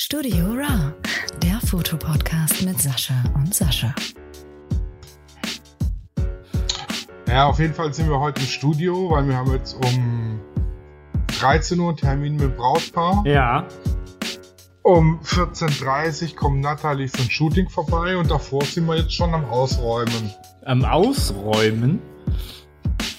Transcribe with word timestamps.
Studio 0.00 0.52
Ra, 0.52 0.94
der 1.42 1.58
Fotopodcast 1.66 2.62
mit 2.62 2.80
Sascha 2.80 3.14
und 3.34 3.52
Sascha. 3.52 3.92
Ja, 7.26 7.46
auf 7.46 7.58
jeden 7.58 7.74
Fall 7.74 7.92
sind 7.92 8.08
wir 8.08 8.20
heute 8.20 8.40
im 8.40 8.46
Studio, 8.46 9.10
weil 9.10 9.26
wir 9.26 9.36
haben 9.36 9.50
jetzt 9.50 9.74
um 9.74 10.40
13 11.40 11.80
Uhr 11.80 11.88
einen 11.88 11.96
Termin 11.96 12.32
mit 12.34 12.42
dem 12.42 12.54
Brautpaar. 12.54 13.24
Ja. 13.26 13.66
Um 14.82 15.18
14.30 15.22 16.30
Uhr 16.30 16.36
kommt 16.36 16.60
Nathalie 16.60 17.08
für 17.08 17.22
ein 17.22 17.30
Shooting 17.30 17.68
vorbei 17.68 18.16
und 18.16 18.30
davor 18.30 18.64
sind 18.64 18.86
wir 18.86 18.98
jetzt 18.98 19.12
schon 19.12 19.34
am 19.34 19.46
Ausräumen. 19.46 20.32
Am 20.64 20.84
Ausräumen? 20.84 22.00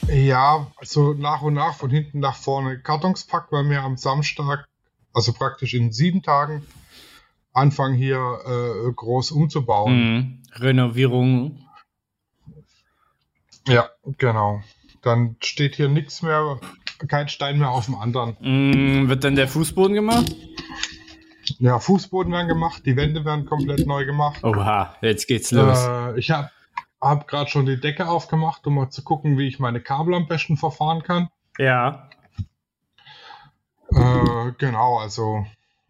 Ja, 0.07 0.65
also 0.77 1.13
nach 1.13 1.41
und 1.41 1.55
nach 1.55 1.75
von 1.75 1.89
hinten 1.89 2.19
nach 2.19 2.35
vorne 2.35 2.79
Kartons 2.79 3.25
packt, 3.25 3.51
weil 3.51 3.69
wir 3.69 3.83
am 3.83 3.97
Samstag, 3.97 4.68
also 5.13 5.33
praktisch 5.33 5.73
in 5.73 5.91
sieben 5.91 6.21
Tagen, 6.21 6.65
anfangen 7.53 7.95
hier 7.95 8.17
äh, 8.45 8.91
groß 8.91 9.31
umzubauen. 9.31 9.93
Mhm. 9.93 10.43
Renovierung. 10.53 11.65
Ja, 13.67 13.89
genau. 14.17 14.61
Dann 15.01 15.35
steht 15.41 15.75
hier 15.75 15.89
nichts 15.89 16.21
mehr, 16.21 16.59
kein 17.07 17.29
Stein 17.29 17.59
mehr 17.59 17.69
auf 17.69 17.85
dem 17.85 17.95
anderen. 17.95 18.35
Mhm. 18.39 19.09
Wird 19.09 19.23
dann 19.23 19.35
der 19.35 19.47
Fußboden 19.47 19.95
gemacht? 19.95 20.35
Ja, 21.57 21.79
Fußboden 21.79 22.31
werden 22.31 22.47
gemacht, 22.47 22.83
die 22.85 22.95
Wände 22.95 23.25
werden 23.25 23.45
komplett 23.45 23.87
neu 23.87 24.05
gemacht. 24.05 24.43
Oha, 24.43 24.95
jetzt 25.01 25.27
geht's 25.27 25.51
los. 25.51 25.83
Äh, 25.83 26.19
ich 26.19 26.29
habe 26.31 26.49
hab 27.01 27.27
gerade 27.27 27.49
schon 27.49 27.65
die 27.65 27.79
Decke 27.79 28.07
aufgemacht, 28.07 28.65
um 28.67 28.75
mal 28.75 28.89
zu 28.89 29.03
gucken, 29.03 29.37
wie 29.37 29.47
ich 29.47 29.59
meine 29.59 29.81
Kabel 29.81 30.13
am 30.13 30.27
besten 30.27 30.57
verfahren 30.57 31.03
kann. 31.03 31.29
ja. 31.57 32.08
Äh, 33.91 34.51
genau, 34.57 34.97
also 34.99 35.45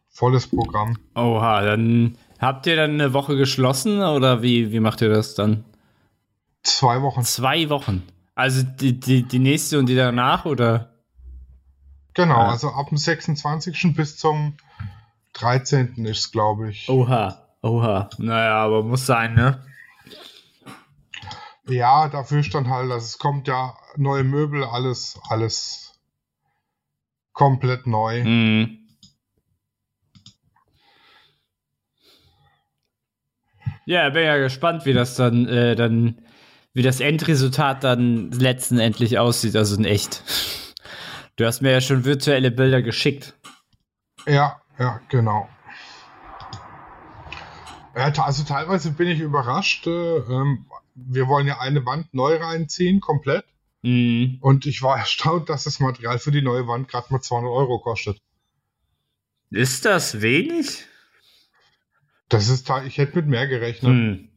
volles 0.09 0.47
Programm. 0.47 0.97
Oha, 1.15 1.61
dann 1.61 2.17
habt 2.39 2.65
ihr 2.67 2.75
dann 2.75 2.91
eine 2.91 3.13
Woche 3.13 3.35
geschlossen 3.35 4.01
oder 4.01 4.41
wie, 4.41 4.71
wie 4.71 4.79
macht 4.79 5.01
ihr 5.01 5.09
das 5.09 5.35
dann? 5.35 5.63
Zwei 6.63 7.01
Wochen. 7.01 7.23
Zwei 7.23 7.69
Wochen. 7.69 8.03
Also 8.35 8.63
die, 8.63 8.99
die, 8.99 9.23
die 9.23 9.39
nächste 9.39 9.79
und 9.79 9.87
die 9.87 9.95
danach 9.95 10.45
oder? 10.45 10.93
Genau, 12.13 12.35
Ah. 12.37 12.49
also 12.51 12.69
ab 12.69 12.89
dem 12.89 12.97
26. 12.97 13.93
bis 13.95 14.17
zum 14.17 14.55
13. 15.33 16.05
ist, 16.05 16.31
glaube 16.31 16.69
ich. 16.71 16.89
Oha, 16.89 17.45
oha. 17.61 18.09
Naja, 18.17 18.55
aber 18.63 18.83
muss 18.83 19.05
sein, 19.05 19.35
ne? 19.35 19.63
Ja, 21.67 22.07
dafür 22.09 22.43
stand 22.43 22.67
halt, 22.67 22.89
dass 22.89 23.03
es 23.05 23.19
kommt 23.19 23.47
ja 23.47 23.75
neue 23.95 24.23
Möbel, 24.23 24.63
alles, 24.63 25.19
alles 25.29 25.88
komplett 27.39 27.87
neu. 27.87 28.21
Mhm. 28.25 28.79
Ja, 33.85 34.09
bin 34.09 34.23
ja 34.23 34.37
gespannt, 34.37 34.85
wie 34.85 34.91
das 34.91 35.15
dann, 35.15 35.47
äh, 35.47 35.77
dann, 35.77 36.21
wie 36.73 36.81
das 36.81 36.99
Endresultat 36.99 37.85
dann 37.85 38.29
letztendlich 38.31 39.17
aussieht, 39.17 39.55
also 39.55 39.77
in 39.77 39.85
echt. 39.85 40.21
Du 41.37 41.45
hast 41.45 41.61
mir 41.61 41.71
ja 41.71 41.79
schon 41.79 42.03
virtuelle 42.03 42.51
Bilder 42.51 42.81
geschickt. 42.81 43.33
Ja, 44.27 44.61
ja, 44.77 44.99
genau. 45.07 45.47
Also 47.93 48.43
teilweise 48.43 48.91
bin 48.91 49.07
ich 49.07 49.21
überrascht. 49.21 49.87
Äh, 49.87 50.17
ähm, 50.17 50.65
wir 50.93 51.29
wollen 51.29 51.47
ja 51.47 51.59
eine 51.59 51.85
Wand 51.85 52.13
neu 52.13 52.35
reinziehen, 52.35 52.99
komplett. 52.99 53.45
Mhm. 53.81 54.37
Und 54.41 54.65
ich 54.65 54.81
war 54.81 54.97
erstaunt, 54.97 55.49
dass 55.49 55.63
das 55.63 55.79
Material 55.79 56.19
für 56.19 56.31
die 56.31 56.41
neue 56.41 56.67
Wand 56.67 56.87
gerade 56.87 57.07
mal 57.11 57.21
200 57.21 57.49
Euro 57.51 57.79
kostet. 57.79 58.17
Ist 59.51 59.85
das 59.85 60.21
wenig? 60.21 60.83
Das 62.27 62.49
ist, 62.49 62.69
ich 62.85 62.97
hätte 62.97 63.15
mit 63.15 63.27
mehr 63.27 63.47
gerechnet. 63.47 63.91
Hm. 63.91 64.29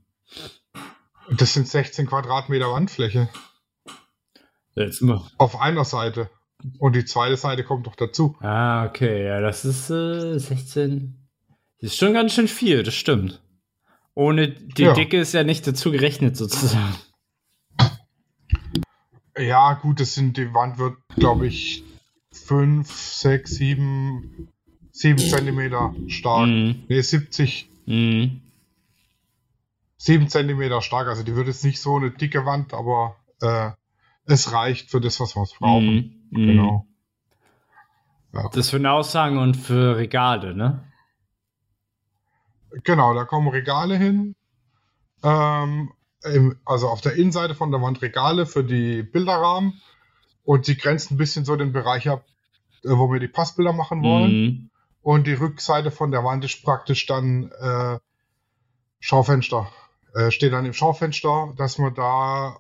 Das 1.37 1.53
sind 1.55 1.69
16 1.69 2.07
Quadratmeter 2.07 2.71
Wandfläche 2.73 3.29
Jetzt 4.75 5.03
mal. 5.03 5.23
auf 5.39 5.61
einer 5.61 5.85
Seite. 5.85 6.31
Und 6.79 6.95
die 6.97 7.05
zweite 7.05 7.37
Seite 7.37 7.65
kommt 7.65 7.87
doch 7.87 7.97
dazu. 7.97 8.37
Ah, 8.41 8.87
okay, 8.87 9.27
ja, 9.27 9.41
das 9.41 9.65
ist 9.65 9.91
äh, 9.91 10.39
16. 10.39 11.19
Das 11.81 11.91
ist 11.93 11.99
schon 11.99 12.15
ganz 12.15 12.33
schön 12.35 12.49
viel, 12.49 12.83
das 12.83 12.95
stimmt. 12.95 13.43
Ohne 14.15 14.49
die 14.51 14.83
Ja. 14.83 14.93
Dicke 14.95 15.19
ist 15.19 15.35
ja 15.35 15.43
nicht 15.45 15.67
dazu 15.67 15.91
gerechnet, 15.91 16.37
sozusagen. 16.37 16.95
Ja, 19.37 19.75
gut, 19.75 20.01
das 20.01 20.15
sind, 20.15 20.37
die 20.37 20.53
Wand 20.55 20.79
wird, 20.79 20.97
glaube 21.17 21.47
ich, 21.47 21.85
5, 22.33 22.91
6, 22.91 23.51
7, 23.51 24.49
7 24.91 25.19
Zentimeter 25.19 25.95
stark. 26.09 26.49
Mhm. 26.49 26.85
Nee, 26.89 27.01
70, 27.01 27.69
Mhm. 27.87 28.43
7 29.97 30.29
Zentimeter 30.29 30.83
stark. 30.83 31.09
Also 31.09 31.23
die 31.23 31.35
wird 31.35 31.47
jetzt 31.47 31.65
nicht 31.65 31.81
so 31.81 31.97
eine 31.97 32.11
dicke 32.11 32.45
Wand, 32.45 32.75
aber 32.75 33.17
äh, 33.41 33.71
es 34.25 34.53
reicht 34.53 34.91
für 34.91 35.01
das, 35.01 35.21
was 35.21 35.37
wir 35.37 35.45
brauchen. 35.59 36.29
Mhm. 36.31 36.41
Mhm. 36.43 36.47
Genau. 36.47 36.87
Das 38.53 38.71
für 38.71 38.77
eine 38.77 38.93
Aushang 38.93 39.39
und 39.39 39.57
für 39.57 39.97
Regale, 39.97 40.55
ne? 40.55 40.85
Genau, 42.85 43.13
da 43.15 43.25
kommen 43.25 43.49
Regale 43.49 43.97
hin. 43.99 44.35
Ähm, 45.23 45.93
also 46.65 46.89
auf 46.89 47.01
der 47.01 47.15
Innenseite 47.15 47.55
von 47.55 47.71
der 47.71 47.81
Wand 47.83 48.03
Regale 48.03 48.47
für 48.47 48.65
die 48.65 49.03
Bilderrahmen. 49.03 49.81
Und 50.45 50.67
sie 50.67 50.77
grenzt 50.77 51.11
ein 51.11 51.17
bisschen 51.17 51.45
so 51.45 51.57
den 51.57 51.73
Bereich 51.73 52.09
ab, 52.09 52.25
äh, 52.85 52.91
wo 52.91 53.13
wir 53.13 53.21
die 53.21 53.29
Passbilder 53.29 53.73
machen 53.73 54.03
wollen. 54.03 54.33
Mhm. 54.33 54.71
Und 55.03 55.27
die 55.27 55.35
Rückseite 55.35 55.91
von 55.91 56.11
der 56.11 56.25
Wand 56.25 56.45
ist 56.45 56.65
praktisch 56.65 57.07
dann 57.07 57.51
äh, 57.61 57.99
Schaufenster. 59.01 59.71
Äh, 60.15 60.31
steht 60.31 60.53
dann 60.53 60.67
im 60.67 60.73
Schaufenster, 60.73 61.55
dass 61.57 61.79
wir 61.79 61.91
da 61.91 62.59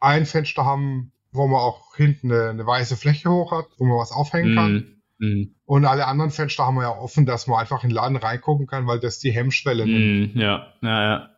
ein 0.00 0.26
Fenster 0.26 0.64
haben, 0.64 1.12
wo 1.32 1.46
man 1.46 1.60
auch 1.60 1.96
hinten 1.96 2.30
eine, 2.30 2.50
eine 2.50 2.66
weiße 2.66 2.96
Fläche 2.96 3.30
hoch 3.30 3.52
hat, 3.52 3.66
wo 3.78 3.84
man 3.84 3.98
was 3.98 4.12
aufhängen 4.12 4.54
kann. 4.54 4.72
Mhm. 4.72 4.94
Mhm. 5.18 5.54
Und 5.64 5.84
alle 5.84 6.06
anderen 6.06 6.30
Fenster 6.30 6.66
haben 6.66 6.76
wir 6.76 6.82
ja 6.82 6.96
offen, 6.96 7.26
dass 7.26 7.46
man 7.46 7.60
einfach 7.60 7.82
in 7.82 7.90
den 7.90 7.94
Laden 7.94 8.16
reingucken 8.16 8.66
kann, 8.66 8.86
weil 8.86 9.00
das 9.00 9.18
die 9.18 9.30
Hemmschwelle 9.30 9.86
nimmt. 9.86 10.34
Mhm. 10.34 10.40
Ja, 10.40 10.74
ja, 10.82 11.02
ja. 11.02 11.30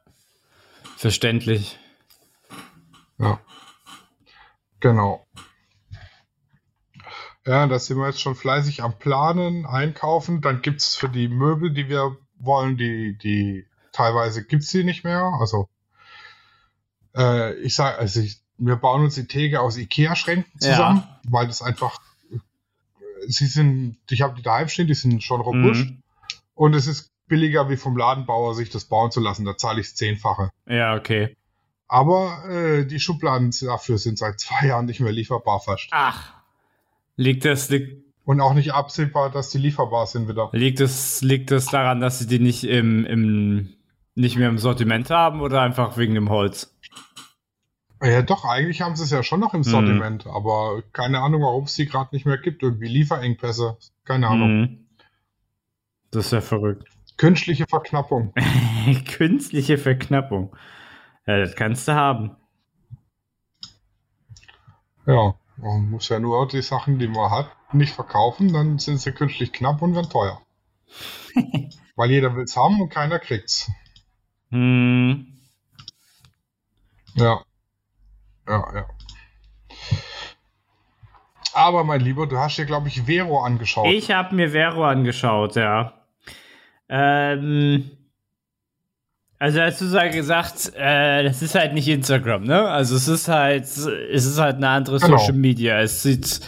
Verständlich. 0.96 1.78
Ja. 3.18 3.40
Genau. 4.80 5.26
Ja, 7.46 7.66
da 7.66 7.78
sind 7.78 7.98
wir 7.98 8.06
jetzt 8.06 8.20
schon 8.20 8.34
fleißig 8.34 8.82
am 8.82 8.98
Planen, 8.98 9.66
einkaufen. 9.66 10.40
Dann 10.40 10.62
gibt 10.62 10.80
es 10.80 10.96
für 10.96 11.08
die 11.08 11.28
Möbel, 11.28 11.72
die 11.72 11.88
wir 11.88 12.16
wollen, 12.38 12.76
die, 12.76 13.16
die 13.16 13.66
teilweise 13.92 14.44
gibt 14.44 14.64
es 14.64 14.70
die 14.70 14.84
nicht 14.84 15.04
mehr. 15.04 15.32
Also 15.40 15.68
äh, 17.16 17.54
ich 17.60 17.74
sage, 17.74 17.98
also 17.98 18.20
ich, 18.20 18.42
wir 18.58 18.76
bauen 18.76 19.02
uns 19.04 19.14
die 19.14 19.26
Theke 19.26 19.60
aus 19.60 19.76
Ikea-Schränken 19.76 20.60
zusammen, 20.60 21.04
weil 21.24 21.46
das 21.46 21.62
einfach, 21.62 22.00
sie 23.26 23.46
sind, 23.46 23.98
ich 24.10 24.22
habe 24.22 24.34
die 24.34 24.42
daheim 24.42 24.68
stehen, 24.68 24.86
die 24.86 24.94
sind 24.94 25.22
schon 25.22 25.40
robust. 25.40 25.84
Mhm. 25.84 26.02
Und 26.54 26.74
es 26.74 26.86
ist 26.86 27.12
billiger, 27.28 27.68
wie 27.68 27.76
vom 27.76 27.96
Ladenbauer 27.96 28.54
sich 28.54 28.70
das 28.70 28.84
bauen 28.84 29.10
zu 29.10 29.20
lassen. 29.20 29.44
Da 29.44 29.56
zahle 29.56 29.80
ich 29.80 29.88
das 29.88 29.94
Zehnfache. 29.94 30.50
Ja, 30.66 30.94
okay. 30.94 31.36
Aber 31.88 32.44
äh, 32.48 32.84
die 32.84 32.98
Schubladen 32.98 33.52
dafür 33.60 33.98
sind 33.98 34.18
seit 34.18 34.40
zwei 34.40 34.66
Jahren 34.66 34.86
nicht 34.86 35.00
mehr 35.00 35.12
lieferbar 35.12 35.60
fast. 35.60 35.88
Ach. 35.92 36.34
Liegt 37.16 37.44
das, 37.44 37.68
liegt, 37.70 38.04
Und 38.24 38.40
auch 38.40 38.54
nicht 38.54 38.74
absehbar, 38.74 39.30
dass 39.30 39.50
die 39.50 39.58
lieferbar 39.58 40.06
sind 40.06 40.28
wieder. 40.28 40.50
liegt 40.52 40.80
es, 40.80 41.22
liegt 41.22 41.50
es 41.50 41.66
daran, 41.66 42.00
dass 42.00 42.18
sie 42.18 42.26
die 42.26 42.40
nicht 42.40 42.64
im, 42.64 43.06
im, 43.06 43.74
nicht 44.14 44.36
mehr 44.36 44.48
im 44.48 44.58
Sortiment 44.58 45.10
haben 45.10 45.40
oder 45.40 45.62
einfach 45.62 45.96
wegen 45.96 46.14
dem 46.14 46.28
Holz? 46.28 46.76
Ja, 48.02 48.20
doch, 48.20 48.44
eigentlich 48.44 48.82
haben 48.82 48.94
sie 48.94 49.04
es 49.04 49.10
ja 49.10 49.22
schon 49.22 49.40
noch 49.40 49.54
im 49.54 49.62
Sortiment, 49.62 50.26
aber 50.26 50.82
keine 50.92 51.20
Ahnung, 51.20 51.42
warum 51.42 51.64
es 51.64 51.74
die 51.74 51.86
gerade 51.86 52.14
nicht 52.14 52.26
mehr 52.26 52.36
gibt. 52.36 52.62
Irgendwie 52.62 52.88
Lieferengpässe. 52.88 53.78
Keine 54.04 54.28
Ahnung. 54.28 54.60
Mhm. 54.60 54.86
Das 56.10 56.26
ist 56.26 56.32
ja 56.32 56.40
verrückt. 56.42 56.86
Künstliche 57.16 57.66
Verknappung. 57.66 58.34
Künstliche 59.16 59.78
Verknappung. 59.78 60.54
Ja, 61.26 61.38
das 61.38 61.56
kannst 61.56 61.88
du 61.88 61.92
haben. 61.92 62.36
Ja, 65.06 65.34
man 65.56 65.90
muss 65.90 66.08
ja 66.08 66.18
nur 66.18 66.46
die 66.48 66.62
Sachen, 66.62 66.98
die 66.98 67.08
man 67.08 67.30
hat, 67.30 67.50
nicht 67.72 67.94
verkaufen, 67.94 68.52
dann 68.52 68.78
sind 68.78 68.98
sie 69.00 69.12
künstlich 69.12 69.52
knapp 69.52 69.80
und 69.82 69.94
werden 69.94 70.10
teuer. 70.10 70.42
Weil 71.96 72.10
jeder 72.10 72.34
will 72.34 72.44
es 72.44 72.56
haben 72.56 72.80
und 72.80 72.90
keiner 72.90 73.18
kriegt's. 73.18 73.70
Hm. 74.50 75.26
Ja. 77.14 77.42
Ja, 78.46 78.74
ja. 78.74 78.86
Aber 81.54 81.84
mein 81.84 82.02
Lieber, 82.02 82.26
du 82.26 82.38
hast 82.38 82.58
dir, 82.58 82.66
glaube 82.66 82.88
ich, 82.88 83.02
Vero 83.02 83.40
angeschaut. 83.40 83.86
Ich 83.86 84.10
habe 84.10 84.34
mir 84.34 84.50
Vero 84.50 84.84
angeschaut, 84.84 85.56
ja. 85.56 85.94
Ähm, 86.88 87.90
also 89.38 89.60
hast 89.60 89.80
du 89.80 89.86
ja 89.86 90.08
gesagt, 90.08 90.72
äh, 90.76 91.22
das 91.24 91.42
ist 91.42 91.54
halt 91.54 91.74
nicht 91.74 91.88
Instagram, 91.88 92.44
ne? 92.44 92.68
Also 92.68 92.96
es 92.96 93.08
ist 93.08 93.28
halt, 93.28 93.64
es 93.64 93.86
ist 94.24 94.38
halt 94.38 94.56
eine 94.56 94.68
andere 94.68 94.98
Genau. 94.98 95.18
Social 95.18 95.34
Media. 95.34 95.80
Es 95.80 96.02
sieht, 96.02 96.40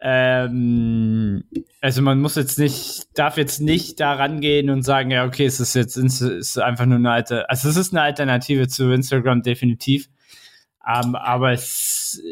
Ähm, 0.00 1.44
also 1.80 2.02
man 2.02 2.20
muss 2.20 2.36
jetzt 2.36 2.58
nicht, 2.58 3.08
darf 3.14 3.36
jetzt 3.36 3.60
nicht 3.60 4.00
da 4.00 4.12
rangehen 4.14 4.70
und 4.70 4.82
sagen, 4.82 5.10
ja, 5.10 5.24
okay, 5.24 5.44
es 5.46 5.60
ist 5.60 5.74
jetzt 5.74 5.96
ist 5.96 6.58
einfach 6.58 6.86
nur 6.86 6.98
eine 6.98 7.10
alte, 7.10 7.50
also 7.50 7.68
es 7.68 7.76
ist 7.76 7.92
eine 7.92 8.02
Alternative 8.02 8.68
zu 8.68 8.90
Instagram 8.92 9.42
definitiv. 9.42 10.08
Um, 10.86 11.10
ähm, 11.10 11.14
aber 11.16 11.52
es 11.52 12.22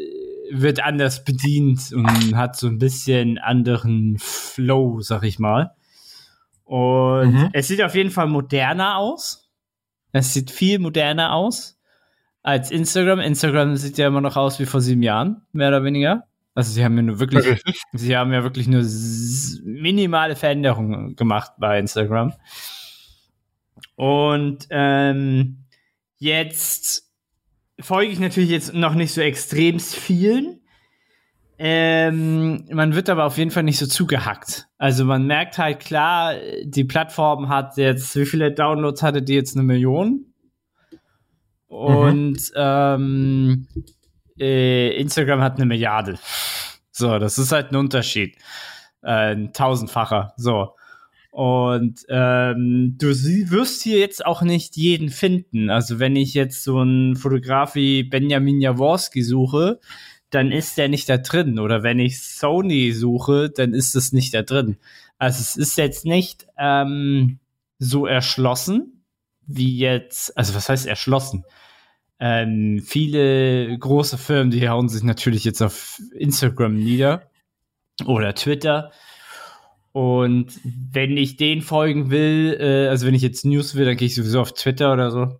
wird 0.49 0.83
anders 0.83 1.23
bedient 1.23 1.91
und 1.93 2.35
hat 2.35 2.55
so 2.55 2.67
ein 2.67 2.79
bisschen 2.79 3.37
anderen 3.37 4.17
Flow, 4.17 5.01
sag 5.01 5.23
ich 5.23 5.37
mal. 5.37 5.75
Und 6.67 7.33
mhm. 7.33 7.49
es 7.53 7.69
sieht 7.69 7.81
auf 7.81 7.95
jeden 7.95 8.11
Fall 8.11 8.27
moderner 8.27 8.97
aus. 8.97 9.49
Es 10.11 10.33
sieht 10.33 10.51
viel 10.51 10.79
moderner 10.79 11.33
aus 11.33 11.79
als 12.43 12.71
Instagram. 12.71 13.21
Instagram 13.21 13.77
sieht 13.77 13.97
ja 13.97 14.07
immer 14.07 14.19
noch 14.19 14.35
aus 14.35 14.59
wie 14.59 14.65
vor 14.65 14.81
sieben 14.81 15.01
Jahren, 15.01 15.43
mehr 15.53 15.69
oder 15.69 15.85
weniger. 15.85 16.25
Also 16.55 16.73
sie 16.73 16.83
haben 16.83 16.97
ja 16.97 17.03
nur 17.03 17.19
wirklich, 17.19 17.63
sie 17.93 18.17
haben 18.17 18.33
ja 18.33 18.43
wirklich 18.43 18.67
nur 18.67 18.83
minimale 19.63 20.35
Veränderungen 20.35 21.15
gemacht 21.15 21.53
bei 21.57 21.79
Instagram. 21.79 22.33
Und 23.95 24.67
ähm, 24.69 25.63
jetzt 26.17 27.13
folge 27.79 28.11
ich 28.11 28.19
natürlich 28.19 28.49
jetzt 28.49 28.73
noch 28.73 28.93
nicht 28.93 29.13
so 29.13 29.21
extrem 29.21 29.79
vielen. 29.79 30.59
Ähm, 31.59 32.65
man 32.71 32.93
wird 32.93 33.09
aber 33.09 33.25
auf 33.25 33.37
jeden 33.37 33.49
Fall 33.49 33.63
nicht 33.63 33.79
so 33.79 33.87
zugehackt. 33.87 34.67
Also 34.77 35.05
man 35.05 35.25
merkt 35.25 35.57
halt 35.57 35.79
klar, 35.79 36.35
die 36.63 36.83
Plattform 36.83 37.49
hat 37.49 37.77
jetzt, 37.77 38.15
wie 38.15 38.25
viele 38.25 38.51
Downloads 38.51 39.01
hatte 39.01 39.23
die 39.23 39.33
jetzt? 39.33 39.55
Eine 39.55 39.63
Million? 39.63 40.25
Und 41.67 42.37
mhm. 42.37 42.55
ähm, 42.55 43.67
äh, 44.39 44.95
Instagram 44.97 45.41
hat 45.41 45.55
eine 45.55 45.65
Milliarde. 45.65 46.19
So, 46.91 47.17
das 47.17 47.37
ist 47.37 47.51
halt 47.51 47.71
ein 47.71 47.75
Unterschied. 47.75 48.37
Äh, 49.01 49.35
ein 49.35 49.53
tausendfacher. 49.53 50.33
So. 50.37 50.75
Und 51.31 52.05
ähm, 52.09 52.95
du 52.97 53.07
wirst 53.07 53.83
hier 53.83 53.99
jetzt 53.99 54.25
auch 54.25 54.41
nicht 54.41 54.75
jeden 54.75 55.09
finden. 55.09 55.69
Also 55.69 55.99
wenn 55.99 56.15
ich 56.15 56.33
jetzt 56.33 56.63
so 56.63 56.79
einen 56.79 57.15
Fotograf 57.15 57.75
wie 57.75 58.03
Benjamin 58.03 58.59
Jaworski 58.59 59.21
suche, 59.21 59.79
dann 60.29 60.51
ist 60.51 60.77
der 60.77 60.89
nicht 60.89 61.09
da 61.09 61.17
drin. 61.17 61.59
Oder 61.59 61.83
wenn 61.83 61.99
ich 61.99 62.21
Sony 62.21 62.91
suche, 62.91 63.49
dann 63.49 63.73
ist 63.73 63.95
es 63.95 64.11
nicht 64.11 64.33
da 64.33 64.41
drin. 64.41 64.77
Also 65.17 65.41
es 65.41 65.55
ist 65.55 65.77
jetzt 65.77 66.05
nicht 66.05 66.47
ähm, 66.57 67.39
so 67.79 68.05
erschlossen 68.05 68.97
wie 69.47 69.77
jetzt, 69.77 70.37
also 70.37 70.53
was 70.53 70.69
heißt 70.69 70.85
erschlossen? 70.85 71.45
Ähm, 72.19 72.81
viele 72.85 73.77
große 73.77 74.17
Firmen, 74.17 74.51
die 74.51 74.67
hauen 74.69 74.89
sich 74.89 75.03
natürlich 75.03 75.43
jetzt 75.45 75.61
auf 75.61 76.01
Instagram 76.13 76.75
nieder 76.75 77.29
oder 78.05 78.35
Twitter. 78.35 78.91
Und 79.93 80.59
wenn 80.63 81.17
ich 81.17 81.37
denen 81.37 81.61
folgen 81.61 82.11
will, 82.11 82.57
äh, 82.59 82.87
also 82.89 83.07
wenn 83.07 83.15
ich 83.15 83.21
jetzt 83.21 83.45
News 83.45 83.75
will, 83.75 83.85
dann 83.85 83.97
gehe 83.97 84.07
ich 84.07 84.15
sowieso 84.15 84.41
auf 84.41 84.53
Twitter 84.53 84.93
oder 84.93 85.11
so. 85.11 85.39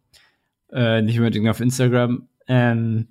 Äh, 0.72 1.01
nicht 1.01 1.19
unbedingt 1.19 1.50
auf 1.50 1.60
Instagram. 1.60 2.28
Ähm, 2.48 3.10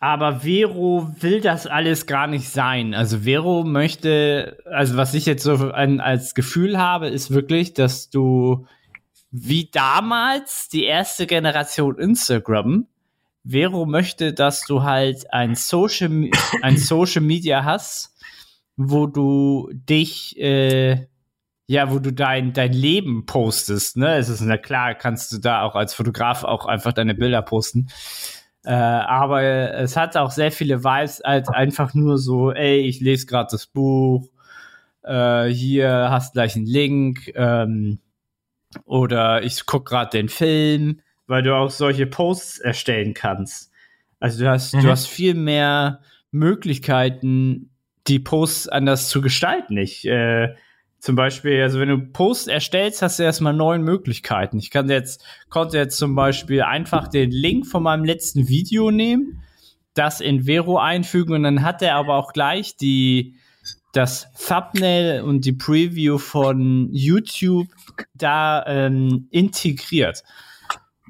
aber 0.00 0.40
Vero 0.40 1.14
will 1.20 1.42
das 1.42 1.66
alles 1.66 2.06
gar 2.06 2.26
nicht 2.26 2.48
sein. 2.48 2.94
Also 2.94 3.20
Vero 3.20 3.64
möchte, 3.64 4.56
also 4.64 4.96
was 4.96 5.12
ich 5.12 5.26
jetzt 5.26 5.44
so 5.44 5.70
ein, 5.72 6.00
als 6.00 6.34
Gefühl 6.34 6.78
habe, 6.78 7.08
ist 7.08 7.30
wirklich, 7.30 7.74
dass 7.74 8.08
du 8.08 8.66
wie 9.30 9.68
damals 9.70 10.70
die 10.70 10.84
erste 10.84 11.26
Generation 11.26 11.98
Instagram. 11.98 12.86
Vero 13.44 13.84
möchte, 13.84 14.32
dass 14.32 14.62
du 14.62 14.82
halt 14.82 15.32
ein 15.34 15.54
Social, 15.54 16.30
ein 16.62 16.78
Social 16.78 17.22
Media 17.22 17.64
hast, 17.64 18.14
wo 18.76 19.06
du 19.06 19.70
dich, 19.72 20.38
äh, 20.40 21.06
ja, 21.66 21.92
wo 21.92 21.98
du 21.98 22.10
dein, 22.10 22.54
dein 22.54 22.72
Leben 22.72 23.26
postest, 23.26 23.98
ne? 23.98 24.16
Es 24.16 24.30
ist, 24.30 24.40
na 24.40 24.56
klar, 24.56 24.94
kannst 24.94 25.32
du 25.32 25.38
da 25.38 25.62
auch 25.62 25.76
als 25.76 25.92
Fotograf 25.94 26.42
auch 26.42 26.64
einfach 26.64 26.92
deine 26.92 27.14
Bilder 27.14 27.42
posten. 27.42 27.88
Äh, 28.64 28.72
aber 28.72 29.42
es 29.42 29.96
hat 29.96 30.16
auch 30.16 30.30
sehr 30.30 30.52
viele 30.52 30.84
Vibes 30.84 31.20
als 31.20 31.48
einfach 31.48 31.94
nur 31.94 32.18
so, 32.18 32.52
ey, 32.52 32.80
ich 32.80 33.00
lese 33.00 33.26
gerade 33.26 33.48
das 33.50 33.66
Buch, 33.66 34.28
äh, 35.02 35.46
hier 35.46 36.08
hast 36.10 36.34
gleich 36.34 36.56
einen 36.56 36.66
Link, 36.66 37.32
ähm, 37.34 37.98
oder 38.84 39.42
ich 39.42 39.66
gucke 39.66 39.90
gerade 39.90 40.10
den 40.10 40.28
Film, 40.28 41.00
weil 41.26 41.42
du 41.42 41.54
auch 41.54 41.70
solche 41.70 42.06
Posts 42.06 42.58
erstellen 42.58 43.14
kannst. 43.14 43.72
Also 44.20 44.44
du 44.44 44.50
hast, 44.50 44.74
mhm. 44.74 44.82
du 44.82 44.90
hast 44.90 45.06
viel 45.06 45.34
mehr 45.34 46.00
Möglichkeiten, 46.30 47.70
die 48.06 48.18
Posts 48.18 48.68
anders 48.68 49.08
zu 49.08 49.20
gestalten. 49.20 49.76
Ich, 49.76 50.06
äh, 50.06 50.54
zum 51.00 51.16
Beispiel, 51.16 51.62
also 51.62 51.80
wenn 51.80 51.88
du 51.88 51.98
Posts 51.98 52.48
erstellst, 52.48 53.00
hast 53.00 53.18
du 53.18 53.22
erstmal 53.22 53.54
neun 53.54 53.82
Möglichkeiten. 53.82 54.58
Ich 54.58 54.70
kann 54.70 54.90
jetzt, 54.90 55.24
konnte 55.48 55.78
jetzt 55.78 55.96
zum 55.96 56.14
Beispiel 56.14 56.60
einfach 56.62 57.08
den 57.08 57.30
Link 57.30 57.66
von 57.66 57.82
meinem 57.82 58.04
letzten 58.04 58.48
Video 58.48 58.90
nehmen, 58.90 59.42
das 59.94 60.20
in 60.20 60.44
Vero 60.44 60.78
einfügen 60.78 61.34
und 61.34 61.42
dann 61.42 61.62
hat 61.62 61.80
er 61.80 61.96
aber 61.96 62.16
auch 62.16 62.34
gleich 62.34 62.76
die, 62.76 63.34
das 63.94 64.30
Thumbnail 64.46 65.22
und 65.22 65.46
die 65.46 65.54
Preview 65.54 66.18
von 66.18 66.90
YouTube 66.92 67.68
da 68.14 68.62
ähm, 68.66 69.26
integriert. 69.30 70.22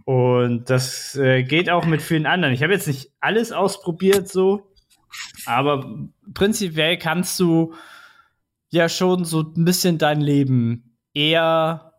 Und 0.05 0.71
das 0.71 1.17
äh, 1.17 1.43
geht 1.43 1.69
auch 1.69 1.85
mit 1.85 2.01
vielen 2.01 2.27
anderen. 2.27 2.55
Ich 2.55 2.63
habe 2.63 2.73
jetzt 2.73 2.87
nicht 2.87 3.11
alles 3.21 3.51
ausprobiert 3.51 4.29
so, 4.29 4.73
aber 5.47 6.09
prinzipiell 6.33 6.97
kannst 6.97 7.39
du 7.41 7.75
ja 8.71 8.89
schon 8.89 9.25
so 9.25 9.41
ein 9.43 9.65
bisschen 9.65 9.99
dein 9.99 10.21
Leben 10.21 10.97
eher 11.15 11.95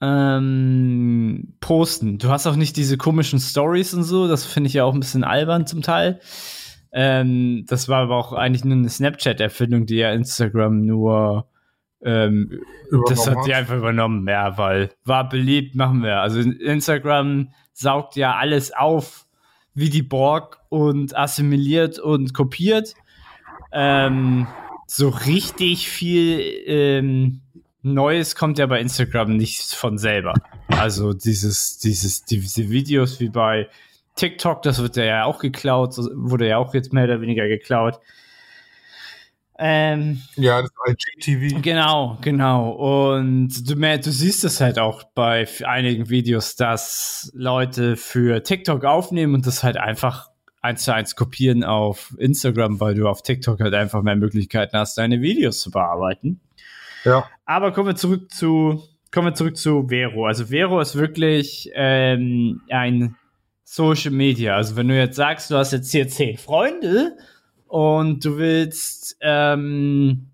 ähm, 0.00 1.54
posten. 1.60 2.18
Du 2.18 2.28
hast 2.28 2.46
auch 2.46 2.56
nicht 2.56 2.76
diese 2.76 2.98
komischen 2.98 3.40
Stories 3.40 3.94
und 3.94 4.04
so. 4.04 4.28
Das 4.28 4.44
finde 4.44 4.68
ich 4.68 4.74
ja 4.74 4.84
auch 4.84 4.94
ein 4.94 5.00
bisschen 5.00 5.24
albern 5.24 5.66
zum 5.66 5.82
Teil. 5.82 6.20
Ähm, 6.92 7.64
das 7.66 7.88
war 7.88 8.02
aber 8.02 8.16
auch 8.16 8.32
eigentlich 8.32 8.64
nur 8.64 8.76
eine 8.76 8.88
Snapchat-Erfindung, 8.88 9.86
die 9.86 9.96
ja 9.96 10.12
Instagram 10.12 10.84
nur 10.84 11.48
ähm, 12.04 12.60
das 13.08 13.28
hat 13.28 13.38
die 13.46 13.54
einfach 13.54 13.76
übernommen, 13.76 14.28
ja, 14.28 14.58
weil 14.58 14.90
war 15.04 15.28
beliebt, 15.28 15.74
machen 15.74 16.02
wir. 16.02 16.20
Also 16.20 16.40
Instagram 16.40 17.48
saugt 17.72 18.16
ja 18.16 18.36
alles 18.36 18.72
auf 18.72 19.26
wie 19.72 19.88
die 19.88 20.02
Borg 20.02 20.60
und 20.68 21.16
assimiliert 21.16 21.98
und 21.98 22.34
kopiert. 22.34 22.94
Ähm, 23.72 24.46
so 24.86 25.08
richtig 25.08 25.88
viel 25.88 26.40
ähm, 26.66 27.40
Neues 27.82 28.34
kommt 28.34 28.58
ja 28.58 28.66
bei 28.66 28.80
Instagram 28.80 29.36
nicht 29.36 29.74
von 29.74 29.98
selber. 29.98 30.32
Also 30.68 31.12
dieses, 31.12 31.78
dieses, 31.78 32.24
diese 32.24 32.70
Videos 32.70 33.20
wie 33.20 33.28
bei 33.28 33.68
TikTok, 34.16 34.62
das 34.62 34.80
wird 34.80 34.96
ja 34.96 35.24
auch 35.24 35.38
geklaut, 35.38 35.96
wurde 36.14 36.48
ja 36.48 36.58
auch 36.58 36.72
jetzt 36.72 36.92
mehr 36.92 37.04
oder 37.04 37.20
weniger 37.20 37.46
geklaut. 37.46 38.00
Ähm, 39.58 40.22
ja, 40.36 40.62
das 40.62 40.70
IGTV. 40.88 41.62
Genau, 41.62 42.18
genau. 42.20 42.70
Und 43.06 43.68
du, 43.68 43.74
du 43.76 44.10
siehst 44.10 44.44
es 44.44 44.60
halt 44.60 44.78
auch 44.78 45.04
bei 45.14 45.46
einigen 45.64 46.08
Videos, 46.08 46.56
dass 46.56 47.30
Leute 47.34 47.96
für 47.96 48.42
TikTok 48.42 48.84
aufnehmen 48.84 49.34
und 49.34 49.46
das 49.46 49.62
halt 49.62 49.76
einfach 49.76 50.30
eins 50.64 50.84
zu 50.84 50.94
eins 50.94 51.14
kopieren 51.14 51.62
auf 51.62 52.14
Instagram, 52.18 52.80
weil 52.80 52.94
du 52.94 53.06
auf 53.06 53.20
TikTok 53.20 53.60
halt 53.60 53.74
einfach 53.74 54.02
mehr 54.02 54.16
Möglichkeiten 54.16 54.78
hast, 54.78 54.96
deine 54.96 55.20
Videos 55.20 55.60
zu 55.60 55.70
bearbeiten. 55.70 56.40
Ja. 57.04 57.28
Aber 57.44 57.72
kommen 57.72 57.88
wir 57.88 57.96
zurück 57.96 58.32
zu, 58.32 58.82
kommen 59.12 59.28
wir 59.28 59.34
zurück 59.34 59.58
zu 59.58 59.88
Vero. 59.88 60.26
Also 60.26 60.46
Vero 60.46 60.80
ist 60.80 60.96
wirklich 60.96 61.70
ähm, 61.74 62.62
ein 62.70 63.14
Social 63.64 64.12
Media. 64.12 64.56
Also 64.56 64.74
wenn 64.76 64.88
du 64.88 64.96
jetzt 64.96 65.16
sagst, 65.16 65.50
du 65.50 65.56
hast 65.56 65.72
jetzt 65.72 65.92
hier 65.92 66.08
zehn 66.08 66.38
Freunde 66.38 67.18
und 67.66 68.24
du 68.24 68.38
willst, 68.38 69.18
ähm, 69.20 70.30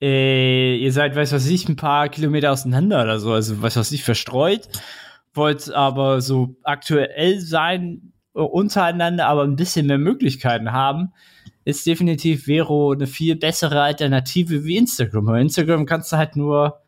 äh, 0.00 0.76
ihr 0.76 0.92
seid, 0.92 1.14
weiß 1.14 1.32
was 1.32 1.46
ich, 1.46 1.68
ein 1.68 1.76
paar 1.76 2.08
Kilometer 2.08 2.50
auseinander 2.50 3.00
oder 3.04 3.20
so, 3.20 3.32
also 3.32 3.62
was 3.62 3.76
weiß 3.76 3.92
ich, 3.92 4.02
verstreut, 4.02 4.68
wollt 5.34 5.70
aber 5.72 6.20
so 6.20 6.56
aktuell 6.64 7.38
sein 7.38 8.12
untereinander, 8.42 9.26
aber 9.26 9.44
ein 9.44 9.56
bisschen 9.56 9.86
mehr 9.86 9.98
Möglichkeiten 9.98 10.72
haben, 10.72 11.12
ist 11.64 11.86
definitiv 11.86 12.44
Vero 12.44 12.92
eine 12.92 13.06
viel 13.06 13.36
bessere 13.36 13.82
Alternative 13.82 14.64
wie 14.64 14.76
Instagram. 14.76 15.26
Bei 15.26 15.40
Instagram 15.40 15.86
kannst 15.86 16.12
du 16.12 16.16
halt 16.16 16.36
nur 16.36 16.80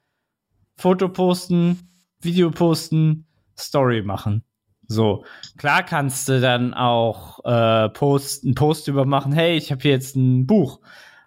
Foto 0.76 1.08
posten, 1.08 1.80
Video 2.20 2.50
posten, 2.50 3.26
Story 3.58 4.02
machen. 4.02 4.44
So, 4.86 5.24
klar 5.56 5.82
kannst 5.82 6.28
du 6.28 6.40
dann 6.40 6.72
auch 6.72 7.44
äh, 7.44 7.88
Post, 7.90 8.44
einen 8.44 8.54
Post 8.54 8.88
übermachen, 8.88 9.32
hey, 9.32 9.56
ich 9.56 9.70
habe 9.70 9.82
hier 9.82 9.90
jetzt 9.90 10.16
ein 10.16 10.46
Buch. 10.46 10.80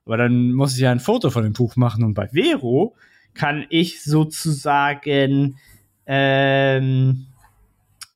Aber 0.06 0.18
dann 0.18 0.54
muss 0.54 0.74
ich 0.74 0.80
ja 0.80 0.92
ein 0.92 1.00
Foto 1.00 1.30
von 1.30 1.44
dem 1.44 1.54
Buch 1.54 1.76
machen. 1.76 2.04
Und 2.04 2.16
bei 2.16 2.28
Vero 2.30 2.96
kann 3.34 3.66
ich 3.70 4.04
sozusagen 4.04 5.58
ähm, 6.06 7.28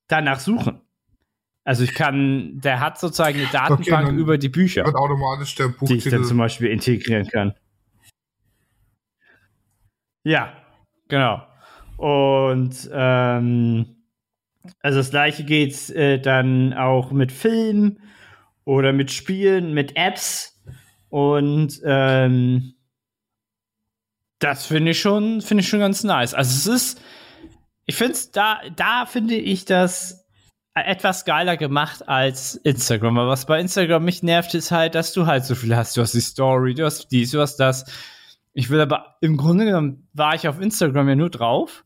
danach 0.08 0.40
suchen. 0.40 0.82
Also 1.66 1.84
ich 1.84 1.96
kann, 1.96 2.62
der 2.62 2.80
hat 2.80 3.00
sozusagen 3.00 3.40
eine 3.40 3.48
Datenbank 3.48 4.06
dann 4.06 4.20
über 4.20 4.38
die 4.38 4.50
Bücher, 4.50 4.86
Wird 4.86 4.96
automatisch 4.96 5.56
der 5.56 5.70
die 5.70 5.74
ich 5.96 6.04
dann 6.04 6.12
Buchtitel. 6.12 6.24
zum 6.24 6.38
Beispiel 6.38 6.70
integrieren 6.70 7.28
kann. 7.28 7.56
Ja, 10.24 10.54
genau. 11.08 11.42
Und 11.98 12.88
ähm, 12.94 13.96
also 14.82 15.00
das 15.00 15.10
gleiche 15.10 15.44
geht 15.44 15.90
äh, 15.90 16.20
dann 16.20 16.74
auch 16.74 17.12
mit 17.12 17.32
Filmen 17.32 18.00
oder 18.64 18.94
mit 18.94 19.12
Spielen, 19.12 19.74
mit 19.74 19.96
Apps. 19.96 20.62
Und 21.10 21.82
ähm, 21.84 22.76
das 24.38 24.68
finde 24.68 24.92
ich 24.92 25.00
schon, 25.00 25.42
finde 25.42 25.62
ich 25.62 25.70
schon 25.70 25.80
ganz 25.80 26.04
nice. 26.04 26.36
Also 26.36 26.52
es 26.52 26.84
ist, 26.84 27.02
ich 27.86 27.96
finde 27.96 28.14
es, 28.14 28.30
da, 28.30 28.60
da 28.76 29.08
finde 29.08 29.36
ich 29.36 29.66
das 29.66 30.25
etwas 30.76 31.24
geiler 31.24 31.56
gemacht 31.56 32.08
als 32.08 32.56
Instagram. 32.56 33.18
Aber 33.18 33.30
was 33.30 33.46
bei 33.46 33.60
Instagram 33.60 34.04
mich 34.04 34.24
nervt, 34.24 34.54
ist 34.54 34.72
halt, 34.72 34.96
dass 34.96 35.14
du 35.14 35.26
halt 35.26 35.46
so 35.46 35.56
viel 35.56 35.76
hast. 35.76 35.96
Du 35.96 36.02
hast 36.02 36.14
die 36.14 36.22
Story, 36.22 36.74
du 36.74 36.86
hast 36.86 37.08
dies, 37.12 37.32
du 37.32 37.40
hast 37.40 37.58
das. 37.58 37.86
Ich 38.54 38.70
will 38.70 38.82
aber, 38.82 39.16
im 39.22 39.38
Grunde 39.38 39.66
genommen 39.66 40.08
war 40.14 40.36
ich 40.36 40.48
auf 40.48 40.60
Instagram 40.60 41.10
ja 41.10 41.16
nur 41.16 41.30
drauf, 41.30 41.86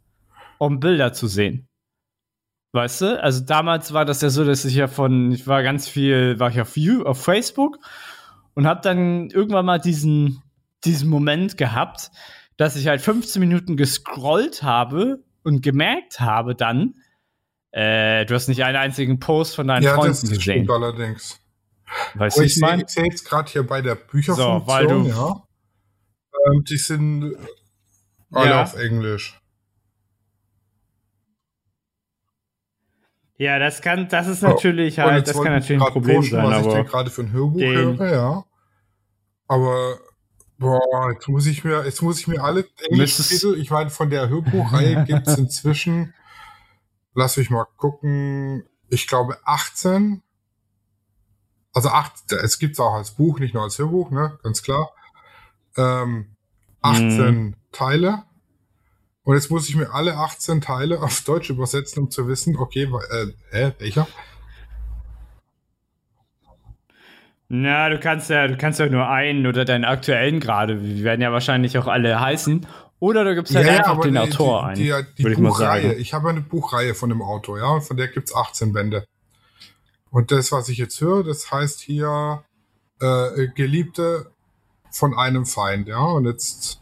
um 0.58 0.80
Bilder 0.80 1.14
zu 1.14 1.28
sehen. 1.28 1.68
Weißt 2.72 3.02
du? 3.02 3.24
Also 3.24 3.44
damals 3.44 3.94
war 3.94 4.06
das 4.06 4.22
ja 4.22 4.30
so, 4.30 4.44
dass 4.44 4.66
ich 4.66 4.76
ja 4.76 4.88
von, 4.88 5.32
ich 5.32 5.48
war 5.48 5.64
ganz 5.64 5.88
viel, 5.88 6.40
war 6.40 6.50
ich 6.50 6.62
auf, 6.62 6.78
You, 6.78 7.04
auf 7.04 7.24
Facebook 7.24 7.80
und 8.54 8.68
habe 8.68 8.82
dann 8.82 9.30
irgendwann 9.30 9.66
mal 9.66 9.80
diesen, 9.80 10.44
diesen 10.84 11.10
Moment 11.10 11.58
gehabt, 11.58 12.12
dass 12.58 12.76
ich 12.76 12.88
halt 12.88 13.02
15 13.02 13.40
Minuten 13.40 13.78
gescrollt 13.78 14.64
habe 14.64 15.24
und 15.44 15.64
gemerkt 15.64 16.20
habe 16.20 16.56
dann, 16.56 16.96
äh, 17.72 18.26
du 18.26 18.34
hast 18.36 18.48
nicht 18.48 18.64
einen 18.64 18.78
einzigen 18.78 19.20
Post 19.20 19.56
von 19.56 19.68
deinen 19.68 19.84
ja, 19.84 19.92
das 19.92 20.00
Freunden 20.00 20.16
stimmt 20.42 20.66
gesehen. 20.66 20.72
allerdings. 20.72 21.40
Weißt 22.16 22.38
du, 22.38 22.42
ich 22.42 22.48
ich 22.52 22.56
sehe 22.56 22.76
ich 23.06 23.12
jetzt 23.14 23.26
gerade 23.26 23.52
hier 23.52 23.66
bei 23.66 23.82
der 23.82 23.96
Bücherfunktion, 23.96 24.62
So, 24.62 24.68
weil 24.68 24.88
du- 24.88 25.08
ja. 25.08 25.44
Ähm, 26.52 26.64
die 26.64 26.78
sind 26.78 27.36
alle 28.32 28.50
Ja. 28.50 28.64
auf 28.64 28.76
Englisch. 28.76 29.36
Ja, 33.38 33.58
das 33.58 33.82
kann, 33.82 34.10
das 34.10 34.28
ist 34.28 34.42
natürlich 34.42 35.00
Oh, 35.00 35.04
halt, 35.04 35.28
das 35.28 35.34
kann 35.36 35.46
ich 35.46 35.52
natürlich 35.62 35.82
ein 35.82 35.94
Problem 35.94 36.18
pushen, 36.18 36.32
sein, 36.32 36.46
was 36.46 36.60
ich 36.66 36.74
aber 36.74 36.84
gerade 36.84 37.10
für 37.10 37.22
ein 37.22 37.32
Hörbuch 37.32 37.62
höre, 37.62 38.12
ja. 38.12 38.44
Aber 39.48 39.98
boah, 40.58 41.12
jetzt 41.14 41.28
muss 41.30 41.46
ich 41.48 41.64
mir, 41.64 41.86
jetzt 41.86 42.02
muss 42.02 42.20
ich 42.20 42.28
mir 42.28 42.44
alle 42.44 42.66
englischen 42.90 42.98
Müsstest- 42.98 43.30
Titel, 43.30 43.56
ich 43.58 43.72
meine, 43.72 43.90
von 43.90 44.10
der 44.10 44.28
Hörbuchreihe 44.28 45.06
gibt 45.08 45.26
es 45.28 45.38
inzwischen, 45.38 46.14
lass 47.20 47.38
mich 47.38 47.50
mal 47.50 47.66
gucken, 47.78 48.64
ich 48.88 49.06
glaube 49.08 49.38
18. 49.44 50.24
Also 51.74 51.90
acht, 51.90 52.32
es 52.32 52.58
gibt's 52.58 52.80
auch 52.80 52.94
als 52.94 53.12
Buch, 53.12 53.40
nicht 53.40 53.54
nur 53.54 53.64
als 53.64 53.78
Hörbuch, 53.78 54.10
ne, 54.10 54.40
ganz 54.42 54.64
klar. 54.64 54.90
Ähm, 55.78 56.36
18 56.82 57.36
Mhm. 57.36 57.56
Teile. 57.72 58.24
Und 59.24 59.36
jetzt 59.36 59.52
muss 59.52 59.70
ich 59.70 59.76
mir 59.76 59.94
alle 59.94 60.16
18 60.18 60.62
Teile 60.62 61.02
auf 61.02 61.22
Deutsch 61.22 61.50
übersetzen, 61.52 62.04
um 62.04 62.10
zu 62.10 62.28
wissen, 62.28 62.56
okay, 62.58 62.84
äh, 63.12 63.28
hä, 63.52 63.74
welcher? 63.78 64.08
Na, 67.50 67.90
du 67.90 68.00
kannst 68.00 68.30
ja, 68.30 68.48
du 68.48 68.58
kannst 68.58 68.80
ja 68.80 68.88
nur 68.88 69.08
einen 69.10 69.46
oder 69.46 69.66
deinen 69.66 69.84
aktuellen 69.86 70.40
gerade, 70.40 70.78
die 70.78 71.04
werden 71.04 71.22
ja 71.22 71.32
wahrscheinlich 71.32 71.78
auch 71.78 71.88
alle 71.88 72.20
heißen. 72.20 72.66
Oder 73.00 73.24
du 73.24 73.36
gibst 73.36 73.56
halt 73.56 73.68
einfach 73.68 74.02
den 74.02 74.14
die, 74.14 74.20
Autor 74.20 74.74
die, 74.76 74.94
ein. 74.94 75.08
Die, 75.18 75.24
die 75.24 75.42
mal 75.42 75.50
Buchreihe. 75.50 75.94
Ich 75.96 76.14
habe 76.14 76.30
eine 76.30 76.42
Buchreihe 76.42 76.94
von 76.96 77.10
dem 77.10 77.22
Autor, 77.22 77.60
ja, 77.60 77.68
und 77.68 77.82
von 77.82 77.98
der 77.98 78.10
gibt's 78.10 78.36
18 78.36 78.74
Bände. 78.74 79.06
Und 80.12 80.32
das, 80.32 80.52
was 80.52 80.70
ich 80.70 80.78
jetzt 80.78 81.00
höre, 81.00 81.24
das 81.24 81.52
heißt 81.52 81.80
hier 81.80 82.44
äh, 83.00 83.48
Geliebte 83.56 84.32
von 84.92 85.18
einem 85.18 85.46
Feind, 85.46 85.88
ja. 85.88 86.04
Und 86.04 86.26
jetzt 86.26 86.82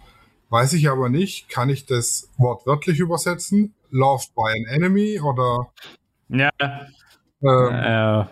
weiß 0.50 0.74
ich 0.74 0.90
aber 0.90 1.10
nicht, 1.10 1.50
kann 1.50 1.70
ich 1.70 1.86
das 1.86 2.30
wortwörtlich 2.38 3.00
übersetzen? 3.00 3.74
Loved 3.90 4.34
by 4.36 4.52
an 4.52 4.66
enemy 4.70 5.20
oder 5.20 5.72
Ja, 6.30 6.50
ähm, 7.42 7.72
äh, 7.72 8.26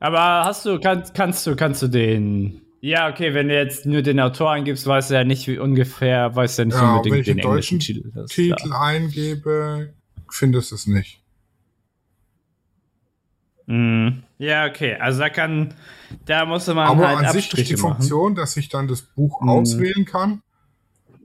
aber 0.00 0.44
hast 0.44 0.64
du, 0.64 0.78
kannst, 0.78 1.14
kannst 1.14 1.46
du, 1.46 1.56
kannst 1.56 1.82
du 1.82 1.88
den. 1.88 2.62
Ja, 2.80 3.08
okay, 3.10 3.34
wenn 3.34 3.48
du 3.48 3.54
jetzt 3.56 3.86
nur 3.86 4.02
den 4.02 4.20
Autor 4.20 4.52
eingibst, 4.52 4.86
weißt 4.86 5.10
du 5.10 5.14
ja 5.14 5.24
nicht 5.24 5.48
wie 5.48 5.58
ungefähr, 5.58 6.34
weißt 6.36 6.58
du 6.58 6.62
ja 6.62 6.66
nicht 6.66 6.74
Ja, 6.74 6.80
wenn 6.82 6.96
unbedingt 6.96 7.18
ich 7.20 7.26
den 7.26 7.36
den 7.38 7.42
deutschen 7.42 7.80
Titel. 7.80 8.12
Das 8.14 8.30
Titel 8.30 8.54
klar. 8.54 8.82
eingebe, 8.82 9.94
findest 10.30 10.70
du 10.70 10.74
es 10.76 10.86
nicht. 10.86 11.20
Mhm. 13.66 14.22
Ja, 14.38 14.66
okay, 14.66 14.94
also 14.94 15.18
da 15.18 15.28
kann, 15.28 15.74
da 16.24 16.46
musste 16.46 16.72
man 16.74 16.86
Aber 16.88 17.08
halt 17.08 17.18
an 17.18 17.32
sich 17.32 17.46
ist 17.46 17.50
Abstriche 17.52 17.74
die 17.74 17.82
machen. 17.82 17.96
Funktion, 17.96 18.34
dass 18.36 18.56
ich 18.56 18.68
dann 18.68 18.86
das 18.86 19.02
Buch 19.02 19.40
Mhm. 19.42 19.48
auswählen 19.48 20.04
kann. 20.04 20.42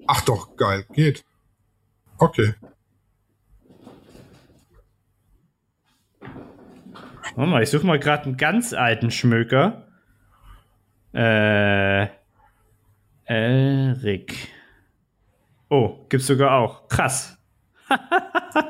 Ach 0.08 0.22
doch, 0.22 0.56
geil, 0.58 0.86
geht. 0.94 1.24
Okay. 2.18 2.56
Warte 7.36 7.50
mal, 7.50 7.64
ich 7.64 7.70
suche 7.70 7.86
mal 7.86 8.00
gerade 8.00 8.26
einen 8.26 8.38
ganz 8.38 8.74
alten 8.74 9.12
Schmöker. 9.12 9.88
Äh. 11.14 12.08
Erik. 13.26 14.50
Oh, 15.70 16.06
gibt's 16.10 16.28
sogar 16.28 16.52
auch. 16.60 16.88
Krass. 16.88 17.38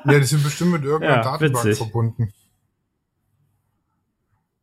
Ja, 0.06 0.18
die 0.20 0.24
sind 0.24 0.44
bestimmt 0.44 0.72
mit 0.72 0.84
irgendeiner 0.84 1.18
Ja, 1.18 1.24
Datenbank 1.24 1.66
witzig. 1.66 1.78
verbunden. 1.78 2.34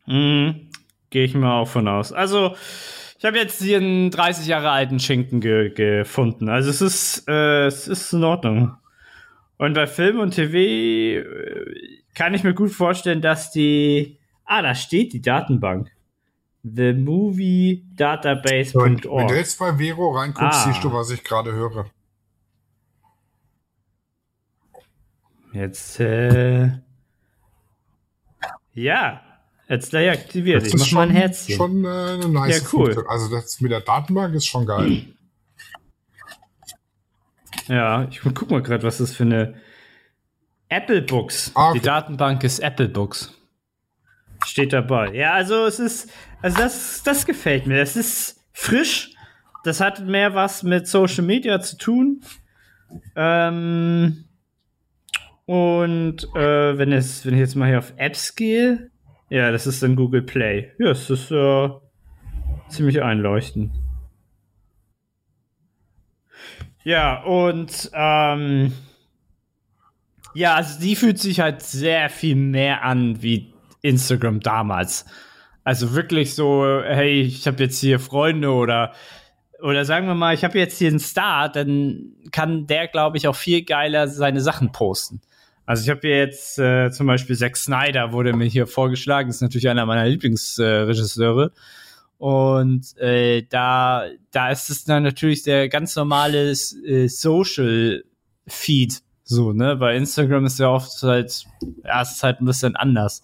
Mhm. 0.06 0.70
Gehe 1.10 1.24
ich 1.24 1.34
mal 1.34 1.60
auch 1.60 1.68
von 1.68 1.88
aus. 1.88 2.12
Also, 2.12 2.54
ich 3.18 3.24
habe 3.24 3.36
jetzt 3.38 3.60
hier 3.62 3.78
einen 3.78 4.10
30 4.10 4.46
Jahre 4.46 4.70
alten 4.70 4.98
Schinken 4.98 5.40
ge 5.40 5.70
gefunden. 5.70 6.48
Also, 6.48 6.70
es 6.70 6.80
ist, 6.80 7.28
äh, 7.28 7.66
es 7.66 7.86
ist 7.88 8.12
in 8.12 8.24
Ordnung. 8.24 8.76
Und 9.58 9.74
bei 9.74 9.86
Film 9.86 10.20
und 10.20 10.30
TV 10.34 10.56
äh, 10.56 11.64
kann 12.14 12.32
ich 12.34 12.44
mir 12.44 12.54
gut 12.54 12.70
vorstellen, 12.70 13.20
dass 13.20 13.50
die. 13.50 14.18
Ah, 14.44 14.62
da 14.62 14.74
steht 14.74 15.12
die 15.12 15.20
Datenbank. 15.22 15.90
The 16.62 16.92
Movie 16.92 17.86
Und 17.98 19.04
wenn 19.04 19.28
du 19.28 19.34
jetzt 19.34 19.58
bei 19.58 19.72
Vero 19.78 20.10
reinguckst, 20.10 20.60
Ah. 20.60 20.64
siehst 20.72 20.84
du, 20.84 20.92
was 20.92 21.10
ich 21.10 21.24
gerade 21.24 21.52
höre. 21.52 21.86
Jetzt, 25.52 25.98
äh. 26.00 26.70
Ja, 28.72 29.20
jetzt 29.68 29.90
gleich 29.90 30.10
aktiviert. 30.10 30.66
Ich 30.66 30.74
mach 30.76 30.92
mal 30.92 31.08
ein 31.08 31.14
Herzchen. 31.14 31.56
schon 31.56 31.84
äh, 31.84 31.88
eine 31.88 32.28
nice 32.28 32.62
Ja, 32.62 32.68
cool. 32.72 32.84
Funktion. 32.92 33.06
Also 33.08 33.30
das 33.34 33.60
mit 33.60 33.72
der 33.72 33.80
Datenbank 33.80 34.34
ist 34.34 34.46
schon 34.46 34.66
geil. 34.66 35.06
Ja, 37.66 38.04
ich 38.10 38.20
guck 38.20 38.50
mal 38.50 38.62
gerade, 38.62 38.82
was 38.84 38.98
das 38.98 39.12
für 39.14 39.24
eine 39.24 39.54
Apple 40.68 41.02
Books. 41.02 41.50
Ah, 41.54 41.70
okay. 41.70 41.78
Die 41.80 41.84
Datenbank 41.84 42.44
ist 42.44 42.60
Apple 42.60 42.88
Books. 42.88 43.34
Steht 44.46 44.72
dabei. 44.72 45.12
Ja, 45.14 45.32
also 45.34 45.66
es 45.66 45.78
ist, 45.78 46.10
also 46.42 46.56
das, 46.56 47.02
das 47.02 47.26
gefällt 47.26 47.66
mir. 47.66 47.80
Es 47.80 47.96
ist 47.96 48.44
frisch. 48.52 49.12
Das 49.64 49.80
hat 49.80 50.04
mehr 50.06 50.34
was 50.34 50.62
mit 50.62 50.86
Social 50.86 51.24
Media 51.24 51.60
zu 51.60 51.76
tun. 51.76 52.22
Ähm, 53.14 54.24
und 55.44 56.24
äh, 56.34 56.78
wenn 56.78 56.92
es, 56.92 57.26
wenn 57.26 57.34
ich 57.34 57.40
jetzt 57.40 57.56
mal 57.56 57.68
hier 57.68 57.78
auf 57.78 57.92
Apps 57.96 58.34
gehe, 58.34 58.90
ja, 59.28 59.50
das 59.50 59.66
ist 59.66 59.82
dann 59.82 59.96
Google 59.96 60.22
Play. 60.22 60.72
Ja, 60.78 60.90
es 60.90 61.10
ist 61.10 61.30
äh, 61.30 61.68
ziemlich 62.68 63.02
einleuchtend. 63.02 63.72
Ja, 66.82 67.22
und 67.22 67.90
ähm, 67.92 68.72
ja, 70.34 70.54
also 70.54 70.80
die 70.80 70.96
fühlt 70.96 71.18
sich 71.18 71.40
halt 71.40 71.62
sehr 71.62 72.08
viel 72.08 72.36
mehr 72.36 72.84
an 72.84 73.22
wie 73.22 73.52
Instagram 73.82 74.40
damals. 74.40 75.04
Also 75.64 75.94
wirklich 75.94 76.34
so, 76.34 76.82
hey, 76.82 77.20
ich 77.22 77.46
habe 77.46 77.62
jetzt 77.62 77.80
hier 77.80 78.00
Freunde 78.00 78.50
oder 78.52 78.92
oder 79.62 79.84
sagen 79.84 80.06
wir 80.06 80.14
mal, 80.14 80.34
ich 80.34 80.42
habe 80.42 80.58
jetzt 80.58 80.78
hier 80.78 80.88
einen 80.88 81.00
Star, 81.00 81.50
dann 81.50 82.14
kann 82.32 82.66
der, 82.66 82.88
glaube 82.88 83.18
ich, 83.18 83.28
auch 83.28 83.36
viel 83.36 83.62
geiler 83.62 84.08
seine 84.08 84.40
Sachen 84.40 84.72
posten. 84.72 85.20
Also 85.66 85.82
ich 85.82 85.90
habe 85.90 86.00
hier 86.00 86.16
jetzt 86.16 86.58
äh, 86.58 86.90
zum 86.90 87.06
Beispiel 87.06 87.36
Zack 87.36 87.56
Snyder, 87.56 88.12
wurde 88.12 88.32
mir 88.32 88.46
hier 88.46 88.66
vorgeschlagen, 88.66 89.28
ist 89.28 89.42
natürlich 89.42 89.68
einer 89.68 89.84
meiner 89.84 90.06
Lieblingsregisseure. 90.06 91.52
Und 92.18 92.96
äh, 92.98 93.42
da, 93.42 94.06
da 94.30 94.50
ist 94.50 94.70
es 94.70 94.84
dann 94.84 95.02
natürlich 95.02 95.42
der 95.42 95.68
ganz 95.68 95.94
normale 95.94 96.50
äh, 96.50 97.08
Social 97.08 98.02
Feed, 98.46 99.02
so, 99.22 99.52
ne? 99.52 99.76
Bei 99.76 99.94
Instagram 99.94 100.44
ist 100.46 100.58
ja 100.58 100.70
oft 100.70 100.90
halt, 101.04 101.44
ja, 101.84 102.02
es 102.02 102.10
ist 102.10 102.22
halt 102.24 102.40
ein 102.40 102.46
bisschen 102.46 102.74
anders. 102.74 103.22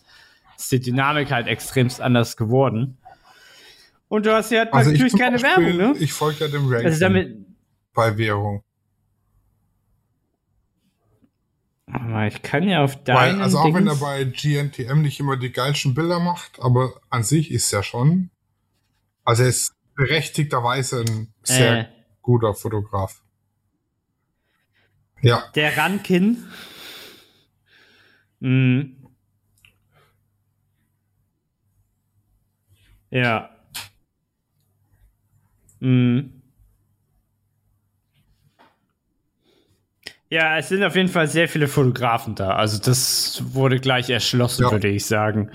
Ist 0.58 0.72
die 0.72 0.80
Dynamik 0.80 1.30
halt 1.30 1.46
extremst 1.46 2.00
anders 2.00 2.36
geworden. 2.36 2.98
Und 4.08 4.24
du 4.26 4.32
hast 4.34 4.50
ja 4.50 4.60
halt 4.60 4.72
Also 4.72 4.90
ich 4.90 4.98
natürlich 5.00 5.20
keine 5.20 5.38
Beispiel, 5.38 5.78
Werbung, 5.78 5.92
ne? 5.94 5.98
Ich 5.98 6.12
folge 6.12 6.44
ja 6.44 6.48
dem 6.48 6.66
Ranking 6.68 6.86
Also 6.86 7.00
damit, 7.00 7.46
bei 7.92 8.16
Währung. 8.16 8.62
Ich 12.28 12.42
kann 12.42 12.68
ja 12.68 12.82
auf 12.82 12.96
Weil, 12.96 13.04
deinen 13.30 13.40
also 13.42 13.58
auch 13.58 13.72
wenn 13.74 13.86
er 13.86 13.94
Dings- 13.94 14.00
bei 14.00 14.24
GNTM 14.24 15.02
nicht 15.02 15.20
immer 15.20 15.36
die 15.36 15.52
geilsten 15.52 15.94
Bilder 15.94 16.18
macht, 16.18 16.60
aber 16.60 17.00
an 17.10 17.22
sich 17.22 17.50
ist 17.50 17.72
er 17.72 17.82
schon. 17.82 18.30
Also 19.24 19.44
er 19.44 19.48
ist 19.48 19.72
berechtigterweise 19.94 21.00
ein 21.02 21.32
sehr 21.42 21.80
äh, 21.80 21.84
guter 22.22 22.54
Fotograf. 22.54 23.22
Ja, 25.22 25.44
der 25.54 25.76
Rankin. 25.76 26.44
Mhm. 28.40 29.05
Ja. 33.16 33.48
Mhm. 35.80 36.32
Ja, 40.28 40.58
es 40.58 40.68
sind 40.68 40.84
auf 40.84 40.96
jeden 40.96 41.08
Fall 41.08 41.26
sehr 41.26 41.48
viele 41.48 41.66
Fotografen 41.66 42.34
da. 42.34 42.50
Also 42.56 42.78
das 42.78 43.42
wurde 43.54 43.78
gleich 43.80 44.10
erschlossen, 44.10 44.64
Ja. 44.64 44.72
würde 44.72 44.88
ich 44.88 45.06
sagen. 45.06 45.50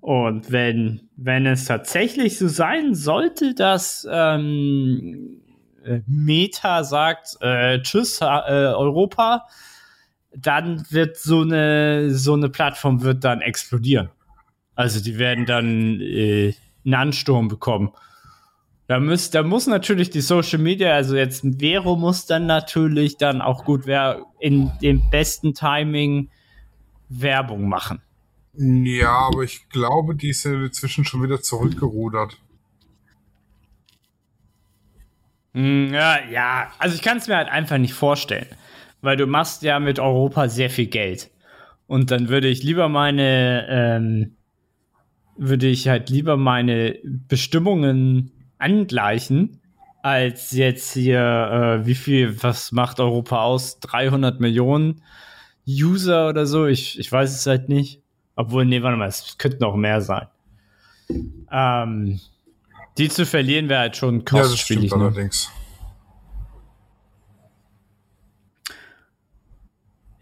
Und 0.00 0.50
wenn, 0.50 1.10
wenn 1.16 1.44
es 1.44 1.66
tatsächlich 1.66 2.38
so 2.38 2.48
sein 2.48 2.94
sollte, 2.94 3.54
dass 3.54 4.08
ähm, 4.10 5.42
äh, 5.84 6.00
Meta 6.06 6.84
sagt, 6.84 7.36
äh, 7.40 7.80
tschüss, 7.82 8.20
äh, 8.22 8.24
Europa, 8.24 9.46
dann 10.34 10.86
wird 10.90 11.18
so 11.18 11.42
eine, 11.42 12.14
so 12.14 12.32
eine 12.32 12.48
Plattform 12.48 13.02
wird 13.02 13.24
dann 13.24 13.42
explodieren. 13.42 14.08
Also 14.74 15.02
die 15.02 15.18
werden 15.18 15.44
dann 15.46 16.00
äh, 16.00 16.54
einen 16.84 16.94
Ansturm 16.94 17.48
bekommen. 17.48 17.92
Da 18.86 19.00
muss, 19.00 19.30
da 19.30 19.42
muss 19.42 19.66
natürlich 19.66 20.10
die 20.10 20.20
Social 20.20 20.58
Media, 20.58 20.92
also 20.92 21.16
jetzt 21.16 21.42
Vero 21.58 21.96
muss 21.96 22.26
dann 22.26 22.46
natürlich 22.46 23.16
dann 23.16 23.40
auch 23.40 23.64
gut 23.64 23.86
wer 23.86 24.26
in 24.40 24.70
dem 24.82 25.08
besten 25.10 25.54
Timing 25.54 26.28
Werbung 27.08 27.68
machen. 27.68 28.02
ja, 28.56 29.10
aber 29.10 29.42
ich 29.42 29.68
glaube, 29.70 30.14
die 30.14 30.32
sind 30.32 30.64
inzwischen 30.64 31.04
schon 31.04 31.22
wieder 31.22 31.40
zurückgerudert. 31.40 32.36
Mm, 35.54 35.92
Ja, 35.92 36.18
ja, 36.30 36.72
also 36.78 36.94
ich 36.94 37.02
kann 37.02 37.18
es 37.18 37.26
mir 37.28 37.36
halt 37.36 37.48
einfach 37.48 37.78
nicht 37.78 37.94
vorstellen, 37.94 38.46
weil 39.00 39.16
du 39.16 39.26
machst 39.26 39.62
ja 39.62 39.80
mit 39.80 39.98
Europa 39.98 40.48
sehr 40.48 40.70
viel 40.70 40.86
Geld. 40.86 41.30
Und 41.86 42.10
dann 42.10 42.28
würde 42.28 42.48
ich 42.48 42.62
lieber 42.62 42.88
meine, 42.88 43.66
ähm, 43.68 44.36
würde 45.36 45.66
ich 45.66 45.88
halt 45.88 46.10
lieber 46.10 46.36
meine 46.36 46.98
Bestimmungen 47.04 48.30
angleichen, 48.58 49.60
als 50.02 50.52
jetzt 50.52 50.92
hier, 50.92 51.80
äh, 51.82 51.86
wie 51.86 51.94
viel, 51.94 52.42
was 52.42 52.72
macht 52.72 53.00
Europa 53.00 53.42
aus? 53.42 53.80
300 53.80 54.38
Millionen 54.40 55.02
User 55.66 56.28
oder 56.28 56.46
so? 56.46 56.66
Ich, 56.66 56.98
ich 56.98 57.10
weiß 57.10 57.34
es 57.34 57.46
halt 57.46 57.68
nicht. 57.68 58.02
Obwohl, 58.36 58.64
nee, 58.64 58.82
warte 58.82 58.96
mal, 58.96 59.08
es 59.08 59.36
könnten 59.38 59.64
auch 59.64 59.76
mehr 59.76 60.00
sein. 60.00 60.26
Ähm, 61.50 62.20
die 62.98 63.08
zu 63.08 63.26
verlieren 63.26 63.68
wäre 63.68 63.80
halt 63.80 63.96
schon 63.96 64.16
Ja, 64.18 64.20
das 64.20 64.48
kostspielig. 64.50 64.90
stimmt 64.90 65.02
ne? 65.02 65.08
allerdings. 65.08 65.50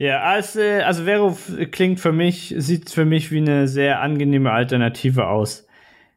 Ja, 0.03 0.23
also, 0.23 0.61
also 0.61 1.05
Vero 1.05 1.39
klingt 1.71 2.01
für 2.01 2.11
mich, 2.11 2.53
sieht 2.59 2.91
für 2.91 3.05
mich 3.05 3.31
wie 3.31 3.39
eine 3.39 3.69
sehr 3.69 4.01
angenehme 4.01 4.51
Alternative 4.51 5.29
aus. 5.29 5.65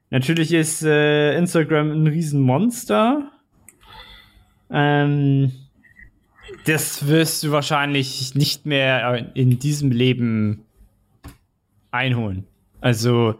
Natürlich 0.10 0.54
ist 0.54 0.82
äh, 0.82 1.38
Instagram 1.38 1.92
ein 1.92 2.08
Riesenmonster. 2.08 3.30
Ähm, 4.72 5.52
das 6.66 7.06
wirst 7.06 7.44
du 7.44 7.52
wahrscheinlich 7.52 8.34
nicht 8.34 8.66
mehr 8.66 9.30
in 9.36 9.60
diesem 9.60 9.92
Leben 9.92 10.66
einholen. 11.92 12.48
Also, 12.82 13.36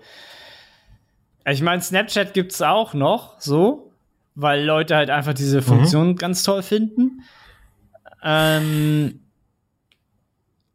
ich 1.50 1.64
meine, 1.64 1.82
Snapchat 1.82 2.36
gibt's 2.36 2.62
auch 2.62 2.94
noch, 2.94 3.42
so, 3.42 3.92
weil 4.36 4.64
Leute 4.64 4.96
halt 4.96 5.10
einfach 5.10 5.34
diese 5.34 5.64
Funktion 5.64 6.18
ganz 6.18 6.44
toll 6.44 6.62
finden. 6.62 7.24
Ähm, 8.24 9.22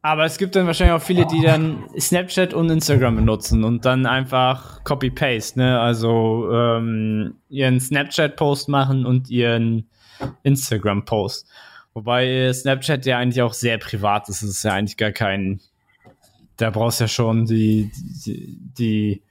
aber 0.02 0.25
es 0.25 0.38
gibt 0.38 0.57
dann 0.57 0.66
wahrscheinlich 0.66 0.95
auch 0.95 1.04
viele, 1.04 1.26
die 1.26 1.42
dann 1.42 1.85
Snapchat 1.99 2.55
und 2.55 2.70
Instagram 2.70 3.16
benutzen 3.16 3.64
und 3.64 3.85
dann 3.85 4.07
einfach 4.07 4.83
Copy-Paste, 4.85 5.59
ne? 5.59 5.79
Also 5.79 6.51
ähm, 6.53 7.35
ihren 7.51 7.81
Snapchat-Post 7.81 8.68
machen 8.68 9.05
und 9.05 9.29
ihren 9.29 9.90
Instagram-Post. 10.42 11.46
Wobei 11.92 12.51
Snapchat 12.53 13.05
ja 13.05 13.18
eigentlich 13.18 13.42
auch 13.42 13.53
sehr 13.53 13.77
privat 13.77 14.29
ist. 14.29 14.42
Es 14.42 14.51
ist 14.51 14.62
ja 14.62 14.72
eigentlich 14.72 14.96
gar 14.96 15.12
kein. 15.12 15.61
Da 16.57 16.70
brauchst 16.70 17.01
du 17.01 17.05
ja 17.05 17.09
schon 17.09 17.46
die, 17.46 17.90
die, 18.25 18.59
die 18.79 19.22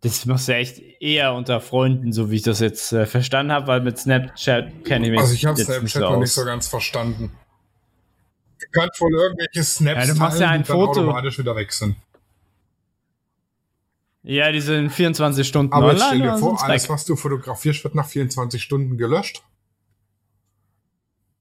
das 0.00 0.24
machst 0.24 0.48
du 0.48 0.52
ja 0.52 0.58
echt 0.58 0.80
eher 1.00 1.34
unter 1.34 1.60
Freunden, 1.60 2.12
so 2.12 2.30
wie 2.30 2.36
ich 2.36 2.42
das 2.42 2.60
jetzt 2.60 2.92
äh, 2.92 3.06
verstanden 3.06 3.52
habe, 3.52 3.66
weil 3.66 3.80
mit 3.82 3.98
Snapchat 3.98 4.84
kenne 4.84 5.06
ich 5.06 5.10
mich 5.12 5.20
Also 5.20 5.34
ich 5.34 5.44
habe 5.44 5.62
Snapchat 5.62 6.02
noch 6.02 6.18
nicht 6.18 6.32
so 6.32 6.44
ganz 6.44 6.68
verstanden. 6.68 7.32
Du 8.72 8.80
kannst 8.80 9.00
wohl 9.00 9.12
irgendwelche 9.14 9.64
Snaps 9.64 10.06
Ja, 10.06 10.14
du 10.14 10.18
machst 10.20 10.40
ja 10.40 10.48
ein 10.50 10.62
die 10.62 10.68
dann 10.68 10.76
Foto. 10.78 11.00
automatisch 11.00 11.38
wieder 11.38 11.56
weg 11.56 11.72
sind. 11.72 11.96
Ja, 14.22 14.52
die 14.52 14.60
sind 14.60 14.90
24 14.90 15.46
Stunden 15.48 15.72
Aber 15.72 15.86
online. 15.88 16.04
stell 16.06 16.18
dir 16.20 16.36
vor, 16.38 16.62
alles, 16.62 16.82
weg? 16.84 16.90
was 16.90 17.04
du 17.06 17.16
fotografierst, 17.16 17.82
wird 17.84 17.94
nach 17.94 18.06
24 18.06 18.62
Stunden 18.62 18.96
gelöscht. 18.98 19.42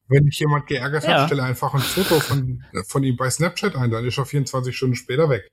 Wenn 0.08 0.26
dich 0.26 0.40
jemand 0.40 0.66
geärgert 0.66 1.04
Ja. 1.04 1.22
hat, 1.22 1.28
stelle 1.28 1.44
einfach 1.44 1.74
ein 1.74 1.82
Foto 1.82 2.20
von, 2.20 2.64
von 2.88 3.04
ihm 3.04 3.16
bei 3.16 3.30
Snapchat 3.30 3.76
ein, 3.76 3.92
dann 3.92 4.06
ist 4.06 4.18
er 4.18 4.26
24 4.26 4.76
Stunden 4.76 4.96
später 4.96 5.30
weg. 5.30 5.52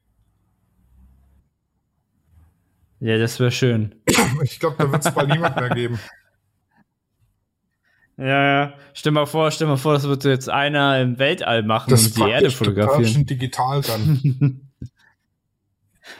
Ja, 3.00 3.18
das 3.18 3.38
wäre 3.38 3.50
schön. 3.50 3.94
Ich 4.42 4.58
glaube, 4.58 4.76
da 4.78 4.90
wird 4.90 5.04
es 5.04 5.12
bald 5.14 5.28
niemand 5.28 5.56
mehr 5.56 5.68
geben. 5.70 5.98
Ja, 8.18 8.26
ja. 8.64 8.72
Stell 8.94 9.12
mal 9.12 9.26
vor, 9.26 9.50
stell 9.50 9.66
mal 9.66 9.76
vor, 9.76 9.92
das 9.94 10.04
wird 10.04 10.24
jetzt 10.24 10.48
einer 10.48 11.00
im 11.00 11.18
Weltall 11.18 11.62
machen 11.62 11.90
Das 11.90 12.00
und 12.02 12.06
ist 12.08 12.16
die 12.16 12.22
Erde 12.30 12.50
fotografieren. 12.50 13.12
schon 13.12 13.26
digital 13.26 13.82
dann. 13.82 14.60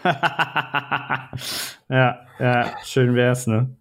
ja, 1.89 2.21
ja, 2.39 2.75
schön 2.85 3.15
wär's, 3.15 3.47
ne? 3.47 3.75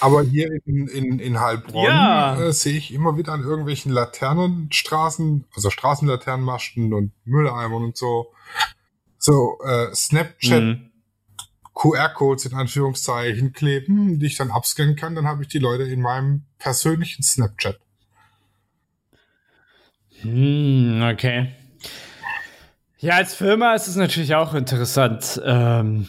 Aber 0.00 0.22
hier 0.22 0.48
in, 0.66 0.86
in, 0.86 1.18
in 1.18 1.40
Heilbronn 1.40 1.84
Ja. 1.84 2.40
äh, 2.40 2.52
sehe 2.52 2.76
ich 2.78 2.94
immer 2.94 3.16
wieder 3.16 3.32
an 3.32 3.42
irgendwelchen 3.42 3.90
Laternenstraßen, 3.90 5.44
also 5.56 5.70
Straßenlaternenmasten 5.70 6.92
und 6.94 7.10
Mülleimern 7.24 7.82
und 7.82 7.96
so, 7.96 8.32
so 9.18 9.58
äh, 9.64 9.92
Snapchat 9.94 10.62
Mhm. 10.62 10.90
QR-Codes 11.78 12.46
in 12.46 12.54
Anführungszeichen 12.54 13.52
kleben, 13.52 14.18
die 14.18 14.26
ich 14.26 14.36
dann 14.36 14.50
abscannen 14.50 14.96
kann, 14.96 15.14
dann 15.14 15.26
habe 15.26 15.42
ich 15.42 15.48
die 15.48 15.58
Leute 15.60 15.84
in 15.84 16.00
meinem 16.00 16.44
persönlichen 16.58 17.22
Snapchat. 17.22 17.78
Hm, 20.22 21.02
okay. 21.12 21.52
Ja, 22.98 23.14
als 23.14 23.34
Firma 23.34 23.74
ist 23.74 23.86
es 23.86 23.94
natürlich 23.94 24.34
auch 24.34 24.54
interessant. 24.54 25.40
Ähm, 25.44 26.08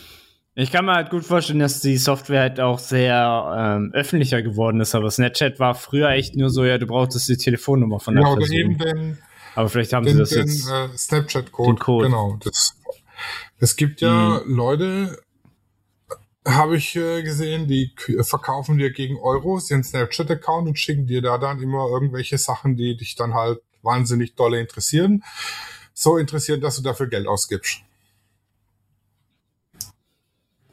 ich 0.56 0.72
kann 0.72 0.86
mir 0.86 0.94
halt 0.96 1.12
gut 1.12 1.24
vorstellen, 1.24 1.60
dass 1.60 1.82
die 1.82 1.98
Software 1.98 2.42
halt 2.42 2.60
auch 2.60 2.80
sehr 2.80 3.54
ähm, 3.56 3.92
öffentlicher 3.94 4.42
geworden 4.42 4.82
ist, 4.82 4.96
aber 4.96 5.12
Snapchat 5.12 5.60
war 5.60 5.76
früher 5.76 6.10
echt 6.10 6.36
nur 6.36 6.50
so, 6.50 6.66
ja, 6.66 6.80
du 6.80 6.88
brauchtest 6.88 7.30
die 7.30 7.38
Telefonnummer 7.38 8.00
von 8.00 8.16
der 8.16 8.24
Ja, 8.24 8.30
oder 8.32 8.50
eben 8.50 8.78
Person. 8.78 8.98
den, 8.98 9.18
Aber 9.54 9.70
vielleicht 9.70 9.94
haben 9.94 10.06
sie 10.06 10.14
den, 10.14 10.20
das 10.20 10.30
den 10.30 10.48
jetzt. 10.48 10.68
äh, 10.68 10.98
Snapchat-Code. 10.98 12.08
Genau. 12.08 12.40
Das, 12.44 12.76
es 13.60 13.76
gibt 13.76 14.02
ja 14.02 14.42
Mhm. 14.44 14.56
Leute, 14.56 15.20
habe 16.48 16.78
ich 16.78 16.96
äh, 16.96 17.22
gesehen, 17.24 17.68
die 17.68 17.94
k- 17.96 18.24
verkaufen 18.24 18.78
dir 18.78 18.92
gegen 18.92 19.18
Euros 19.18 19.70
ihren 19.70 19.84
Snapchat-Account 19.84 20.68
und 20.68 20.80
schicken 20.80 21.06
dir 21.06 21.22
da 21.22 21.38
dann 21.38 21.62
immer 21.62 21.88
irgendwelche 21.88 22.38
Sachen, 22.38 22.76
die 22.76 22.96
dich 22.98 23.16
dann 23.16 23.34
halt 23.34 23.62
wahnsinnig 23.82 24.36
dolle 24.36 24.60
interessieren. 24.60 25.24
So 25.94 26.18
interessieren, 26.18 26.62
dass 26.62 26.78
du 26.78 26.82
dafür 26.82 27.08
Geld 27.08 27.28
ausgibst. 27.28 27.82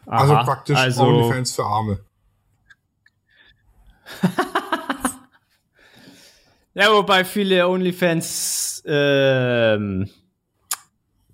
Also 0.07 0.35
Aha, 0.35 0.45
praktisch 0.45 0.79
also, 0.79 1.03
OnlyFans 1.03 1.53
für 1.53 1.65
Arme. 1.65 2.01
Ja, 6.75 6.93
wobei 6.93 7.25
viele 7.25 7.67
OnlyFans 7.69 8.83
ähm, 8.85 10.11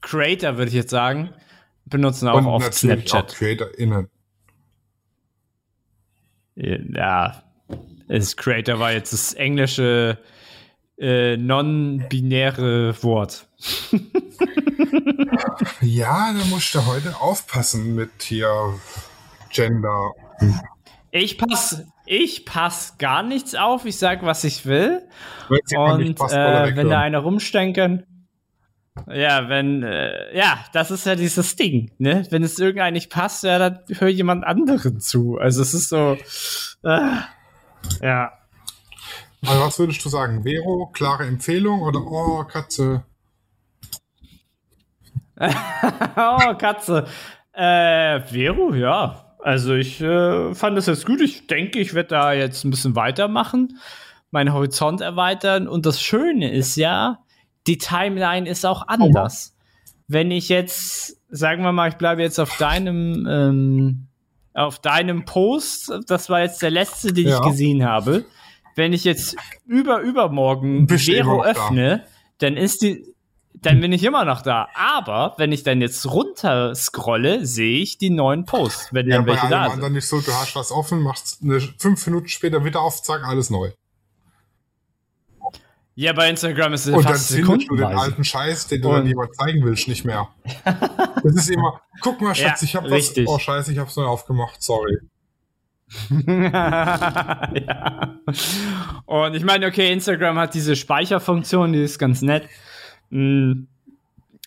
Creator, 0.01 0.57
würde 0.57 0.69
ich 0.69 0.75
jetzt 0.75 0.91
sagen, 0.93 1.35
benutzen 1.85 2.29
auch 2.29 2.37
und 2.37 2.47
oft 2.47 2.73
Snapchat. 2.73 3.33
auch 3.33 3.37
CreatorInnen. 3.37 4.09
Ja, 6.55 7.43
das 8.09 8.37
Creator 8.37 8.79
war 8.79 8.93
jetzt 8.93 9.13
das 9.13 9.35
englische 9.35 10.19
äh, 10.99 11.37
non-binäre 11.37 13.03
Wort. 13.03 13.47
Ja, 15.81 16.33
da 16.33 16.45
musst 16.47 16.75
du 16.75 16.87
heute 16.87 17.21
aufpassen 17.21 17.95
mit 17.95 18.11
hier 18.23 18.75
Gender. 19.51 20.13
Ich 21.11 21.39
pass, 21.39 21.85
ich 22.07 22.45
pass 22.45 22.99
gar 22.99 23.23
nichts 23.23 23.55
auf. 23.55 23.85
Ich 23.85 23.99
sag, 23.99 24.23
was 24.25 24.45
ich 24.45 24.67
will. 24.67 25.03
Und 25.49 26.21
äh, 26.21 26.77
wenn 26.77 26.89
da 26.89 27.01
einer 27.01 27.19
rumstenkern, 27.19 28.05
Ja, 29.11 29.49
wenn, 29.49 29.83
äh, 29.83 30.37
ja, 30.37 30.65
das 30.73 30.91
ist 30.91 31.07
ja 31.07 31.15
dieses 31.15 31.57
Ding, 31.57 31.91
ne? 31.99 32.27
Wenn 32.31 32.43
es 32.43 32.59
irgendeinem 32.59 32.93
nicht 32.93 33.11
passt, 33.11 33.43
ja, 33.43 33.59
dann 33.59 33.81
hör 33.99 34.09
jemand 34.09 34.45
anderen 34.45 35.01
zu. 35.01 35.39
Also 35.39 35.63
es 35.63 35.73
ist 35.73 35.89
so, 35.89 36.19
äh, 36.85 37.17
ja. 38.03 38.33
Also 39.47 39.61
was 39.63 39.79
würdest 39.79 40.05
du 40.05 40.09
sagen? 40.09 40.43
Vero, 40.43 40.91
klare 40.93 41.27
Empfehlung 41.27 41.81
oder 41.83 42.01
oh, 42.01 42.45
Katze? 42.45 43.05
oh, 45.41 46.55
Katze. 46.59 47.07
Äh, 47.53 48.21
Vero, 48.21 48.75
ja. 48.75 49.37
Also 49.43 49.75
ich 49.75 50.01
äh, 50.01 50.55
fand 50.55 50.77
das 50.77 50.87
jetzt 50.87 51.07
gut. 51.07 51.21
Ich 51.21 51.47
denke, 51.47 51.81
ich 51.81 51.95
werde 51.95 52.11
da 52.11 52.33
jetzt 52.33 52.65
ein 52.65 52.71
bisschen 52.71 52.95
weitermachen, 52.95 53.79
meinen 54.31 54.53
Horizont 54.53 55.01
erweitern. 55.01 55.67
Und 55.67 55.87
das 55.87 56.01
Schöne 56.01 56.53
ist 56.53 56.77
ja, 56.77 57.19
die 57.67 57.79
Timeline 57.79 58.49
ist 58.49 58.65
auch 58.67 58.87
anders. 58.89 59.55
Wenn 60.09 60.31
ich 60.31 60.49
jetzt, 60.49 61.17
sagen 61.31 61.63
wir 61.63 61.73
mal, 61.73 61.89
ich 61.89 61.95
bleibe 61.97 62.23
jetzt 62.23 62.39
auf 62.39 62.57
deinem, 62.59 63.27
ähm, 63.31 64.07
auf 64.55 64.79
deinem 64.81 65.25
Post, 65.25 65.93
das 66.07 66.29
war 66.29 66.41
jetzt 66.41 66.61
der 66.63 66.71
letzte, 66.71 67.13
den 67.13 67.29
Ja. 67.29 67.37
ich 67.39 67.43
gesehen 67.51 67.85
habe. 67.85 68.25
Wenn 68.75 68.93
ich 68.93 69.05
jetzt 69.05 69.37
über 69.67 70.01
übermorgen 70.01 70.87
Bist 70.87 71.07
Vero 71.07 71.37
noch 71.39 71.45
da. 71.45 71.51
öffne, 71.51 72.05
dann 72.39 72.57
ist 72.57 72.83
die, 72.83 73.07
dann 73.55 73.81
bin 73.81 73.93
ich 73.93 74.03
immer 74.03 74.25
noch 74.25 74.43
da. 74.43 74.69
Aber 74.75 75.35
wenn 75.39 75.53
ich 75.53 75.63
dann 75.63 75.81
jetzt 75.81 76.05
runter 76.11 76.75
scrolle, 76.75 77.47
sehe 77.47 77.79
ich 77.81 77.99
die 77.99 78.11
neuen 78.11 78.45
Posts, 78.45 78.93
wenn 78.93 79.09
Ja, 79.09 79.17
dann 79.17 79.25
bei 79.27 79.33
welche 79.33 79.43
allem 79.43 79.51
da 79.51 79.65
sind. 79.65 79.73
anderen 79.75 79.93
nicht 79.95 80.07
so, 80.09 80.21
du 80.21 80.33
hast 80.33 80.57
was 80.57 80.73
offen, 80.73 81.01
machst 81.01 81.41
eine, 81.43 81.61
fünf 81.61 82.05
Minuten 82.07 82.29
später 82.29 82.65
wieder 82.65 82.81
auf, 82.81 83.03
zack, 83.03 83.25
alles 83.27 83.51
neu. 83.51 83.71
Ja, 85.95 86.13
bei 86.15 86.31
Instagram 86.31 86.73
ist 86.73 86.87
es 86.87 86.95
Und 86.95 87.05
dann 87.05 87.17
findest 87.19 87.69
du 87.71 87.77
den 87.77 87.85
alten 87.85 88.25
Scheiß, 88.25 88.67
den 88.69 88.81
du 88.83 88.89
Und- 88.89 88.95
dann 88.97 89.07
jemand 89.07 89.35
zeigen 89.37 89.63
willst, 89.65 89.89
nicht 89.89 90.05
mehr. 90.05 90.29
Das 90.65 91.35
ist 91.35 91.51
immer, 91.51 91.81
guck 92.01 92.21
mal, 92.21 92.35
Schatz, 92.35 92.63
Ja, 92.63 92.67
ich 92.67 92.77
hab 92.77 92.85
was, 92.85 92.93
richtig. 92.93 93.29
oh 93.29 93.39
Scheiße, 93.39 93.73
ich 93.73 93.79
hab's 93.79 93.97
neu 93.97 94.05
aufgemacht, 94.07 94.63
sorry. 94.63 94.99
ja. 96.27 98.17
Und 99.07 99.35
ich 99.35 99.45
meine, 99.45 99.67
okay, 99.67 99.93
Instagram 99.93 100.39
hat 100.39 100.55
diese 100.55 100.77
Speicherfunktion, 100.77 101.73
die 101.73 101.83
ist 101.83 101.99
ganz 101.99 102.23
nett. 102.23 102.45
Mm, 103.11 103.65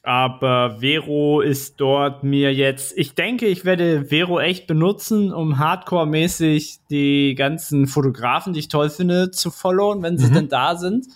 Aber 0.08 0.78
Vero 0.82 1.42
ist 1.42 1.76
dort 1.82 2.24
mir 2.24 2.54
jetzt. 2.54 2.96
Ich 2.96 3.16
denke, 3.16 3.48
ich 3.48 3.66
werde 3.66 4.06
Vero 4.06 4.40
echt 4.40 4.68
benutzen, 4.68 5.34
um 5.34 5.58
hardcore-mäßig 5.58 6.80
die 6.92 7.34
ganzen 7.36 7.88
Fotografen, 7.88 8.54
die 8.54 8.60
ich 8.60 8.68
toll 8.68 8.90
finde, 8.92 9.32
zu 9.32 9.50
followen, 9.50 10.04
wenn 10.04 10.18
sie 10.20 10.28
Mhm. 10.28 10.34
denn 10.34 10.50
da 10.50 10.76
sind. 10.76 11.08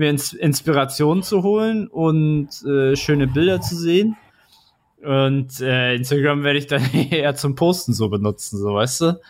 Mir 0.00 0.08
Ins 0.08 0.32
Inspiration 0.32 1.22
zu 1.22 1.42
holen 1.42 1.86
und 1.86 2.48
äh, 2.64 2.96
schöne 2.96 3.26
Bilder 3.26 3.60
zu 3.60 3.76
sehen. 3.76 4.16
Und 5.02 5.60
äh, 5.60 5.94
Instagram 5.94 6.42
werde 6.42 6.58
ich 6.58 6.66
dann 6.66 6.82
eher 7.10 7.34
zum 7.34 7.54
Posten 7.54 7.92
so 7.92 8.08
benutzen, 8.08 8.58
so 8.58 8.74
weißt 8.74 9.00
du? 9.02 9.20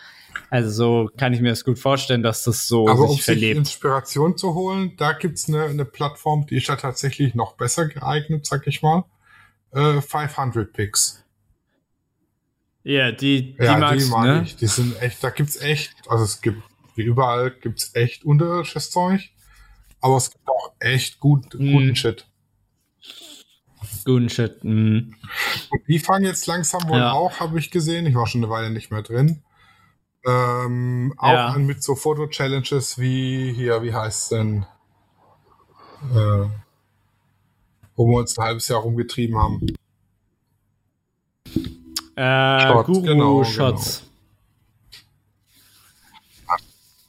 Also 0.48 0.70
so 0.70 1.10
kann 1.16 1.32
ich 1.32 1.40
mir 1.40 1.48
das 1.48 1.64
gut 1.64 1.80
vorstellen, 1.80 2.22
dass 2.22 2.44
das 2.44 2.68
so 2.68 2.88
Aber 2.88 3.00
um 3.02 3.08
sich 3.08 3.16
sich 3.16 3.24
verlebt. 3.24 3.58
Inspiration 3.58 4.36
zu 4.36 4.54
holen, 4.54 4.92
da 4.96 5.12
gibt's 5.12 5.48
eine, 5.48 5.64
eine 5.64 5.84
Plattform, 5.84 6.46
die 6.46 6.58
ist 6.58 6.68
ja 6.68 6.76
tatsächlich 6.76 7.34
noch 7.34 7.56
besser 7.56 7.86
geeignet, 7.86 8.46
sag 8.46 8.66
ich 8.68 8.80
mal. 8.80 9.04
Äh, 9.72 10.00
500 10.00 10.72
Picks. 10.72 11.24
Ja, 12.84 13.10
die, 13.10 13.56
die 13.56 13.62
Ja, 13.62 13.74
die 13.74 13.80
magst 13.80 14.06
du, 14.06 14.10
mag 14.10 14.24
ne? 14.24 14.42
ich. 14.44 14.54
Die 14.54 14.68
sind 14.68 15.00
echt, 15.02 15.22
da 15.24 15.30
gibt's 15.30 15.60
echt, 15.60 15.92
also 16.08 16.22
es 16.22 16.40
gibt, 16.40 16.62
wie 16.94 17.02
überall, 17.02 17.50
gibt's 17.50 17.90
echt 17.94 18.24
unterirdisches 18.24 18.92
Zeug. 18.92 19.30
Aber 20.00 20.16
es 20.16 20.30
gibt 20.30 20.48
auch 20.48 20.72
echt 20.80 21.20
gut, 21.20 21.54
Mhm. 21.54 21.72
guten 21.72 21.96
Shit. 21.96 22.26
Guten 24.04 24.28
Shit. 24.30 24.62
Mm. 24.64 25.12
Und 25.70 25.82
die 25.88 25.98
fangen 25.98 26.24
jetzt 26.24 26.46
langsam 26.46 26.88
wohl 26.88 26.98
Ja. 26.98 27.12
auch, 27.12 27.40
habe 27.40 27.58
ich 27.58 27.70
gesehen. 27.70 28.06
Ich 28.06 28.14
war 28.14 28.26
schon 28.26 28.42
eine 28.42 28.50
Weile 28.50 28.70
nicht 28.70 28.90
mehr 28.90 29.02
drin. 29.02 29.42
Ähm, 30.26 31.14
auch 31.18 31.32
Ja. 31.32 31.46
an 31.48 31.66
mit 31.66 31.82
so 31.82 31.94
Foto-Challenges 31.94 32.98
wie 32.98 33.52
hier, 33.52 33.82
wie 33.82 33.94
heißt 33.94 34.32
denn? 34.32 34.66
Äh, 36.14 36.46
wo 37.96 38.06
wir 38.06 38.18
uns 38.18 38.38
ein 38.38 38.44
halbes 38.44 38.68
Jahr 38.68 38.80
rumgetrieben 38.80 39.36
haben. 39.36 39.66
Äh, 42.16 42.60
Shots, 42.68 42.86
Guru 42.86 43.02
genau, 43.02 43.44
Shots. 43.44 44.02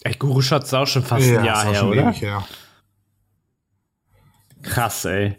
Ey, 0.04 0.14
Guru 0.16 0.42
Shots 0.42 0.68
ist 0.68 0.74
auch 0.74 0.88
schon 0.88 1.04
fast 1.04 1.26
ein 1.28 1.46
Jahr 1.46 1.66
her, 1.72 1.86
oder? 1.88 2.12
her. 2.12 2.48
Krass, 4.64 5.06
ey. 5.06 5.38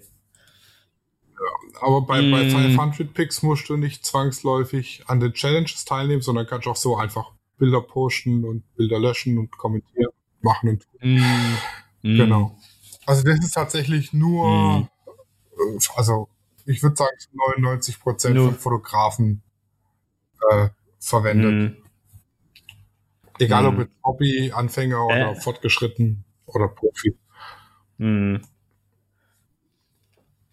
Aber 1.81 2.03
bei, 2.03 2.21
bei 2.31 2.45
Mm. 2.45 2.51
500 2.51 3.13
Picks 3.15 3.43
musst 3.43 3.69
du 3.69 3.77
nicht 3.77 4.05
zwangsläufig 4.07 5.03
an 5.09 5.19
den 5.21 5.33
Challenges 5.33 5.85
teilnehmen, 5.85 6.23
sondern 6.23 6.47
kannst 6.47 6.69
auch 6.69 6.77
so 6.77 6.97
einfach 6.97 7.33
Bilder 7.59 7.81
posten 7.81 8.45
und 8.45 8.63
Bilder 8.77 8.99
löschen 9.01 9.39
und 9.39 9.51
kommentieren, 9.57 10.11
machen 10.41 10.69
und 10.71 10.87
Mm. 11.03 11.19
Mm. 12.03 12.17
Genau. 12.17 12.59
Also 13.07 13.25
das 13.25 13.39
ist 13.45 13.53
tatsächlich 13.53 14.13
nur, 14.13 14.79
Mhm. 14.79 14.89
äh, 15.57 15.79
also 15.97 16.29
ich 16.67 16.83
würde 16.83 16.95
sagen, 16.97 17.11
99 17.33 17.99
Prozent 18.01 18.37
Nur- 18.37 18.51
von 18.51 18.59
Fotografen 18.59 19.43
äh, 20.51 20.69
verwendet. 21.01 21.77
Mm. 21.79 21.83
Egal 23.39 23.67
ob 23.67 23.73
Mhm. 23.75 23.79
mit 23.81 23.91
Hobby, 24.05 24.53
Anfänger 24.53 25.05
oder 25.07 25.33
Äh. 25.33 25.41
fortgeschritten 25.41 26.25
oder 26.47 26.69
Profi. 26.69 27.17
Mm. 27.99 28.37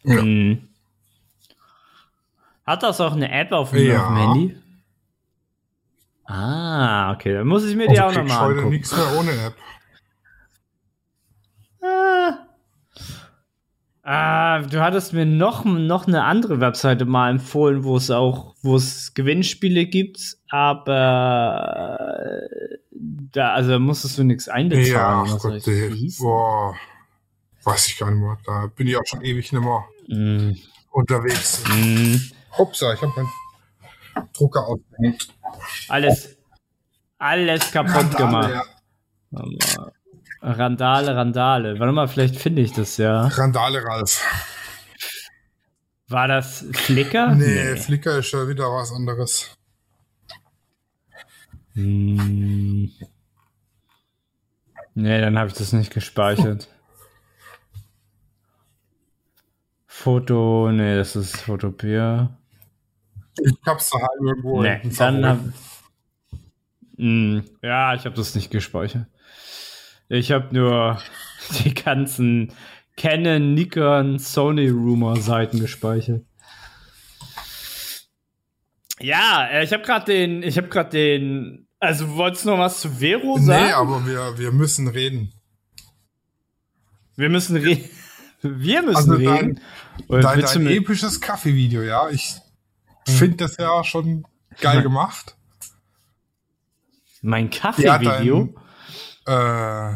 Ja. 0.03 0.21
Mm. 0.21 0.67
Hat 2.65 2.83
das 2.83 3.01
auch 3.01 3.13
eine 3.13 3.31
App 3.31 3.51
auf 3.51 3.71
dem, 3.71 3.87
Ja. 3.87 4.01
auf 4.01 4.07
dem 4.09 4.17
Handy? 4.17 4.55
Ah, 6.25 7.11
okay, 7.13 7.33
dann 7.33 7.47
muss 7.47 7.65
ich 7.65 7.75
mir 7.75 7.89
Also 7.89 7.93
die 7.95 8.01
auch 8.01 8.13
nochmal 8.13 8.39
heute 8.41 8.49
angucken. 8.57 8.69
nichts 8.69 8.95
mehr 8.95 9.17
ohne 9.19 9.31
App. 9.31 9.55
Ah. 11.81 12.45
Ah, 14.03 14.59
du 14.63 14.81
hattest 14.81 15.13
mir 15.13 15.25
noch, 15.25 15.63
noch 15.65 16.07
eine 16.07 16.23
andere 16.23 16.59
Webseite 16.59 17.05
mal 17.05 17.29
empfohlen, 17.29 17.83
wo 17.83 17.95
es 17.95 18.09
auch, 18.11 18.55
wo 18.63 18.75
es 18.75 19.13
Gewinnspiele 19.13 19.85
gibt, 19.85 20.37
aber 20.49 21.99
äh, 22.49 22.77
da, 22.91 23.53
also 23.53 23.77
musstest 23.79 24.17
du 24.17 24.23
nichts 24.23 24.47
Ja, 24.47 24.53
einbezahlen. 24.53 25.25
ach 25.29 25.33
was 25.35 25.41
Gott, 25.43 25.67
ich- 25.67 25.93
hieß 25.93 26.19
boah, 26.19 26.75
weiß 27.69 27.87
ich 27.87 27.97
gar 27.97 28.09
nicht 28.11 28.19
mehr. 28.21 28.37
Da 28.45 28.67
bin 28.67 28.87
ich 28.87 28.97
auch 28.97 29.05
schon 29.05 29.21
ewig 29.21 29.51
nicht 29.51 29.61
mehr 29.61 29.83
Mm, 30.07 30.55
unterwegs. 30.91 31.63
mm, 31.69 32.15
Hupsa, 32.57 32.93
ich 32.93 33.01
habe 33.01 33.13
meinen 33.15 34.27
Drucker 34.33 34.65
aufgehängt. 34.67 35.27
alles, 35.87 36.35
alles 37.19 37.71
kaputt 37.71 37.93
Randale, 37.95 38.17
gemacht. 38.17 38.65
ja. 39.31 39.91
Randale, 40.41 41.15
Randale. 41.15 41.79
Warte 41.79 41.91
mal, 41.93 42.07
vielleicht 42.07 42.37
finde 42.37 42.61
ich 42.63 42.71
das 42.73 42.97
ja. 42.97 43.27
Randale, 43.27 43.83
Ralf. 43.83 44.23
War 46.07 46.27
das 46.27 46.65
Flickr? 46.73 47.35
Nee, 47.35 47.75
Flickr 47.75 48.17
ist 48.17 48.31
ja 48.31 48.47
wieder 48.47 48.71
was 48.71 48.91
anderes. 48.91 49.55
Hm. 51.73 52.91
Nee, 54.95 55.21
dann 55.21 55.37
habe 55.37 55.49
ich 55.49 55.53
das 55.53 55.71
nicht 55.71 55.93
gespeichert. 55.93 56.67
Foto, 60.01 60.71
nee, 60.71 60.95
das 60.95 61.17
ist 61.17 61.35
Fotopia. 61.41 62.29
Ich 63.37 63.53
hab's 63.65 63.89
daheim 63.89 64.27
irgendwo. 64.27 64.61
Nee, 64.61 64.79
dann 64.97 65.25
hab, 65.25 65.37
Favoriten. 65.37 65.53
Hm, 66.95 67.43
ja, 67.61 67.93
ich 67.95 68.05
habe 68.05 68.15
das 68.15 68.33
nicht 68.33 68.49
gespeichert. 68.49 69.07
Ich 70.07 70.31
habe 70.31 70.55
nur 70.55 71.01
die 71.65 71.73
ganzen 71.73 72.53
Canon, 72.95 73.53
Nikon, 73.53 74.19
Sony 74.19 74.69
Rumor 74.69 75.17
Seiten 75.17 75.59
gespeichert. 75.59 76.23
Ja, 79.01 79.47
äh, 79.51 79.65
ich 79.65 79.73
habe 79.73 79.83
gerade 79.83 80.05
den, 80.05 80.43
ich 80.43 80.55
habe 80.57 80.69
gerade 80.69 80.91
den, 80.91 81.67
also 81.77 82.15
wolltest 82.15 82.45
du 82.45 82.51
noch 82.51 82.59
was 82.59 82.79
zu 82.79 82.89
Vero 82.89 83.37
sagen? 83.37 83.65
Nee, 83.65 83.73
aber 83.73 84.05
wir, 84.05 84.37
wir 84.37 84.53
müssen 84.53 84.87
reden. 84.87 85.33
Wir 87.17 87.27
müssen 87.27 87.57
reden. 87.57 87.83
Wir 88.41 88.81
müssen 88.81 89.11
Also 89.11 89.13
reden. 89.15 89.59
Oder 90.07 90.21
Dein, 90.21 90.41
dein 90.41 90.67
episches 90.67 91.19
Kaffee-Video, 91.21 91.81
ja. 91.81 92.09
Ich 92.09 92.35
finde 93.07 93.37
das 93.37 93.57
ja 93.57 93.83
schon 93.83 94.25
geil 94.61 94.81
gemacht. 94.81 95.35
mein 97.21 97.49
Kaffee-Video? 97.49 98.53
äh, 99.25 99.93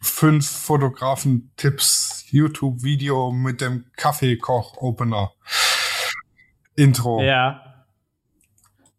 fünf 0.00 0.48
Fotografen-Tipps 0.50 2.24
YouTube-Video 2.30 3.30
mit 3.32 3.60
dem 3.60 3.84
Kaffeekoch-Opener. 3.96 5.32
Intro. 6.76 7.20
Ja. 7.22 7.84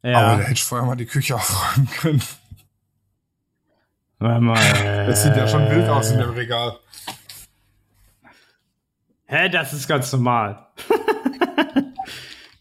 Aber 0.03 0.11
Ja. 0.11 0.35
da 0.37 0.41
hätte 0.43 0.53
ich 0.53 0.63
vorher 0.63 0.85
mal 0.85 0.95
die 0.95 1.05
Küche 1.05 1.35
aufräumen 1.37 1.89
können. 1.89 2.21
Warte 4.19 4.41
mal. 4.41 5.05
Das 5.07 5.23
sieht 5.23 5.35
ja 5.35 5.47
schon 5.47 5.69
wild 5.69 5.89
aus 5.89 6.11
in 6.11 6.19
dem 6.19 6.29
Regal. 6.31 6.77
Hä, 9.33 9.49
das 9.49 9.73
ist 9.73 9.87
ganz 9.87 10.13
normal. 10.13 10.67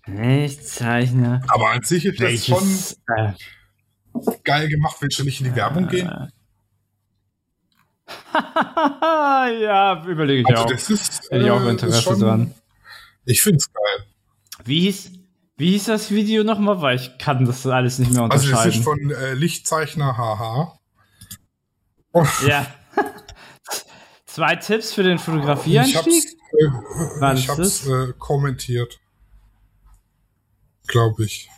ich 0.06 0.62
zeichne. 0.62 1.42
Aber 1.48 1.68
an 1.72 1.82
sich 1.82 2.06
ist 2.06 2.18
das 2.18 2.46
schon 2.46 2.60
Welches, 2.60 2.98
äh, 3.14 3.32
geil 4.42 4.68
gemacht. 4.68 4.96
Willst 5.00 5.18
du 5.18 5.24
nicht 5.24 5.38
in 5.42 5.50
die 5.50 5.54
Werbung 5.54 5.86
gehen? 5.88 6.08
ja, 8.34 10.02
überlege 10.06 10.40
ich 10.40 10.46
Also 10.48 10.62
auch. 10.62 10.66
das 10.70 10.88
ist, 10.88 11.30
Hätte 11.30 11.44
ich 11.44 11.50
auch 11.50 11.60
äh, 11.60 11.68
Interesse 11.68 11.98
ist 11.98 12.04
schon, 12.04 12.20
dran. 12.20 12.54
Ich 13.26 13.42
finde 13.42 13.58
es 13.58 13.70
geil. 13.70 14.06
Wie 14.64 14.80
hieß, 14.80 15.10
wie 15.58 15.72
hieß 15.72 15.84
das 15.84 16.10
Video 16.10 16.42
nochmal? 16.42 16.80
Weil 16.80 16.96
ich 16.96 17.18
kann 17.18 17.44
das 17.44 17.66
alles 17.66 17.98
nicht 17.98 18.12
mehr 18.12 18.22
Also 18.22 18.30
das 18.32 18.46
unterscheiden. 18.46 18.78
ist 18.78 18.84
von 18.84 19.10
äh, 19.10 19.34
Lichtzeichner 19.34 20.16
HH. 20.16 20.78
Oh, 22.14 22.26
ja. 22.46 22.64
Zwei 24.32 24.56
Tipps 24.56 24.94
für 24.94 25.02
den 25.02 25.18
Fotografieeinstieg? 25.18 26.24
äh, 27.20 27.34
ich 27.34 27.40
ist 27.40 27.48
hab's 27.50 27.58
das? 27.58 27.86
äh, 27.86 28.14
kommentiert. 28.18 28.98
Glaube 30.86 31.24
ich. 31.24 31.50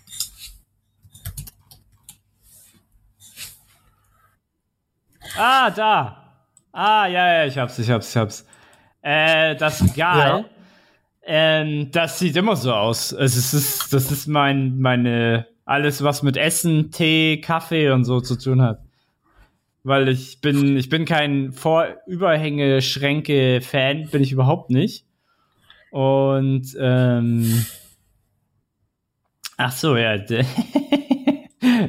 Ah, 5.37 5.71
da. 5.71 6.49
Ah, 6.73 7.07
ja, 7.07 7.35
ja, 7.35 7.47
ich 7.47 7.57
hab's, 7.59 7.79
ich 7.79 7.89
hab's, 7.89 8.11
ich 8.11 8.17
hab's. 8.17 8.45
Äh, 9.03 9.55
das 9.55 9.81
Regal, 9.81 10.51
ähm, 11.23 11.93
das 11.93 12.19
sieht 12.19 12.35
immer 12.35 12.57
so 12.57 12.75
aus. 12.75 13.15
Also 13.15 13.39
es 13.39 13.55
ist, 13.55 13.93
das 13.93 14.11
ist 14.11 14.27
mein, 14.27 14.81
meine, 14.81 15.47
alles, 15.65 16.03
was 16.03 16.25
mit 16.25 16.37
Essen, 16.37 16.91
Tee, 16.91 17.41
Kaffee 17.41 17.91
und 17.91 18.05
so 18.05 18.21
zu 18.21 18.37
tun 18.37 18.63
hat. 18.63 18.84
Weil 19.85 20.09
ich 20.09 20.41
bin, 20.41 20.77
ich 20.77 20.89
bin 20.89 21.05
kein 21.05 21.53
Vorüberhänge-Schränke-Fan, 21.53 24.09
bin 24.09 24.23
ich 24.23 24.33
überhaupt 24.33 24.71
nicht. 24.71 25.05
Und, 25.91 26.75
ähm, 26.81 27.65
ach 29.59 29.73
so, 29.73 29.97
ja, 29.97 30.15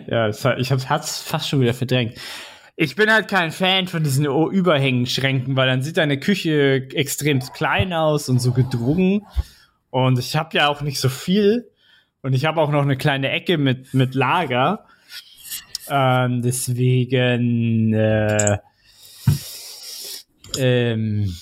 ja, 0.08 0.30
ich 0.30 0.72
hab's 0.72 1.22
fast 1.22 1.50
schon 1.50 1.62
wieder 1.62 1.74
verdrängt. 1.74 2.16
Ich 2.76 2.96
bin 2.98 3.10
halt 3.10 3.30
kein 3.30 3.52
Fan 3.52 3.88
von 3.88 4.04
diesen 4.04 4.26
Überhängenschränken, 4.26 5.56
weil 5.56 5.68
dann 5.68 5.82
sieht 5.82 5.96
deine 5.96 6.20
Küche 6.20 6.90
extrem 6.94 7.40
klein 7.40 7.94
aus 7.94 8.28
und 8.28 8.40
so 8.40 8.52
gedrungen. 8.52 9.26
Und 9.90 10.20
ich 10.20 10.36
habe 10.36 10.58
ja 10.58 10.68
auch 10.68 10.82
nicht 10.82 11.00
so 11.00 11.08
viel. 11.08 11.72
Und 12.22 12.34
ich 12.34 12.44
habe 12.44 12.60
auch 12.60 12.72
noch 12.72 12.82
eine 12.82 12.98
kleine 12.98 13.30
Ecke 13.30 13.58
mit, 13.58 13.94
mit 13.94 14.14
Lager. 14.14 14.86
Ähm, 15.90 16.42
deswegen 16.42 17.94
äh, 17.94 18.58
ähm, 20.58 21.36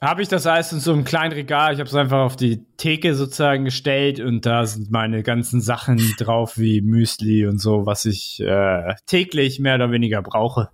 habe 0.00 0.22
ich 0.22 0.28
das 0.28 0.46
alles 0.46 0.72
in 0.72 0.80
so 0.80 0.92
einem 0.92 1.04
kleinen 1.04 1.32
Regal. 1.32 1.72
Ich 1.72 1.78
habe 1.78 1.88
es 1.88 1.94
einfach 1.94 2.18
auf 2.18 2.36
die 2.36 2.64
Theke 2.76 3.14
sozusagen 3.14 3.64
gestellt 3.64 4.18
und 4.18 4.44
da 4.44 4.66
sind 4.66 4.90
meine 4.90 5.22
ganzen 5.22 5.60
Sachen 5.60 5.98
drauf, 6.18 6.58
wie 6.58 6.80
Müsli 6.80 7.46
und 7.46 7.58
so, 7.58 7.86
was 7.86 8.04
ich 8.04 8.40
äh, 8.40 8.94
täglich 9.06 9.60
mehr 9.60 9.76
oder 9.76 9.92
weniger 9.92 10.20
brauche. 10.22 10.70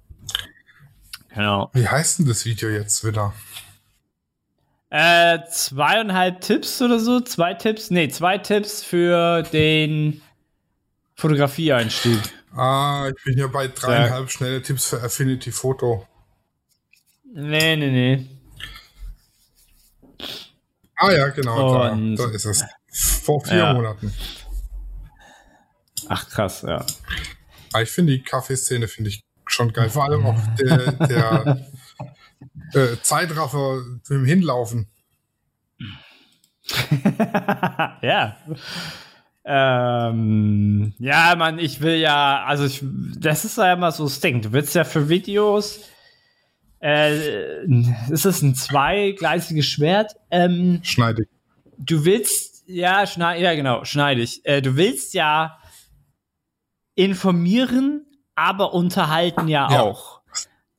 Genau. 1.35 1.71
Wie 1.75 1.87
heißt 1.87 2.21
denn 2.21 2.27
das 2.27 2.47
Video 2.47 2.71
jetzt 2.71 3.05
wieder? 3.05 3.35
Äh, 4.91 5.41
zweieinhalb 5.51 6.41
Tipps 6.41 6.81
oder 6.81 6.99
so? 6.99 7.21
Zwei 7.21 7.53
Tipps? 7.53 7.91
Nee, 7.91 8.09
zwei 8.09 8.39
Tipps 8.39 8.83
für 8.83 9.43
den 9.43 10.23
Fotografieeinstieg. 11.15 12.19
Ah, 12.55 13.09
ich 13.15 13.25
bin 13.25 13.35
hier 13.35 13.49
bei 13.49 13.69
dreieinhalb 13.69 14.31
schnelle 14.31 14.63
Tipps 14.63 14.87
für 14.87 15.03
Affinity 15.03 15.53
Photo. 15.53 16.07
Nee, 17.33 17.77
nee, 17.77 17.91
nee. 17.91 18.27
Ah 20.97 21.13
ja, 21.13 21.29
genau, 21.29 21.75
da, 21.79 21.95
da 21.95 22.31
ist 22.31 22.47
es. 22.47 22.65
Vor 23.23 23.45
vier 23.45 23.59
Ja. 23.59 23.73
Monaten. 23.75 24.13
Ach, 26.09 26.29
krass, 26.29 26.63
ja. 26.63 26.85
Aber 27.73 27.83
ich 27.83 27.91
finde 27.91 28.15
die 28.15 28.23
Kaffeeszene 28.23 28.89
finde 28.89 29.11
ich 29.11 29.21
schon 29.47 29.73
geil. 29.73 29.91
Vor 29.91 30.05
allem 30.05 30.27
auch 30.27 30.41
der, 30.57 30.93
der 30.93 31.67
äh, 32.73 32.97
Zeitraffer 33.03 33.83
mit 33.83 34.09
dem 34.09 34.25
Hinlaufen. 34.25 34.89
ja. 38.03 38.37
Ähm, 39.51 40.93
ja, 40.99 41.35
Mann, 41.37 41.59
ich 41.59 41.81
will 41.81 41.97
ja, 41.97 42.45
also 42.45 42.65
ich, 42.67 42.83
das 43.19 43.47
ist 43.47 43.57
ja 43.57 43.73
immer 43.73 43.91
so 43.93 44.05
das 44.05 44.21
Ding. 44.21 44.43
Du 44.43 44.53
willst 44.53 44.75
ja 44.75 44.85
für 44.85 45.09
Videos, 45.09 45.81
äh, 46.83 47.65
ist 48.11 48.27
es 48.27 48.43
ein 48.43 48.55
zweigleisiges 48.55 49.65
Schwert? 49.65 50.13
Ähm, 50.31 50.81
Schneidig. 50.83 51.29
du 51.79 52.05
willst, 52.05 52.65
ja, 52.67 53.07
schneid, 53.07 53.41
ja, 53.41 53.55
genau, 53.55 53.85
schneidig. 53.85 54.43
Äh, 54.45 54.61
du 54.61 54.77
willst 54.77 55.15
ja 55.15 55.59
informieren, 56.95 58.05
aber 58.35 58.75
unterhalten 58.75 59.49
ja, 59.49 59.71
Ja. 59.73 59.81
auch. 59.81 60.19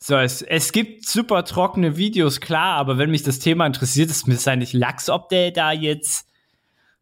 So, 0.01 0.15
es, 0.15 0.41
es 0.41 0.71
gibt 0.71 1.05
super 1.07 1.43
trockene 1.43 1.97
Videos, 1.97 2.39
klar, 2.39 2.75
aber 2.77 2.97
wenn 2.97 3.09
mich 3.11 3.23
das 3.23 3.39
Thema 3.39 3.65
interessiert, 3.65 4.09
ist 4.09 4.27
mir 4.27 4.35
das 4.35 4.47
eigentlich 4.47 4.73
Lachs, 4.73 5.09
ob 5.09 5.27
der 5.29 5.51
da 5.51 5.71
jetzt 5.71 6.28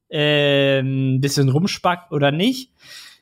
ähm, 0.10 1.16
ein 1.16 1.22
bisschen 1.22 1.50
rumspackt 1.50 2.12
oder 2.12 2.32
nicht. 2.32 2.72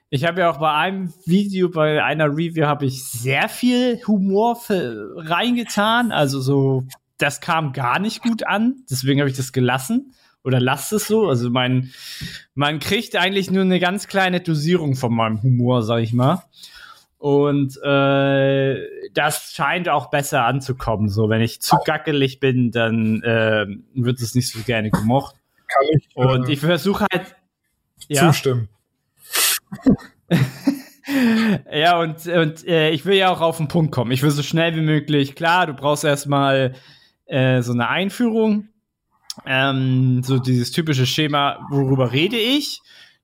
Ich 0.09 0.23
habe 0.23 0.41
ja 0.41 0.51
auch 0.51 0.57
bei 0.57 0.71
einem 0.71 1.13
Video, 1.25 1.69
bei 1.69 2.03
einer 2.03 2.27
Review, 2.29 2.65
habe 2.65 2.85
ich 2.85 3.03
sehr 3.03 3.49
viel 3.49 3.99
Humor 4.07 4.59
reingetan. 4.69 6.11
Also 6.11 6.39
so, 6.39 6.83
das 7.17 7.41
kam 7.41 7.73
gar 7.73 7.99
nicht 7.99 8.21
gut 8.21 8.45
an. 8.45 8.83
Deswegen 8.89 9.19
habe 9.19 9.29
ich 9.29 9.35
das 9.35 9.51
gelassen. 9.51 10.13
Oder 10.43 10.59
lasst 10.59 10.93
es 10.93 11.07
so. 11.07 11.27
Also 11.27 11.49
mein, 11.49 11.91
man 12.53 12.79
kriegt 12.79 13.15
eigentlich 13.15 13.49
nur 13.49 13.63
eine 13.63 13.79
ganz 13.79 14.07
kleine 14.07 14.41
Dosierung 14.41 14.95
von 14.95 15.13
meinem 15.13 15.41
Humor, 15.41 15.81
sag 15.81 16.01
ich 16.01 16.13
mal. 16.13 16.43
Und 17.17 17.75
äh, 17.83 18.77
das 19.13 19.53
scheint 19.53 19.89
auch 19.89 20.11
besser 20.11 20.45
anzukommen. 20.45 21.09
So, 21.09 21.29
wenn 21.29 21.41
ich 21.41 21.61
zu 21.61 21.77
gackelig 21.83 22.39
bin, 22.39 22.69
dann 22.69 23.23
äh, 23.23 23.65
wird 23.95 24.21
es 24.21 24.35
nicht 24.35 24.51
so 24.51 24.59
gerne 24.59 24.91
gemocht. 24.91 25.35
Kann 25.67 25.87
ich, 25.97 26.07
äh, 26.15 26.25
Und 26.25 26.49
ich 26.49 26.59
versuche 26.59 27.05
halt. 27.11 27.35
Ja, 28.07 28.31
zustimmen. 28.31 28.69
ja, 31.71 31.99
und, 31.99 32.27
und 32.27 32.67
äh, 32.67 32.91
ich 32.91 33.05
will 33.05 33.15
ja 33.15 33.29
auch 33.29 33.41
auf 33.41 33.57
den 33.57 33.67
Punkt 33.67 33.91
kommen. 33.91 34.11
Ich 34.11 34.21
will 34.21 34.31
so 34.31 34.43
schnell 34.43 34.75
wie 34.75 34.81
möglich. 34.81 35.35
Klar, 35.35 35.67
du 35.67 35.73
brauchst 35.73 36.03
erstmal 36.03 36.75
äh, 37.25 37.61
so 37.61 37.73
eine 37.73 37.89
Einführung. 37.89 38.69
Ähm, 39.45 40.23
so 40.23 40.39
dieses 40.39 40.71
typische 40.71 41.05
Schema, 41.05 41.59
worüber 41.69 42.11
rede 42.11 42.37
ich? 42.37 42.81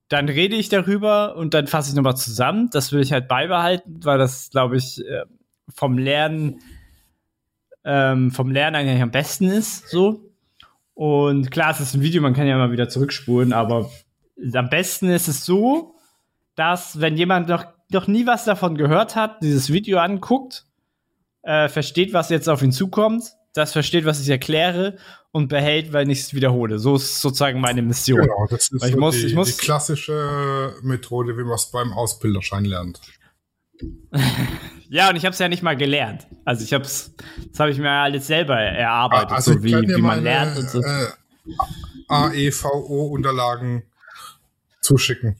Dann 0.08 0.28
rede 0.28 0.56
ich 0.56 0.68
darüber 0.68 1.36
und 1.36 1.54
dann 1.54 1.66
fasse 1.66 1.90
ich 1.90 1.96
nochmal 1.96 2.16
zusammen. 2.16 2.68
Das 2.70 2.92
will 2.92 3.00
ich 3.00 3.12
halt 3.12 3.28
beibehalten, 3.28 4.04
weil 4.04 4.18
das, 4.18 4.50
glaube 4.50 4.76
ich, 4.76 5.00
äh, 5.00 5.24
vom 5.74 5.96
Lernen, 5.96 6.60
ähm, 7.84 8.30
vom 8.30 8.50
Lernen 8.50 8.76
eigentlich 8.76 9.02
am 9.02 9.10
besten 9.10 9.46
ist. 9.46 9.88
So. 9.88 10.31
Und 10.94 11.50
klar, 11.50 11.70
es 11.70 11.80
ist 11.80 11.94
ein 11.94 12.02
Video, 12.02 12.20
man 12.22 12.34
kann 12.34 12.46
ja 12.46 12.56
mal 12.56 12.70
wieder 12.72 12.88
zurückspulen, 12.88 13.52
aber 13.52 13.90
am 14.54 14.68
besten 14.68 15.08
ist 15.08 15.28
es 15.28 15.44
so, 15.44 15.94
dass, 16.54 17.00
wenn 17.00 17.16
jemand 17.16 17.48
noch, 17.48 17.64
noch 17.90 18.06
nie 18.06 18.26
was 18.26 18.44
davon 18.44 18.76
gehört 18.76 19.16
hat, 19.16 19.42
dieses 19.42 19.72
Video 19.72 19.98
anguckt, 19.98 20.66
äh, 21.42 21.68
versteht, 21.68 22.12
was 22.12 22.28
jetzt 22.30 22.48
auf 22.48 22.62
ihn 22.62 22.72
zukommt, 22.72 23.24
das 23.54 23.72
versteht, 23.72 24.04
was 24.04 24.20
ich 24.20 24.28
erkläre 24.28 24.96
und 25.30 25.48
behält, 25.48 25.92
wenn 25.92 26.08
ich 26.10 26.20
es 26.20 26.34
wiederhole. 26.34 26.78
So 26.78 26.96
ist 26.96 27.20
sozusagen 27.20 27.60
meine 27.60 27.82
Mission. 27.82 28.20
Genau, 28.20 28.46
das 28.48 28.70
ist 28.70 28.80
Weil 28.82 28.88
ich 28.90 28.94
so 28.94 29.00
muss- 29.00 29.14
die, 29.16 29.26
ich 29.26 29.34
muss- 29.34 29.56
die 29.56 29.64
klassische 29.64 30.74
Methode, 30.82 31.36
wie 31.36 31.42
man 31.44 31.54
es 31.54 31.66
beim 31.66 31.92
Ausbilderschein 31.92 32.64
lernt. 32.64 33.00
Ja, 34.92 35.08
und 35.08 35.16
ich 35.16 35.24
habe 35.24 35.32
es 35.32 35.38
ja 35.38 35.48
nicht 35.48 35.62
mal 35.62 35.74
gelernt. 35.74 36.26
Also 36.44 36.64
ich 36.64 36.74
habe 36.74 36.84
es, 36.84 37.14
das 37.50 37.60
habe 37.60 37.70
ich 37.70 37.78
mir 37.78 37.88
alles 37.88 38.26
selber 38.26 38.60
erarbeitet, 38.60 39.32
also 39.32 39.54
so 39.54 39.62
wie, 39.62 39.72
wie 39.72 40.02
man 40.02 40.02
meine, 40.02 40.20
lernt 40.20 40.58
und 40.58 40.68
so. 40.68 40.82
Äh, 40.82 41.06
AEVO-Unterlagen 42.08 43.84
zuschicken. 44.82 45.36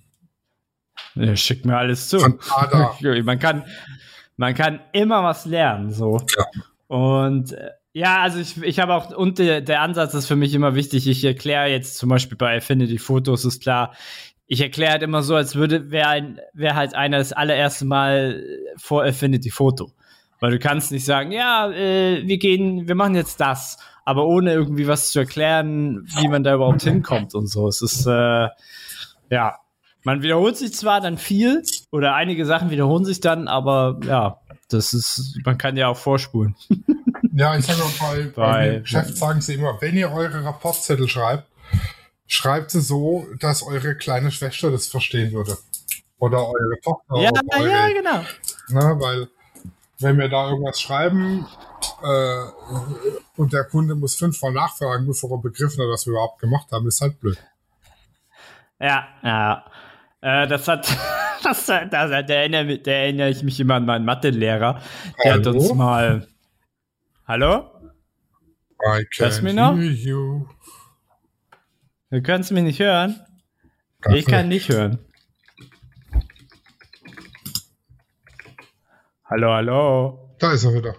Ja, 1.16 1.36
schick 1.36 1.66
mir 1.66 1.76
alles 1.76 2.08
zu. 2.08 2.16
Man 3.24 3.38
kann, 3.38 3.64
man 4.38 4.54
kann 4.54 4.80
immer 4.92 5.22
was 5.22 5.44
lernen, 5.44 5.92
so. 5.92 6.24
Ja. 6.34 6.46
Und 6.86 7.54
ja, 7.92 8.22
also 8.22 8.38
ich, 8.38 8.60
ich 8.62 8.80
habe 8.80 8.94
auch, 8.94 9.14
und 9.14 9.38
der, 9.38 9.60
der 9.60 9.82
Ansatz 9.82 10.14
ist 10.14 10.26
für 10.26 10.36
mich 10.36 10.54
immer 10.54 10.74
wichtig. 10.74 11.06
Ich 11.06 11.22
erkläre 11.24 11.68
jetzt 11.68 11.98
zum 11.98 12.08
Beispiel 12.08 12.38
bei 12.38 12.56
Affinity 12.56 12.96
Fotos, 12.96 13.44
ist 13.44 13.62
klar, 13.62 13.92
ich 14.46 14.60
erkläre 14.60 14.92
halt 14.92 15.02
immer 15.02 15.22
so, 15.22 15.34
als 15.34 15.54
würde, 15.54 15.90
wäre 15.90 16.08
ein, 16.08 16.40
wäre 16.52 16.74
halt 16.74 16.94
einer 16.94 17.18
das 17.18 17.32
allererste 17.32 17.84
Mal 17.86 18.42
vor 18.76 19.04
Affinity 19.04 19.50
Foto. 19.50 19.92
Weil 20.40 20.50
du 20.50 20.58
kannst 20.58 20.90
nicht 20.92 21.04
sagen, 21.04 21.30
ja, 21.32 21.70
äh, 21.70 22.26
wir 22.26 22.38
gehen, 22.38 22.88
wir 22.88 22.94
machen 22.96 23.14
jetzt 23.14 23.40
das, 23.40 23.78
aber 24.04 24.26
ohne 24.26 24.52
irgendwie 24.52 24.88
was 24.88 25.10
zu 25.12 25.20
erklären, 25.20 26.04
wie 26.16 26.26
man 26.28 26.42
da 26.42 26.54
überhaupt 26.54 26.82
hinkommt 26.82 27.34
und 27.34 27.46
so. 27.46 27.68
Es 27.68 27.80
ist, 27.80 28.06
äh, 28.06 28.48
ja, 29.30 29.58
man 30.02 30.22
wiederholt 30.22 30.56
sich 30.56 30.74
zwar 30.74 31.00
dann 31.00 31.16
viel 31.16 31.62
oder 31.92 32.14
einige 32.16 32.44
Sachen 32.44 32.70
wiederholen 32.70 33.04
sich 33.04 33.20
dann, 33.20 33.46
aber 33.46 34.00
ja, 34.04 34.40
das 34.68 34.92
ist, 34.94 35.38
man 35.44 35.58
kann 35.58 35.76
ja 35.76 35.86
auch 35.86 35.96
vorspulen. 35.96 36.56
Ja, 37.34 37.56
ich 37.56 37.64
sage 37.64 37.78
mal, 37.78 37.90
bei, 38.00 38.22
bei 38.34 38.70
Bei- 38.72 38.78
Geschäft 38.80 39.16
sagen 39.16 39.40
sie 39.40 39.54
immer, 39.54 39.78
wenn 39.80 39.96
ihr 39.96 40.10
eure 40.10 40.44
Rapportzettel 40.44 41.08
schreibt, 41.08 41.46
schreibt 42.32 42.70
sie 42.70 42.80
so, 42.80 43.26
dass 43.40 43.62
eure 43.62 43.94
kleine 43.94 44.30
Schwester 44.30 44.70
das 44.70 44.86
verstehen 44.86 45.32
würde. 45.32 45.58
Oder 46.18 46.38
eure 46.38 46.80
Tochter. 46.82 47.20
ja, 47.20 47.30
oder 47.30 47.42
eure, 47.58 47.70
ja, 47.70 47.88
genau. 47.88 48.24
ne, 48.68 49.00
weil 49.00 49.28
wenn 49.98 50.18
wir 50.18 50.28
da 50.28 50.48
irgendwas 50.48 50.80
schreiben 50.80 51.46
äh, 52.02 52.44
und 53.36 53.52
der 53.52 53.64
Kunde 53.64 53.94
muss 53.96 54.14
fünfmal 54.14 54.52
nachfragen, 54.52 55.06
bevor 55.06 55.30
er 55.32 55.42
begriffen 55.42 55.82
hat, 55.82 55.88
was 55.92 56.06
wir 56.06 56.12
überhaupt 56.12 56.40
gemacht 56.40 56.72
haben, 56.72 56.88
ist 56.88 57.02
halt 57.02 57.20
blöd. 57.20 57.36
Ja, 58.80 59.08
ja. 59.22 59.64
Äh, 60.22 60.48
das 60.48 60.66
hat, 60.68 60.88
das, 61.42 61.66
das, 61.66 61.90
da 61.90 62.06
erinnere, 62.08 62.78
da 62.78 62.90
erinnere 62.92 63.28
ich 63.28 63.42
mich 63.42 63.60
immer 63.60 63.74
an 63.74 63.84
meinen 63.84 64.06
Mathelehrer. 64.06 64.80
Der 65.22 65.34
hat 65.34 65.44
Hallo? 65.44 65.58
uns 65.58 65.74
mal. 65.74 66.26
Hallo? 67.26 67.66
I 68.84 69.04
Hörst 69.18 69.42
mich 69.42 69.54
noch? 69.54 69.76
hear 69.76 69.84
you. 69.84 70.46
Du 72.12 72.20
kannst 72.20 72.52
mich 72.52 72.62
nicht 72.62 72.78
hören? 72.78 73.18
Ich 74.12 74.26
kann 74.26 74.48
nicht 74.48 74.68
hören. 74.68 74.98
Hallo, 79.24 79.50
hallo. 79.54 80.36
Da 80.38 80.52
ist 80.52 80.64
er 80.64 80.74
wieder. 80.74 80.94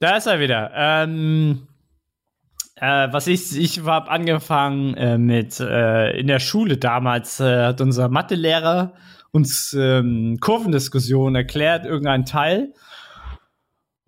Da 0.00 0.16
ist 0.16 0.24
er 0.24 0.40
wieder. 0.40 0.70
Ähm, 0.74 1.68
äh, 2.76 3.08
was 3.12 3.26
ich, 3.26 3.54
ich 3.58 3.84
habe 3.84 4.10
angefangen 4.10 4.94
äh, 4.94 5.18
mit 5.18 5.60
äh, 5.60 6.18
in 6.18 6.26
der 6.26 6.40
Schule 6.40 6.78
damals 6.78 7.38
äh, 7.38 7.64
hat 7.66 7.82
unser 7.82 8.08
Mathelehrer 8.08 8.94
uns 9.30 9.76
ähm, 9.78 10.38
Kurvendiskussion 10.40 11.34
erklärt, 11.34 11.84
irgendein 11.84 12.24
Teil. 12.24 12.72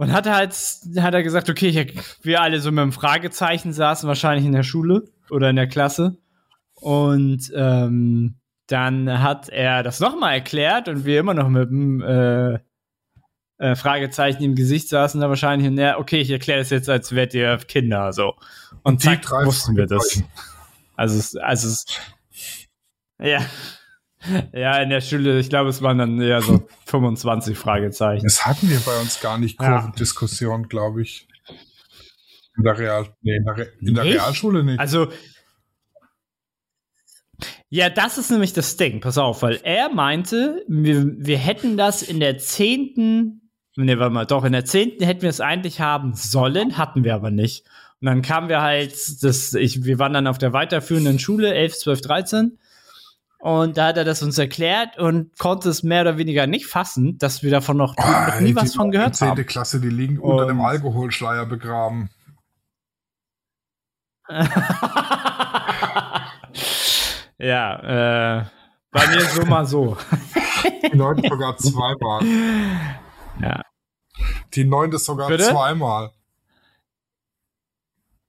Und 0.00 0.12
hat 0.12 0.26
halt, 0.26 0.54
hat 0.98 1.12
er 1.12 1.22
gesagt, 1.22 1.50
okay, 1.50 1.68
ich, 1.68 1.94
wir 2.22 2.40
alle 2.40 2.58
so 2.60 2.70
mit 2.70 2.80
einem 2.80 2.92
Fragezeichen 2.92 3.74
saßen 3.74 4.08
wahrscheinlich 4.08 4.46
in 4.46 4.52
der 4.52 4.62
Schule 4.62 5.04
oder 5.28 5.50
in 5.50 5.56
der 5.56 5.68
Klasse. 5.68 6.16
Und 6.72 7.52
ähm, 7.54 8.36
dann 8.66 9.22
hat 9.22 9.50
er 9.50 9.82
das 9.82 10.00
nochmal 10.00 10.36
erklärt 10.36 10.88
und 10.88 11.04
wir 11.04 11.20
immer 11.20 11.34
noch 11.34 11.50
mit 11.50 11.68
dem 11.68 12.00
äh, 12.00 12.60
äh, 13.58 13.76
Fragezeichen 13.76 14.42
im 14.42 14.54
Gesicht 14.54 14.88
saßen 14.88 15.20
da 15.20 15.28
wahrscheinlich 15.28 15.68
und 15.68 15.76
ja, 15.76 15.98
okay, 15.98 16.22
ich 16.22 16.30
erkläre 16.30 16.60
das 16.60 16.70
jetzt, 16.70 16.88
als 16.88 17.14
wärt 17.14 17.34
ihr 17.34 17.58
Kinder, 17.58 18.14
so. 18.14 18.36
Und 18.82 19.02
zack, 19.02 19.30
wussten 19.44 19.76
wir 19.76 19.84
das. 19.84 20.22
Also 20.96 21.18
es, 21.18 21.36
also 21.36 21.76
ja. 23.18 23.40
Ja, 24.52 24.76
in 24.82 24.90
der 24.90 25.00
Schule, 25.00 25.38
ich 25.40 25.48
glaube, 25.48 25.70
es 25.70 25.80
waren 25.80 25.98
dann 25.98 26.20
eher 26.20 26.42
so 26.42 26.66
25 26.86 27.56
Fragezeichen. 27.56 28.24
Das 28.24 28.44
hatten 28.44 28.68
wir 28.68 28.80
bei 28.80 29.00
uns 29.00 29.20
gar 29.20 29.38
nicht, 29.38 29.60
Ja. 29.60 29.78
Kurvendiskussion, 29.78 30.68
glaube 30.68 31.02
ich. 31.02 31.26
In 32.56 32.64
der, 32.64 32.78
Real, 32.78 33.06
nee, 33.22 33.36
in 33.36 33.44
der, 33.44 33.56
Re 33.56 33.68
in 33.80 33.94
der? 33.94 34.04
Realschule 34.04 34.62
nicht. 34.62 34.78
Also, 34.78 35.08
ja, 37.70 37.88
das 37.88 38.18
ist 38.18 38.30
nämlich 38.30 38.52
das 38.52 38.76
Ding. 38.76 39.00
Pass 39.00 39.16
auf, 39.16 39.42
weil 39.42 39.60
er 39.62 39.88
meinte, 39.88 40.64
wir, 40.68 41.06
wir 41.16 41.38
hätten 41.38 41.76
das 41.76 42.02
in 42.02 42.20
der 42.20 42.36
zehnten, 42.36 43.50
nee, 43.76 43.96
warte 43.98 44.12
mal, 44.12 44.26
doch, 44.26 44.44
in 44.44 44.52
der 44.52 44.66
zehnten 44.66 45.04
hätten 45.04 45.22
wir 45.22 45.30
es 45.30 45.40
eigentlich 45.40 45.80
haben 45.80 46.12
sollen, 46.14 46.76
hatten 46.76 47.04
wir 47.04 47.14
aber 47.14 47.30
nicht. 47.30 47.64
Und 48.00 48.06
dann 48.06 48.22
kamen 48.22 48.48
wir 48.48 48.60
halt, 48.60 48.92
das, 49.22 49.54
ich, 49.54 49.84
wir 49.84 49.98
waren 49.98 50.12
dann 50.12 50.26
auf 50.26 50.38
der 50.38 50.52
weiterführenden 50.52 51.18
Schule, 51.18 51.54
11, 51.54 51.78
12, 51.78 52.00
13. 52.00 52.58
Und 53.40 53.76
da 53.78 53.86
hat 53.88 53.96
er 53.96 54.04
das 54.04 54.22
uns 54.22 54.36
erklärt 54.38 54.98
und 54.98 55.36
konnte 55.38 55.70
es 55.70 55.82
mehr 55.82 56.02
oder 56.02 56.18
weniger 56.18 56.46
nicht 56.46 56.66
fassen, 56.66 57.16
dass 57.18 57.42
wir 57.42 57.50
davon 57.50 57.78
noch, 57.78 57.96
noch 57.96 58.40
nie 58.40 58.54
was 58.54 58.74
von 58.74 58.90
gehört 58.90 59.18
Die 59.18 59.24
haben. 59.24 59.46
Klasse, 59.46 59.80
die 59.80 59.88
liegen 59.88 60.18
unter 60.18 60.46
dem 60.46 60.60
Und- 60.60 60.66
Alkoholschleier 60.66 61.46
begraben. 61.46 62.10
ja, 67.38 68.40
äh, 68.40 68.44
bei 68.90 69.06
mir 69.08 69.20
so 69.22 69.44
mal 69.46 69.66
so. 69.66 69.96
Die 70.92 70.96
neunte 70.96 71.28
sogar 71.28 71.56
zweimal. 71.56 72.24
Ja. 73.40 73.62
Die 74.54 74.64
neunte 74.64 74.98
sogar 74.98 75.28
Bitte? 75.28 75.44
zweimal. 75.44 76.10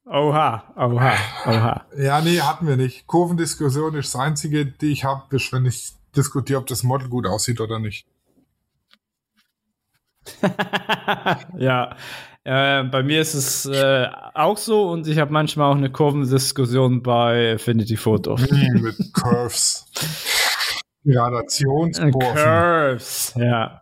Oha, 0.05 0.63
oha, 0.75 1.13
oha. 1.45 1.85
Ja, 1.97 2.21
nee, 2.21 2.39
hatten 2.41 2.67
wir 2.67 2.75
nicht. 2.75 3.07
Kurvendiskussion 3.07 3.95
ist 3.95 4.13
das 4.13 4.21
einzige, 4.21 4.65
die 4.65 4.91
ich 4.91 5.03
habe, 5.03 5.35
ist, 5.35 5.53
wenn 5.53 5.65
ich 5.65 5.93
diskutiere, 6.15 6.59
ob 6.59 6.67
das 6.67 6.83
Model 6.83 7.07
gut 7.07 7.27
aussieht 7.27 7.61
oder 7.61 7.79
nicht. 7.79 8.07
ja, 11.57 11.95
äh, 12.43 12.83
bei 12.83 13.03
mir 13.03 13.21
ist 13.21 13.33
es 13.33 13.65
äh, 13.65 14.07
auch 14.33 14.57
so 14.57 14.89
und 14.89 15.07
ich 15.07 15.17
habe 15.19 15.31
manchmal 15.31 15.71
auch 15.71 15.75
eine 15.77 15.91
Kurvendiskussion 15.91 17.01
bei 17.03 17.53
Affinity 17.55 17.97
Photo. 17.97 18.37
Hm, 18.37 18.81
Mit 18.81 19.13
Curves. 19.13 19.85
Gradationskurven. 21.05 22.19
Curves, 22.35 23.33
ja. 23.35 23.81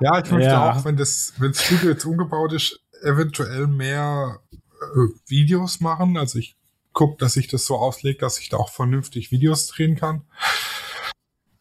Ja, 0.00 0.18
ich 0.24 0.30
möchte 0.30 0.50
Ja. 0.50 0.72
auch, 0.72 0.84
wenn 0.84 0.96
das, 0.96 1.34
wenn 1.38 1.52
das 1.52 1.62
Studio 1.64 1.90
jetzt 1.90 2.04
umgebaut 2.04 2.52
ist, 2.52 2.80
eventuell 3.02 3.66
mehr 3.66 4.38
äh, 4.80 5.08
Videos 5.26 5.80
machen. 5.80 6.16
Also 6.16 6.38
ich 6.38 6.56
gucke, 6.92 7.16
dass 7.18 7.36
ich 7.36 7.48
das 7.48 7.64
so 7.64 7.76
auslege, 7.76 8.18
dass 8.18 8.38
ich 8.38 8.48
da 8.48 8.56
auch 8.56 8.70
vernünftig 8.70 9.30
Videos 9.30 9.66
drehen 9.68 9.96
kann. 9.96 10.22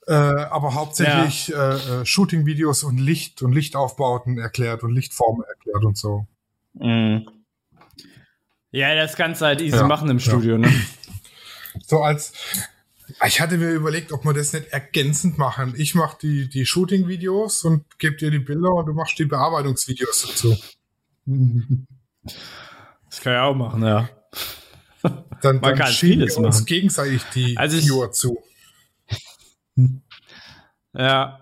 Äh, 0.08 0.14
aber 0.14 0.74
hauptsächlich 0.74 1.54
äh, 1.54 1.56
äh, 1.56 2.06
Shooting-Videos 2.06 2.84
und 2.84 2.98
Licht 2.98 3.44
und 3.44 3.54
Lichtaufbauten 3.54 4.40
erklärt 4.40 4.84
und 4.84 4.94
Lichtformen 4.94 5.44
erklärt 5.44 5.86
und 5.86 5.98
so. 5.98 6.26
Mhm. 6.74 7.28
Ja, 8.72 8.96
das 8.96 9.16
kannst 9.16 9.42
du 9.42 9.46
halt 9.46 9.62
easy 9.62 9.78
Ja, 9.78 9.88
machen 9.88 10.10
im 10.10 10.18
ja. 10.18 10.24
Studio, 10.24 10.58
ne? 10.58 10.72
So 11.86 12.02
als 12.02 12.34
ich 13.26 13.42
hatte 13.42 13.58
mir 13.58 13.72
überlegt, 13.72 14.12
ob 14.12 14.24
wir 14.24 14.34
das 14.34 14.54
nicht 14.54 14.68
ergänzend 14.68 15.38
machen. 15.38 15.74
Ich 15.78 15.96
mache 15.96 16.18
die, 16.22 16.48
die 16.50 16.66
Shooting-Videos 16.66 17.64
und 17.64 17.86
gebe 18.00 18.16
dir 18.16 18.32
die 18.32 18.40
Bilder 18.40 18.72
und 18.74 18.86
du 18.86 18.94
machst 18.94 19.18
die 19.20 19.26
Bearbeitungsvideos 19.26 20.28
dazu. 20.28 20.58
Das 23.10 23.22
kann 23.22 23.34
ich 23.34 23.40
auch 23.40 23.56
machen, 23.56 23.84
ja. 23.84 24.10
Dann, 25.42 25.56
Man 25.56 25.62
dann 25.62 25.76
kann 25.78 25.88
schieben 25.88 26.20
vieles 26.20 26.38
wir 26.38 26.46
uns 26.46 26.56
machen. 26.58 26.66
gegenseitig 26.66 27.24
die 27.34 27.58
Also 27.58 27.78
ich- 27.78 27.86
Viewer 27.88 28.12
zu. 28.12 28.38
Ja. 30.94 31.40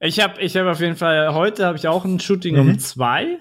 Ich 0.00 0.20
habe 0.20 0.40
ich 0.40 0.56
hab 0.56 0.66
auf 0.66 0.80
jeden 0.80 0.96
Fall, 0.96 1.32
heute 1.34 1.64
habe 1.66 1.78
ich 1.78 1.88
auch 1.88 2.04
ein 2.04 2.20
Shooting 2.20 2.54
Mhm. 2.56 2.60
um 2.60 2.78
zwei. 2.78 3.38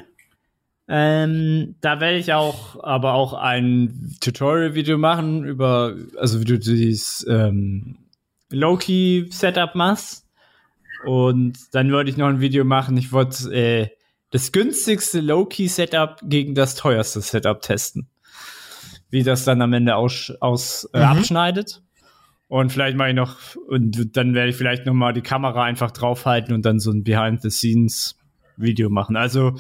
Ähm, 0.88 1.76
da 1.82 2.00
werde 2.00 2.18
ich 2.18 2.32
auch, 2.34 2.82
aber 2.84 3.14
auch 3.14 3.34
ein 3.34 4.16
Tutorial-Video 4.22 4.98
machen 4.98 5.44
über, 5.44 5.96
also 6.18 6.40
wie 6.40 6.46
du 6.46 6.60
dieses 6.60 7.26
ähm, 7.28 7.98
Low-Key-Setup 8.52 9.74
machst. 9.76 10.26
Und 11.06 11.58
dann 11.74 11.92
wollte 11.92 12.10
ich 12.12 12.18
noch 12.18 12.28
ein 12.28 12.40
Video 12.40 12.64
machen. 12.64 12.96
Ich 12.98 13.12
wollte 13.12 13.52
äh, 13.54 13.90
das 14.36 14.52
günstigste 14.52 15.22
Low-Key-Setup 15.22 16.18
gegen 16.24 16.56
das 16.56 16.76
teuerste 16.76 17.22
Setup 17.22 17.62
testen. 17.62 18.08
Wie 19.10 19.24
das 19.24 19.46
dann 19.46 19.62
am 19.62 19.72
Ende 19.72 19.96
aus, 19.96 20.34
aus 20.42 20.90
äh, 20.94 21.00
Mhm. 21.00 21.04
abschneidet. 21.06 21.82
Und 22.50 22.72
vielleicht 22.72 22.98
mache 22.98 23.10
ich 23.10 23.16
noch, 23.16 23.38
und 23.70 24.16
dann 24.18 24.34
werde 24.34 24.50
ich 24.50 24.56
vielleicht 24.58 24.86
noch 24.86 24.94
mal 24.94 25.14
die 25.14 25.22
Kamera 25.22 25.64
einfach 25.64 25.92
draufhalten 25.92 26.54
und 26.54 26.66
dann 26.66 26.80
so 26.80 26.92
ein 26.92 27.04
Behind-the-Scenes-Video 27.04 28.90
machen. 28.90 29.16
Also, 29.16 29.56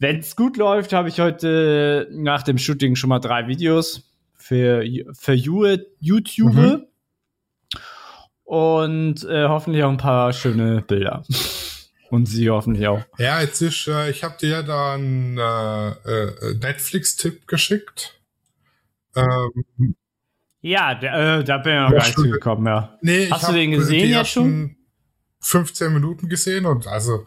wenn 0.00 0.18
es 0.18 0.34
gut 0.34 0.56
läuft, 0.56 0.92
habe 0.92 1.08
ich 1.08 1.20
heute 1.20 2.08
nach 2.10 2.42
dem 2.42 2.58
Shooting 2.58 2.96
schon 2.96 3.08
mal 3.08 3.20
drei 3.20 3.46
Videos 3.46 4.10
für, 4.36 4.84
für 5.12 5.34
You- 5.34 5.78
YouTube 6.00 6.52
Mhm. 6.54 6.82
und 8.42 9.24
äh, 9.24 9.46
hoffentlich 9.48 9.84
auch 9.84 9.90
ein 9.90 9.96
paar 9.98 10.32
schöne 10.32 10.82
Bilder. 10.82 11.22
Und 12.14 12.26
sie 12.26 12.48
hoffentlich 12.48 12.86
auch. 12.86 13.02
Ja, 13.18 13.40
jetzt 13.40 13.60
ist, 13.60 13.88
äh, 13.88 14.08
ich 14.10 14.22
habe 14.22 14.36
dir 14.40 14.48
ja 14.48 14.62
da 14.62 14.94
einen 14.94 15.36
äh, 15.36 15.88
äh, 15.88 16.54
Netflix-Tipp 16.54 17.48
geschickt. 17.48 18.20
Ähm, 19.16 19.96
Ja, 20.60 20.94
der, 20.94 21.38
äh, 21.40 21.44
da 21.44 21.58
bin 21.58 21.72
ich 21.74 21.78
noch 21.80 21.90
Ja, 21.90 21.98
gar 21.98 22.06
nicht 22.06 22.14
zugekommen, 22.14 22.66
ja. 22.66 22.98
nee, 23.02 23.28
Hast 23.30 23.42
ich 23.42 23.48
du 23.48 23.54
den 23.54 23.70
gesehen 23.72 24.08
jetzt 24.08 24.16
ersten 24.36 24.76
15 25.40 25.92
Minuten 25.92 26.28
gesehen 26.28 26.66
und 26.66 26.86
also 26.86 27.26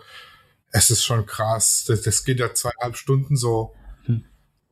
es 0.72 0.90
ist 0.90 1.04
schon 1.04 1.26
krass. 1.26 1.84
Das, 1.88 2.02
das 2.02 2.24
geht 2.24 2.40
ja 2.40 2.54
zweieinhalb 2.54 2.96
Stunden 2.96 3.36
so. 3.36 3.74
Hm. 4.06 4.24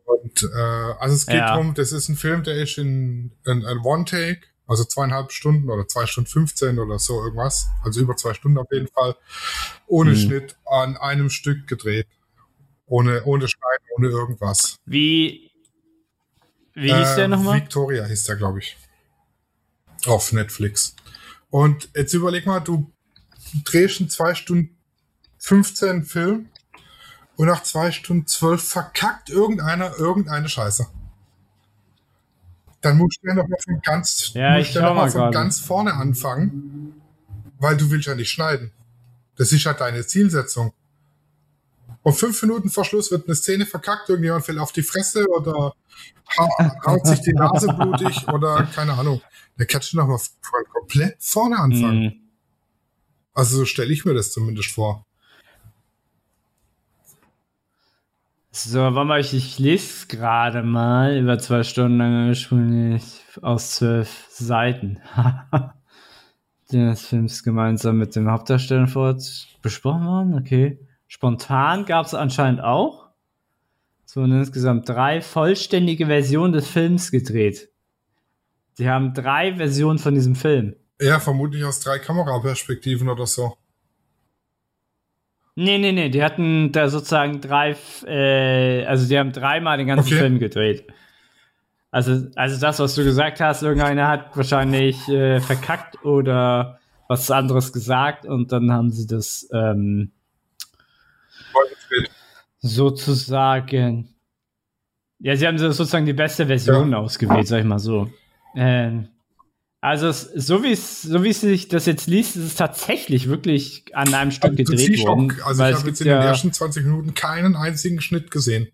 Und 0.06 0.44
äh, 0.44 0.58
also 1.00 1.14
es 1.16 1.26
geht 1.26 1.36
Ja. 1.36 1.48
darum, 1.48 1.74
das 1.74 1.92
ist 1.92 2.08
ein 2.10 2.16
Film, 2.16 2.44
der 2.44 2.56
ist 2.56 2.78
in, 2.78 3.32
in, 3.46 3.66
ein 3.66 3.80
One-Take, 3.80 4.42
also 4.68 4.84
zweieinhalb 4.84 5.32
Stunden 5.32 5.70
oder 5.70 5.88
zwei 5.88 6.06
Stunden 6.06 6.30
15 6.30 6.80
oder 6.80 7.00
so 7.00 7.24
irgendwas. 7.24 7.68
Also 7.84 8.02
über 8.02 8.16
zwei 8.16 8.34
Stunden 8.34 8.58
auf 8.58 8.68
jeden 8.72 8.88
Fall. 8.88 9.16
Ohne 9.88 10.12
Hm. 10.12 10.18
Schnitt 10.18 10.58
an 10.66 10.98
einem 10.98 11.30
Stück 11.30 11.68
gedreht. 11.68 12.08
Ohne, 12.88 13.24
ohne 13.26 13.48
Schneiden, 13.48 13.86
ohne 13.98 14.08
irgendwas. 14.10 14.78
Wie, 14.86 15.52
wie 16.74 16.94
hieß 16.94 17.16
der 17.16 17.26
Äh, 17.26 17.28
nochmal? 17.28 17.62
Victoria 17.62 18.06
hieß 18.06 18.24
der, 18.26 18.36
glaube 18.36 18.60
ich. 18.60 18.78
Auf 20.06 20.32
Netflix. 20.34 20.96
Und 21.50 21.90
jetzt 21.96 22.14
überleg 22.14 22.46
mal, 22.46 22.60
du 22.60 22.92
drehst 23.64 24.00
einen 24.02 24.10
2 24.10 24.36
Stunden 24.36 24.78
15 25.40 26.04
Film 26.04 26.50
und 27.38 27.48
nach 27.48 27.64
zwei 27.64 27.92
Stunden 27.92 28.28
zwölf 28.28 28.64
verkackt 28.64 29.30
irgendeiner 29.30 29.98
irgendeine 29.98 30.50
Scheiße. 30.50 30.88
Dann 32.86 32.98
musst 33.00 33.18
du 33.24 33.28
ja 33.28 33.34
noch 33.34 33.48
mal 33.48 33.58
von 33.64 33.82
ganz, 33.82 34.32
Ja, 34.36 34.60
ich 34.60 34.74
ja 34.74 34.94
mal 34.94 35.10
von 35.10 35.32
ganz 35.32 35.60
vorne 35.60 35.94
anfangen, 35.96 36.94
weil 37.58 37.76
du 37.78 37.90
willst 37.90 38.06
ja 38.08 38.14
nicht 38.14 38.30
schneiden. 38.30 38.72
Das 39.38 39.52
ist 39.52 39.66
halt 39.66 39.82
deine 39.82 40.06
Zielsetzung. 40.06 40.72
Und 42.04 42.14
fünf 42.14 42.40
Minuten 42.44 42.70
vor 42.70 42.86
Schluss 42.86 43.10
wird 43.10 43.26
eine 43.26 43.36
Szene 43.36 43.66
verkackt, 43.66 44.08
irgendjemand 44.10 44.46
fällt 44.46 44.60
auf 44.60 44.72
die 44.72 44.84
Fresse 44.84 45.26
oder 45.28 45.74
ha- 46.38 46.76
haut 46.86 47.08
sich 47.08 47.22
die 47.22 47.34
Nase 47.34 47.68
blutig 47.74 48.28
oder 48.28 48.68
keine 48.76 48.94
Ahnung. 48.94 49.20
Da 49.58 49.66
kannst 49.66 49.92
du 49.94 49.98
noch 49.98 50.08
mal 50.08 50.20
von 50.20 50.64
komplett 50.72 51.16
vorne 51.20 51.58
anfangen. 51.58 52.04
Mhm. 52.04 52.14
Also 53.34 53.58
so 53.58 53.66
stelle 53.66 53.92
ich 53.92 54.06
mir 54.06 54.14
das 54.14 54.32
zumindest 54.32 54.70
vor. 54.72 55.06
So, 58.58 58.80
warte 58.80 59.04
mal, 59.04 59.20
ich, 59.20 59.34
ich 59.34 59.60
lese 59.60 60.08
gerade 60.08 60.64
mal 60.64 61.18
über 61.18 61.38
zwei 61.40 61.64
Stunden 61.64 61.98
lang 61.98 62.30
ursprünglich 62.30 63.04
aus 63.42 63.72
zwölf 63.72 64.28
Seiten. 64.30 65.02
des 66.72 67.06
Films 67.06 67.44
gemeinsam 67.44 67.98
mit 67.98 68.16
dem 68.16 68.32
Hauptdarsteller 68.32 68.88
fort 68.88 69.22
besprochen 69.62 70.06
worden. 70.06 70.36
Okay. 70.36 70.80
Spontan 71.06 71.84
gab 71.84 72.06
es 72.06 72.14
anscheinend 72.14 72.62
auch. 72.62 73.10
Es 74.06 74.16
wurden 74.16 74.40
insgesamt 74.40 74.88
drei 74.88 75.20
vollständige 75.20 76.06
Versionen 76.06 76.54
des 76.54 76.66
Films 76.66 77.12
gedreht. 77.12 77.70
Sie 78.76 78.90
haben 78.90 79.14
drei 79.14 79.58
Versionen 79.58 80.00
von 80.00 80.16
diesem 80.16 80.36
Film. 80.36 80.78
Ja, 81.02 81.20
vermutlich 81.20 81.66
aus 81.66 81.82
drei 81.82 82.00
Kameraperspektiven 82.00 83.10
oder 83.10 83.28
so. 83.28 83.58
Nee, 85.56 85.78
nee, 85.78 85.94
nee, 85.94 86.10
die 86.10 86.22
hatten 86.22 86.72
da 86.74 86.90
sozusagen 86.90 87.40
drei, 87.40 87.76
äh, 88.06 88.84
also 88.86 89.08
die 89.08 89.18
haben 89.18 89.32
dreimal 89.32 89.78
den 89.78 89.88
ganzen 89.88 90.08
Okay. 90.08 90.18
Film 90.20 90.40
gedreht. 90.40 90.86
Also, 91.92 92.28
also 92.36 92.60
das, 92.60 92.80
was 92.80 92.96
du 92.96 93.06
gesagt 93.06 93.40
hast, 93.40 93.64
irgendeiner 93.64 94.10
hat 94.10 94.36
wahrscheinlich 94.36 95.08
äh, 95.08 95.40
verkackt 95.40 96.04
oder 96.04 96.80
was 97.08 97.32
anderes 97.32 97.72
gesagt 97.72 98.26
und 98.26 98.52
dann 98.52 98.70
haben 98.70 98.92
sie 98.92 99.08
das 99.08 99.48
ähm, 99.54 100.12
sozusagen. 102.60 104.10
Ja, 105.20 105.38
sie 105.38 105.48
haben 105.48 105.58
sozusagen 105.58 106.06
die 106.06 106.14
beste 106.14 106.48
Version 106.48 106.94
ausgewählt, 106.94 107.48
sag 107.48 107.60
ich 107.60 107.66
mal 107.66 107.80
so. 107.80 108.10
Ähm, 108.58 109.08
also 109.86 110.08
es, 110.08 110.22
so 110.24 110.64
wie 110.64 110.72
es 110.72 111.02
so 111.04 111.24
wie 111.24 111.30
es 111.30 111.42
sich 111.42 111.68
das 111.68 111.86
jetzt 111.86 112.08
liest, 112.08 112.36
ist 112.36 112.44
es 112.44 112.56
tatsächlich 112.56 113.30
wirklich 113.30 113.86
an 113.96 114.14
einem 114.14 114.32
Stück 114.32 114.58
Also, 114.58 114.64
gedreht 114.72 115.00
worden. 115.06 115.32
auch, 115.42 115.46
also 115.48 115.64
ich 115.66 115.76
habe 115.76 115.88
jetzt 115.90 116.02
in 116.02 116.08
den 116.08 116.18
ja- 116.18 116.24
ersten 116.26 116.52
20 116.52 116.84
Minuten 116.86 117.14
keinen 117.14 117.56
einzigen 117.56 118.02
Schnitt 118.02 118.32
gesehen. 118.32 118.68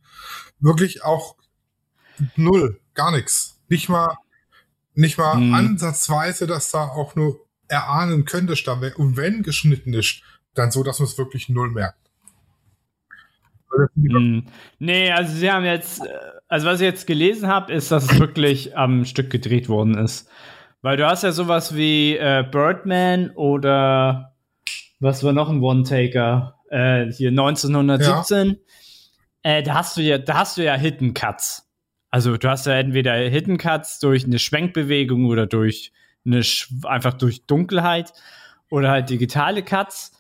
Wirklich 0.60 1.04
auch 1.04 1.36
null, 2.36 2.80
gar 2.94 3.12
nichts. 3.12 3.60
Nicht 3.68 3.90
mal, 3.90 4.16
nicht 4.94 5.18
mal 5.18 5.36
Hm. 5.36 5.54
ansatzweise, 5.54 6.48
dass 6.48 6.72
da 6.72 6.84
auch 6.86 7.16
nur 7.16 7.46
erahnen 7.68 8.26
könnte, 8.26 8.54
da 8.66 8.82
wär- 8.82 8.98
und 9.00 9.18
wenn 9.18 9.44
geschnitten 9.44 9.94
ist, 9.94 10.22
dann 10.54 10.72
so, 10.72 10.84
dass 10.84 11.00
man 11.00 11.08
es 11.08 11.18
wirklich 11.18 11.50
null 11.50 11.72
merkt. 11.72 11.98
Hm. 13.96 14.46
Nee, 14.80 15.12
also 15.12 15.34
sie 15.34 15.50
haben 15.50 15.64
jetzt, 15.66 16.02
äh, 16.06 16.10
also 16.50 16.68
was 16.68 16.82
ich 16.82 16.86
jetzt 16.86 17.08
gelesen 17.08 17.48
habe, 17.48 17.72
ist, 17.74 17.90
dass 17.92 18.12
es 18.12 18.20
wirklich 18.20 18.78
am 18.78 19.06
Stück 19.06 19.30
gedreht 19.30 19.70
worden 19.70 19.98
ist. 19.98 20.28
Weil 20.82 20.98
du 20.98 21.06
hast 21.08 21.24
ja 21.24 21.32
sowas 21.32 21.76
wie 21.76 22.18
äh, 22.18 22.44
Birdman 22.50 23.32
oder 23.32 24.34
was 25.00 25.24
war 25.24 25.34
noch 25.34 25.50
ein 25.50 25.62
One-Taker? 25.62 26.60
Äh, 26.70 27.12
hier 27.12 27.30
1917. 27.30 28.58
Äh, 29.44 29.64
da 29.64 29.76
hast 29.76 29.98
du 29.98 30.02
ja, 30.02 30.18
da 30.18 30.36
hast 30.36 30.58
du 30.58 30.64
ja 30.64 30.76
Hidden 30.76 31.14
Cuts. 31.14 31.70
Also 32.10 32.36
du 32.36 32.50
hast 32.50 32.66
ja 32.66 32.74
entweder 32.74 33.14
Hidden 33.14 33.58
Cuts 33.58 34.00
durch 34.00 34.26
eine 34.26 34.40
Schwenkbewegung 34.40 35.26
oder 35.26 35.48
durch 35.48 35.92
eine 36.26 36.44
Sch 36.44 36.72
einfach 36.84 37.14
durch 37.14 37.46
Dunkelheit 37.46 38.14
oder 38.70 38.90
halt 38.90 39.10
digitale 39.10 39.64
Cuts. 39.64 40.12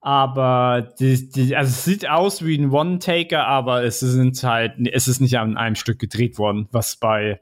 Aber 0.00 0.94
die, 0.98 1.30
die, 1.30 1.56
also 1.56 1.70
es 1.70 1.84
sieht 1.84 2.08
aus 2.08 2.44
wie 2.44 2.56
ein 2.56 2.70
One-Taker, 2.70 3.46
aber 3.46 3.84
es 3.84 4.00
sind 4.00 4.42
halt, 4.42 4.74
es 4.92 5.08
ist 5.08 5.20
nicht 5.20 5.38
an 5.38 5.58
einem 5.58 5.76
Stück 5.76 5.98
gedreht 5.98 6.38
worden, 6.38 6.68
was 6.72 6.96
bei 6.96 7.40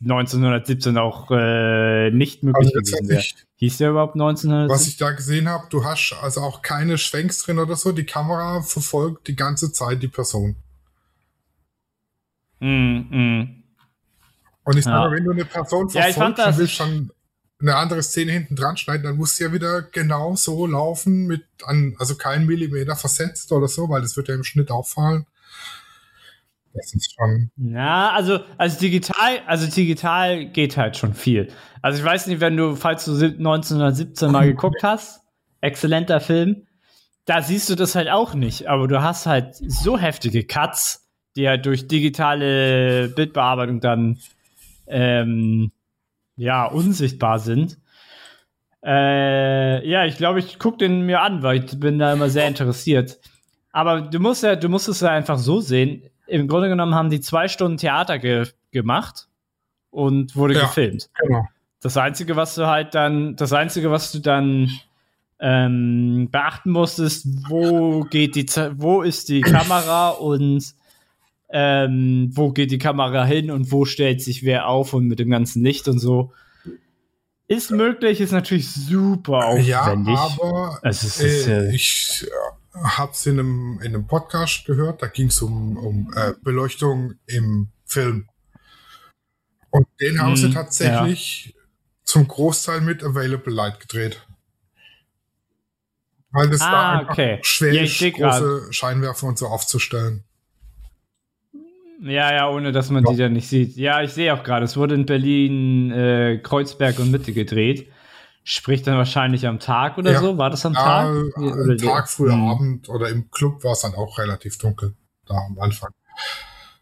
1917 0.00 0.98
auch 0.98 1.30
äh, 1.30 2.10
nicht 2.10 2.42
möglich 2.42 2.74
Also 2.76 2.78
gewesen 2.92 3.08
wäre. 3.08 3.22
Hieß 3.56 3.78
der 3.78 3.90
überhaupt 3.90 4.14
1917? 4.14 4.68
was 4.74 4.86
ich 4.86 4.96
da 4.98 5.10
gesehen 5.12 5.48
habe, 5.48 5.66
du 5.70 5.84
hast 5.84 6.14
also 6.22 6.40
auch 6.42 6.62
keine 6.62 6.98
Schwenks 6.98 7.38
drin 7.42 7.58
oder 7.58 7.74
so. 7.76 7.92
Die 7.92 8.04
Kamera 8.04 8.62
verfolgt 8.62 9.28
die 9.28 9.36
ganze 9.36 9.72
Zeit 9.72 10.02
die 10.02 10.08
Person. 10.08 10.56
Mm, 12.60 12.66
mm. 13.10 13.62
Und 14.64 14.76
ich 14.76 14.84
sage, 14.84 15.06
Ja. 15.10 15.12
wenn 15.16 15.24
du 15.24 15.30
eine 15.32 15.44
Person 15.44 15.88
Ja, 15.88 16.02
verfolgst 16.02 16.18
und 16.20 16.38
das- 16.38 16.58
willst 16.58 16.74
schon 16.74 17.10
eine 17.60 17.74
andere 17.76 18.02
Szene 18.02 18.32
hinten 18.32 18.54
dran 18.56 18.76
schneiden, 18.76 19.02
dann 19.04 19.16
muss 19.16 19.34
sie 19.36 19.44
ja 19.44 19.52
wieder 19.52 19.82
genau 19.82 20.36
so 20.36 20.66
laufen, 20.66 21.26
mit 21.26 21.44
an, 21.64 21.96
also 21.98 22.14
kein 22.14 22.46
Millimeter 22.46 22.94
versetzt 22.94 23.50
oder 23.52 23.66
so, 23.66 23.88
weil 23.88 24.02
das 24.02 24.16
wird 24.16 24.28
ja 24.28 24.34
im 24.34 24.44
Schnitt 24.44 24.70
auffallen. 24.70 25.26
Das 26.74 26.94
ist 26.94 27.14
schon. 27.14 27.50
Ja, 27.56 28.10
also, 28.10 28.40
also 28.56 28.78
digital, 28.78 29.38
also 29.46 29.66
digital 29.68 30.46
geht 30.46 30.76
halt 30.76 30.96
schon 30.96 31.14
viel. 31.14 31.48
Also 31.82 31.98
ich 31.98 32.04
weiß 32.04 32.26
nicht, 32.28 32.40
wenn 32.40 32.56
du, 32.56 32.76
falls 32.76 33.04
du 33.04 33.14
sieb- 33.14 33.38
1917 33.38 34.30
mal 34.30 34.46
geguckt 34.46 34.82
hast, 34.82 35.22
exzellenter 35.60 36.20
Film, 36.20 36.66
da 37.24 37.42
siehst 37.42 37.68
du 37.68 37.74
das 37.74 37.94
halt 37.94 38.08
auch 38.08 38.34
nicht, 38.34 38.68
aber 38.68 38.86
du 38.88 39.02
hast 39.02 39.26
halt 39.26 39.54
so 39.56 39.98
heftige 39.98 40.44
Cuts, 40.44 41.08
die 41.36 41.48
halt 41.48 41.66
durch 41.66 41.88
digitale 41.88 43.08
Bildbearbeitung 43.08 43.80
dann 43.80 44.18
ähm, 44.86 45.72
ja 46.36 46.66
unsichtbar 46.66 47.38
sind. 47.38 47.78
Äh, 48.84 49.86
ja, 49.88 50.04
ich 50.04 50.16
glaube, 50.16 50.38
ich 50.38 50.58
gucke 50.58 50.78
den 50.78 51.02
mir 51.02 51.20
an, 51.22 51.42
weil 51.42 51.64
ich 51.64 51.80
bin 51.80 51.98
da 51.98 52.12
immer 52.12 52.30
sehr 52.30 52.46
interessiert. 52.46 53.18
Aber 53.72 54.00
du 54.02 54.20
musst 54.20 54.42
ja, 54.42 54.56
du 54.56 54.68
musst 54.68 54.88
es 54.88 55.00
ja 55.00 55.10
einfach 55.10 55.38
so 55.38 55.60
sehen. 55.60 56.02
Im 56.28 56.46
Grunde 56.48 56.68
genommen 56.68 56.94
haben 56.94 57.10
die 57.10 57.20
zwei 57.20 57.48
Stunden 57.48 57.78
Theater 57.78 58.18
ge 58.18 58.46
gemacht 58.70 59.28
und 59.90 60.36
wurde 60.36 60.54
Ja. 60.54 60.60
gefilmt. 60.62 61.08
Genau. 61.20 61.48
Das 61.80 61.96
Einzige, 61.96 62.36
was 62.36 62.54
du 62.54 62.66
halt 62.66 62.94
dann, 62.94 63.36
das 63.36 63.52
Einzige, 63.52 63.90
was 63.90 64.12
du 64.12 64.18
dann 64.18 64.70
ähm, 65.40 66.28
beachten 66.30 66.70
musst, 66.70 66.98
ist, 66.98 67.26
wo 67.48 68.02
geht 68.02 68.34
die, 68.34 68.46
wo 68.76 69.02
ist 69.02 69.28
die 69.28 69.40
Kamera 69.40 70.10
und 70.10 70.74
ähm, 71.50 72.30
wo 72.34 72.50
geht 72.50 72.70
die 72.72 72.78
Kamera 72.78 73.24
hin 73.24 73.50
und 73.50 73.72
wo 73.72 73.84
stellt 73.84 74.20
sich 74.20 74.44
wer 74.44 74.68
auf 74.68 74.92
und 74.92 75.06
mit 75.06 75.18
dem 75.18 75.30
ganzen 75.30 75.62
Licht 75.64 75.88
und 75.88 75.98
so. 75.98 76.32
Ist 77.50 77.70
möglich, 77.70 78.20
ist 78.20 78.32
natürlich 78.32 78.70
super 78.70 79.38
Ja, 79.56 79.82
aufwendig. 79.82 80.18
aber 80.18 80.78
also 80.82 81.06
es 81.06 81.20
ist, 81.20 81.46
äh, 81.48 81.74
ich 81.74 82.26
äh, 82.74 82.78
habe 82.84 83.12
es 83.12 83.24
in 83.26 83.38
einem, 83.40 83.80
in 83.82 83.94
einem 83.94 84.06
Podcast 84.06 84.66
gehört, 84.66 85.02
da 85.02 85.06
ging 85.06 85.28
es 85.28 85.40
um, 85.40 85.76
um 85.78 86.12
äh, 86.14 86.34
Beleuchtung 86.42 87.14
im 87.26 87.68
Film. 87.86 88.28
Und 89.70 89.86
den 90.00 90.20
haben 90.20 90.36
sie 90.36 90.48
Mhm, 90.48 90.54
tatsächlich 90.54 91.54
zum 92.04 92.28
Großteil 92.28 92.82
mit 92.82 93.02
Available 93.02 93.52
Light 93.52 93.80
gedreht. 93.80 94.26
Weil 96.30 96.50
das 96.50 96.60
Ah, 96.60 97.00
da 97.00 97.08
okay. 97.10 97.38
schwer 97.42 97.72
Ja, 97.72 97.82
ist, 97.84 97.98
seh 97.98 98.10
grad. 98.10 98.42
große 98.42 98.72
Scheinwerfer 98.72 99.26
und 99.26 99.38
so 99.38 99.46
aufzustellen. 99.46 100.24
Ja, 102.00 102.32
ja, 102.32 102.48
ohne 102.48 102.70
dass 102.72 102.90
man 102.90 103.04
Ja. 103.04 103.10
die 103.10 103.16
dann 103.16 103.32
nicht 103.32 103.48
sieht. 103.48 103.76
Ja, 103.76 104.02
ich 104.02 104.12
sehe 104.12 104.32
auch 104.32 104.44
gerade, 104.44 104.64
es 104.64 104.76
wurde 104.76 104.94
in 104.94 105.04
Berlin, 105.06 105.90
äh, 105.90 106.38
Kreuzberg 106.42 106.98
und 107.00 107.10
Mitte 107.10 107.32
gedreht. 107.32 107.90
Sprich 108.44 108.82
dann 108.82 108.96
wahrscheinlich 108.96 109.46
am 109.46 109.58
Tag 109.58 109.98
oder 109.98 110.12
Ja. 110.12 110.20
so? 110.20 110.38
War 110.38 110.48
das 110.48 110.64
am 110.64 110.74
Ja, 110.74 110.82
Tag? 110.84 111.06
am 111.36 111.76
Tag, 111.76 112.08
früher 112.08 112.32
Hm. 112.32 112.48
Abend 112.48 112.88
oder 112.88 113.08
im 113.10 113.30
Club 113.30 113.62
war 113.64 113.72
es 113.72 113.80
dann 113.80 113.94
auch 113.94 114.16
relativ 114.18 114.56
dunkel, 114.58 114.94
da 115.26 115.34
am 115.34 115.58
Anfang. 115.58 115.90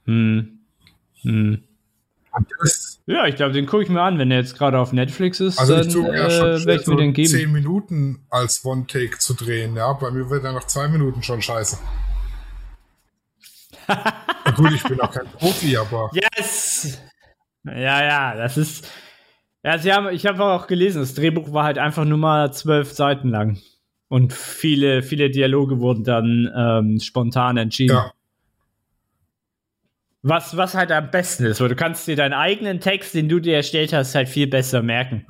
Hm. 0.04 0.58
Hm. 1.22 1.62
Ja, 3.06 3.26
ich 3.26 3.36
glaube, 3.36 3.54
den 3.54 3.64
gucke 3.66 3.82
ich 3.84 3.88
mir 3.88 4.02
an, 4.02 4.18
wenn 4.18 4.28
der 4.28 4.38
jetzt 4.40 4.58
gerade 4.58 4.78
auf 4.78 4.92
Netflix 4.92 5.40
ist, 5.40 5.58
also 5.58 5.74
ich 5.76 5.80
dann 5.80 5.88
tue 5.90 6.14
ja 6.14 6.26
äh, 6.26 6.58
schon 6.58 6.68
ich 6.68 6.86
mir 6.86 6.96
den 6.96 7.14
geben. 7.14 7.28
zehn 7.28 7.50
Minuten 7.50 8.26
als 8.28 8.62
One-Take 8.64 9.18
zu 9.18 9.32
drehen. 9.34 9.74
Ja, 9.76 9.92
bei 9.94 10.10
mir 10.10 10.28
wird 10.28 10.44
dann 10.44 10.54
nach 10.54 10.66
zwei 10.66 10.86
Minuten 10.88 11.22
schon 11.22 11.40
scheiße. 11.40 11.78
Gut, 14.56 14.72
ich 14.72 14.82
bin 14.82 15.00
auch 15.00 15.10
kein 15.12 15.26
Profi, 15.26 15.76
aber 15.76 16.10
Yes! 16.12 17.00
Ja, 17.64 18.04
ja, 18.04 18.34
das 18.36 18.56
ist. 18.56 18.90
Ja, 19.62 19.78
sie 19.78 19.92
haben, 19.92 20.08
ich 20.14 20.26
habe 20.26 20.44
auch 20.44 20.66
gelesen, 20.68 21.00
das 21.00 21.14
Drehbuch 21.14 21.52
war 21.52 21.64
halt 21.64 21.78
einfach 21.78 22.04
nur 22.04 22.18
mal 22.18 22.52
zwölf 22.52 22.92
Seiten 22.92 23.30
lang. 23.30 23.58
Und 24.08 24.32
viele, 24.32 25.02
viele 25.02 25.30
Dialoge 25.30 25.80
wurden 25.80 26.04
dann 26.04 26.48
ähm, 26.56 27.00
spontan 27.00 27.56
entschieden. 27.56 27.96
ja, 27.96 28.12
Was, 30.22 30.56
was 30.56 30.76
halt 30.76 30.92
am 30.92 31.10
besten 31.10 31.46
ist, 31.46 31.60
weil 31.60 31.68
du 31.68 31.74
kannst 31.74 32.06
dir 32.06 32.14
deinen 32.14 32.34
eigenen 32.34 32.78
Text, 32.80 33.14
den 33.14 33.28
du 33.28 33.40
dir 33.40 33.56
erstellt 33.56 33.92
hast, 33.92 34.14
halt 34.14 34.28
viel 34.28 34.46
besser 34.46 34.82
merken. 34.82 35.26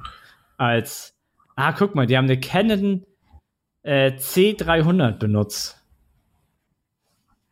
Als, 0.59 1.15
ah, 1.55 1.73
guck 1.73 1.95
mal, 1.95 2.07
die 2.07 2.19
haben 2.19 2.27
eine 2.27 2.39
Canon 2.39 3.07
äh, 3.83 4.13
C300 4.13 5.13
benutzt. 5.13 5.83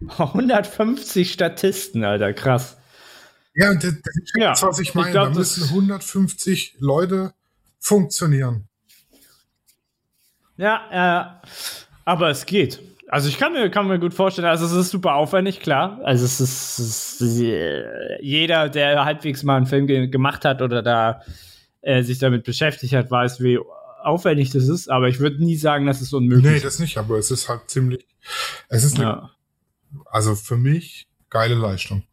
150 0.09 1.33
Statisten, 1.33 2.05
Alter, 2.05 2.33
krass. 2.33 2.77
Ja, 3.55 3.71
und 3.71 3.83
das, 3.85 3.95
das 4.03 4.17
ist 4.17 4.33
Ja, 4.37 4.55
was 4.63 4.79
ich 4.81 4.89
ich 4.89 4.95
meine. 4.95 5.11
glaub, 5.13 5.33
da 5.33 5.39
müssen 5.39 5.65
150 5.65 6.77
Leute 6.81 7.33
funktionieren. 7.79 8.69
Ja, 10.57 11.41
äh, 11.43 11.49
aber 12.05 12.31
es 12.31 12.47
geht. 12.47 12.81
Also 13.09 13.29
ich 13.29 13.39
kann 13.39 13.53
mir, 13.53 13.71
kann 13.71 13.87
mir 13.87 13.99
gut 13.99 14.15
vorstellen, 14.15 14.47
also 14.49 14.67
es 14.67 14.73
ist 14.73 14.91
super 14.91 15.15
aufwendig, 15.15 15.61
klar. 15.61 16.01
Also 16.05 16.25
es 16.25 16.41
ist, 16.41 16.79
es 16.79 17.21
ist 17.21 17.41
äh, 17.43 18.21
jeder, 18.23 18.69
der 18.69 19.05
halbwegs 19.05 19.43
mal 19.43 19.57
einen 19.57 19.67
Film 19.67 19.87
ge 19.87 20.09
gemacht 20.09 20.45
hat 20.45 20.63
oder 20.63 20.83
da 20.83 21.23
äh, 21.83 22.03
sich 22.03 22.19
damit 22.19 22.45
beschäftigt 22.45 22.93
hat, 22.95 23.11
weiß, 23.11 23.41
wie 23.41 23.59
aufwendig 24.03 24.51
das 24.51 24.69
ist. 24.69 24.91
Aber 24.91 25.09
ich 25.09 25.21
würde 25.21 25.43
nie 25.45 25.57
sagen, 25.57 25.87
dass 25.87 26.01
es 26.01 26.13
unmöglich 26.13 26.45
Nee, 26.51 26.57
ist. 26.57 26.65
das 26.65 26.79
nicht, 26.79 26.97
aber 26.99 27.19
es 27.19 27.31
ist 27.31 27.49
halt 27.49 27.69
ziemlich. 27.71 28.07
Es 28.69 28.85
ist 28.85 28.97
eine, 28.97 29.05
Ja. 29.05 29.31
Also 30.07 30.35
für 30.35 30.57
mich 30.57 31.07
geile 31.31 31.55
Leistung. 31.55 32.05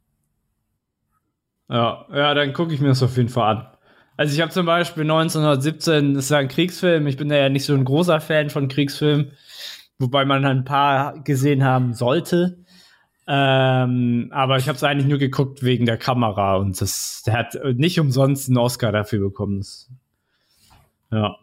Ja, 1.70 2.06
ja, 2.14 2.34
dann 2.34 2.54
gucke 2.54 2.74
ich 2.74 2.82
mir 2.82 2.90
das 2.90 3.04
auf 3.04 3.16
jeden 3.16 3.30
Fall 3.30 3.56
an. 3.56 3.68
Also 4.18 4.36
ich 4.36 4.42
habe 4.42 4.52
zum 4.52 4.66
Beispiel 4.66 5.04
1917, 5.04 6.14
das 6.14 6.26
ist 6.26 6.32
ja 6.32 6.38
ein 6.38 6.48
Kriegsfilm, 6.48 7.08
ich 7.08 7.18
bin 7.18 7.32
ja 7.32 7.50
nicht 7.50 7.66
so 7.66 7.74
ein 7.74 7.86
großer 7.86 8.20
Fan 8.20 8.50
von 8.50 8.68
Kriegsfilmen, 8.68 9.32
wobei 9.98 10.26
man 10.26 10.46
ein 10.46 10.66
paar 10.66 11.24
gesehen 11.24 11.64
haben 11.64 11.94
sollte. 11.94 12.66
Ähm, 13.28 14.30
aber 14.34 14.58
ich 14.58 14.68
habe 14.68 14.76
es 14.76 14.84
eigentlich 14.84 15.08
nur 15.08 15.18
geguckt 15.18 15.64
wegen 15.64 15.86
der 15.86 15.98
Kamera 15.98 16.58
und 16.58 16.80
das, 16.82 17.24
der 17.26 17.36
hat 17.36 17.58
nicht 17.76 18.00
umsonst 18.00 18.50
einen 18.50 18.58
Oscar 18.58 18.92
dafür 18.92 19.20
bekommen. 19.22 19.66
Ja. 21.12 21.38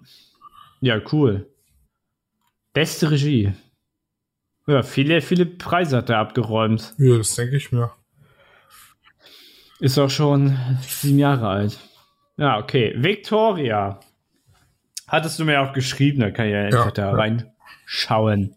Ja, 0.81 1.01
cool. 1.13 1.49
Beste 2.75 3.11
Regie. 3.11 3.55
Ja, 4.69 4.83
viele, 4.83 5.23
viele 5.23 5.47
Preise 5.47 5.97
hat 5.97 6.11
er 6.11 6.19
abgeräumt. 6.19 6.93
Ja, 6.99 7.17
das 7.17 7.35
denke 7.35 7.57
ich 7.57 7.73
mir. 7.73 7.91
Ist 9.81 9.99
auch 9.99 10.11
schon 10.11 10.59
sieben 10.83 11.19
Jahre 11.19 11.49
alt. 11.49 11.79
Ja, 12.37 12.59
okay. 12.59 12.93
Victoria. 12.99 13.99
Hattest 15.07 15.39
du 15.39 15.47
mir 15.47 15.63
auch 15.63 15.73
geschrieben, 15.73 16.21
da 16.21 16.31
kann 16.31 16.49
ich 16.49 16.53
ja 16.53 16.65
einfach 16.65 16.93
da 16.93 17.11
ja. 17.11 17.17
reinschauen. 17.17 18.55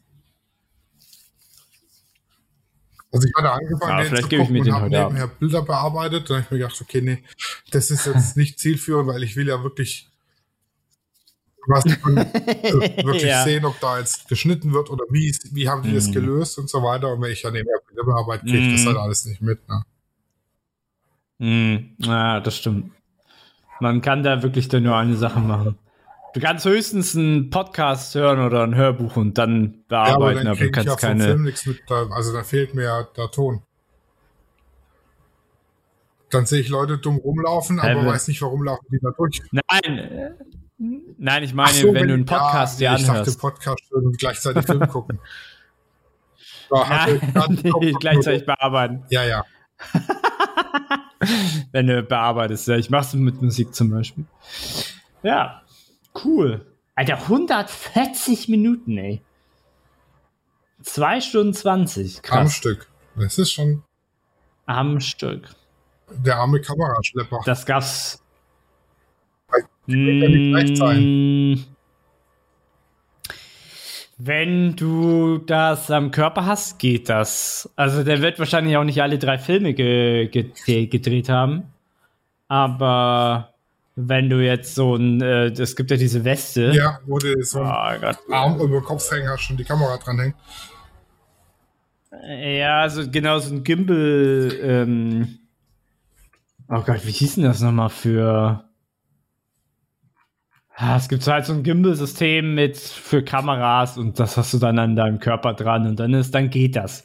Also 3.14 3.28
ich 3.28 3.34
hatte 3.38 3.51
angefangen, 3.51 3.91
Ja, 3.91 3.97
den 3.99 4.07
vielleicht 4.07 4.24
zu 4.24 4.30
gebe 4.30 4.43
ich 4.43 4.49
mir 4.49 4.59
und 4.59 4.66
den 4.66 4.74
habe 4.74 4.86
heute 4.86 4.99
Abend. 4.99 5.14
nebenher 5.18 5.36
Bilder 5.39 5.62
bearbeitet. 5.62 6.30
Dann 6.30 6.36
habe 6.38 6.43
ich 6.45 6.51
mir 6.51 6.57
gedacht, 6.57 6.82
okay, 6.82 7.01
nee, 7.01 7.24
das 7.72 7.89
ist 7.89 8.05
jetzt 8.05 8.36
nicht 8.36 8.59
zielführend, 8.59 9.07
weil 9.07 9.24
ich 9.24 9.38
will 9.38 9.47
ja 9.47 9.64
wirklich 9.64 10.11
was 11.68 11.84
von, 12.01 12.18
also 12.18 12.32
wirklich 13.05 13.24
Ja. 13.24 13.43
sehen, 13.43 13.66
ob 13.66 13.80
da 13.80 13.99
jetzt 13.99 14.28
geschnitten 14.28 14.74
wird 14.74 14.89
oder 14.89 15.05
wie, 15.09 15.36
wie 15.51 15.70
haben 15.70 15.84
die 15.84 15.93
das 15.93 16.07
Mhm. 16.07 16.14
gelöst 16.14 16.57
und 16.57 16.70
so 16.70 16.82
weiter. 16.84 17.14
Und 17.14 17.22
wenn 17.22 17.32
ich 17.32 17.43
ja 17.43 17.51
nebenher 17.51 17.80
Bilder 17.88 18.03
bearbeite, 18.03 18.45
kriege 18.45 18.59
ich 18.68 18.72
das 18.74 18.84
Mhm. 18.84 18.88
halt 18.88 18.97
alles 18.97 19.26
nicht 19.26 19.41
mit. 19.41 19.68
Ne? 19.70 19.84
Hm, 21.39 21.95
ja, 21.99 22.39
das 22.39 22.57
stimmt. 22.57 22.91
Man 23.80 24.01
kann 24.01 24.22
da 24.24 24.43
wirklich 24.43 24.68
dann 24.68 24.84
nur 24.84 24.95
eine 24.95 25.16
Sache 25.16 25.39
machen. 25.39 25.78
Du 26.34 26.39
kannst 26.39 26.66
höchstens 26.66 27.16
einen 27.16 27.49
Podcast 27.49 28.16
hören 28.16 28.39
oder 28.45 28.64
ein 28.64 28.76
Hörbuch 28.76 29.18
und 29.18 29.38
dann 29.38 29.84
Ja, 29.89 30.03
aber 30.03 30.18
bearbeiten, 30.18 30.38
dann 30.38 30.47
aber 30.47 30.55
du 30.55 30.62
kriege 30.72 30.80
ich 30.82 30.86
ja 30.86 30.91
kannst 30.91 31.03
keine. 31.03 31.24
Film 31.26 31.43
nichts 31.43 31.66
mit. 31.66 31.80
Also 31.89 32.32
da 32.34 32.43
fehlt 32.43 32.74
mir 32.74 32.84
ja 32.84 33.03
der 33.03 33.30
Ton. 33.32 33.64
Dann 36.32 36.45
sehe 36.45 36.61
ich 36.61 36.69
Leute 36.69 36.97
dumm 36.97 37.17
rumlaufen, 37.17 37.79
aber 37.79 37.91
Ähm, 37.91 38.05
weiß 38.05 38.27
nicht, 38.29 38.41
warum 38.41 38.63
laufen 38.63 38.86
die 38.91 38.99
da 39.01 39.11
durch. 39.11 39.41
Nein, 39.51 39.97
äh, 39.97 40.32
nein, 41.17 41.43
ich 41.43 41.53
meine, 41.53 41.73
so, 41.73 41.93
wenn, 41.93 42.07
du 42.07 42.13
einen 42.13 42.25
Podcast 42.25 42.79
ja, 42.79 42.91
dir 42.95 43.01
Ich 43.01 43.05
dachte, 43.05 43.19
anhörst. 43.19 43.39
Podcast 43.39 43.84
hören 43.91 44.05
und 44.07 44.17
gleichzeitig 44.17 44.65
Film 44.65 44.79
gucken. 44.89 45.19
Ich 46.73 46.88
Nein, 46.89 47.59
nicht 47.82 47.99
gleichzeitig 47.99 48.45
bearbeiten. 48.45 49.03
Ja, 49.09 49.25
ja. 49.25 49.43
wenn 51.71 51.88
du 51.88 52.01
bearbeitest. 52.03 52.67
Ja, 52.67 52.77
ich 52.77 52.89
mach's 52.89 53.13
mit 53.13 53.41
Musik 53.41 53.75
zum 53.75 53.91
Beispiel. 53.91 54.25
Ja, 55.23 55.63
cool. 56.23 56.65
Alter, 56.95 57.17
140 57.17 58.47
Minuten, 58.47 58.97
ey. 58.97 59.21
2 60.84 61.21
Stunden 61.21 61.53
20. 61.53 62.17
Am 62.17 62.21
Krass. 62.23 62.53
Stück. 62.53 62.88
Das 63.15 63.38
ist 63.38 63.51
schon 63.51 63.84
Am 64.65 64.99
Stück. 64.99 65.49
Der 66.18 66.38
arme 66.38 66.62
Kameraschlepper. 66.62 67.39
Das 67.45 67.66
gab's. 67.66 68.24
Mm, 69.88 71.55
Wenn 74.18 74.76
du 74.76 75.39
das 75.39 75.89
am 75.89 76.12
Körper 76.12 76.45
hast, 76.45 76.78
geht 76.78 77.09
das. 77.09 77.70
Also 77.76 78.03
der 78.03 78.22
wird 78.22 78.38
wahrscheinlich 78.38 78.78
auch 78.78 78.84
nicht 78.84 79.01
alle 79.01 79.18
drei 79.18 79.39
Filme 79.39 79.74
ge 79.74 80.28
ge 80.28 80.86
gedreht 80.86 81.28
haben. 81.28 81.64
Aber 82.47 83.53
wenn 83.95 84.30
du 84.30 84.43
jetzt 84.43 84.76
so 84.76 84.95
ein, 84.95 85.22
äh, 85.22 85.47
es 85.47 85.76
gibt 85.76 85.89
ja 85.89 85.97
diese 85.97 86.24
Weste. 86.24 86.72
Ja, 86.74 86.99
wo 87.07 87.18
du 87.18 87.41
so 87.43 87.62
einen 87.62 88.16
Oh. 88.30 88.34
Arm 88.34 88.59
über 88.59 88.80
den 88.80 88.84
Kopf 88.84 89.09
hängen 89.12 89.28
hast 89.28 89.49
und 89.49 89.57
die 89.57 89.64
Kamera 89.64 89.97
dran 89.97 90.20
hängt. 90.20 90.36
Ja, 92.28 92.88
so 92.89 93.09
genau 93.09 93.39
so 93.39 93.55
ein 93.55 93.64
Gimbal. 93.64 94.51
Ähm, 94.62 95.39
oh 96.72 96.82
Gott, 96.86 97.05
wie 97.05 97.11
hieß 97.11 97.36
denn 97.36 97.43
das 97.43 97.61
nochmal 97.61 97.89
für? 97.89 98.63
Ah, 100.76 100.95
es 100.95 101.09
gibt 101.09 101.28
halt 101.28 101.45
so 101.45 101.53
ein 101.53 101.63
Gimbal-System 101.63 102.55
mit 102.55 102.78
für 102.78 103.24
Kameras 103.24 103.97
und 103.97 104.19
das 104.19 104.38
hast 104.38 104.53
du 104.53 104.57
dann 104.57 104.80
an 104.80 104.95
deinem 104.95 105.19
Körper 105.19 105.53
dran 105.53 105.86
und 105.86 105.99
dann 105.99 106.13
ist, 106.13 106.34
dann 106.34 106.49
geht 106.49 106.76
das. 106.76 107.03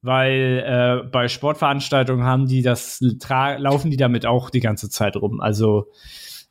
Weil 0.00 0.64
äh, 0.64 1.08
bei 1.08 1.26
Sportveranstaltungen 1.26 2.24
haben 2.24 2.46
die 2.46 2.62
das, 2.62 3.00
laufen 3.00 3.90
die 3.90 3.96
damit 3.96 4.24
auch 4.24 4.48
die 4.48 4.60
ganze 4.60 4.88
Zeit 4.88 5.16
rum. 5.16 5.40
Also 5.40 5.88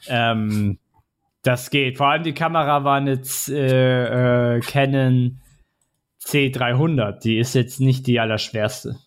ähm, 0.07 0.77
das 1.43 1.69
geht. 1.69 1.97
Vor 1.97 2.09
allem 2.09 2.23
die 2.23 2.33
Kamera 2.33 2.83
war 2.83 2.97
eine 2.97 3.21
äh, 3.47 4.57
äh, 4.57 4.59
Canon 4.59 5.39
C300. 6.21 7.21
Die 7.21 7.37
ist 7.37 7.55
jetzt 7.55 7.79
nicht 7.79 8.05
die 8.05 8.19
allerschwerste. 8.19 8.97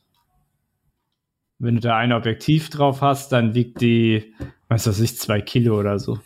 Wenn 1.60 1.74
du 1.76 1.80
da 1.82 1.96
ein 1.98 2.12
Objektiv 2.12 2.70
drauf 2.70 3.02
hast, 3.02 3.32
dann 3.32 3.54
wiegt 3.54 3.80
die, 3.82 4.34
was 4.68 4.86
weiß 4.86 4.98
ich, 5.00 5.18
zwei 5.18 5.40
Kilo 5.42 5.78
oder 5.78 5.98
so. 5.98 6.18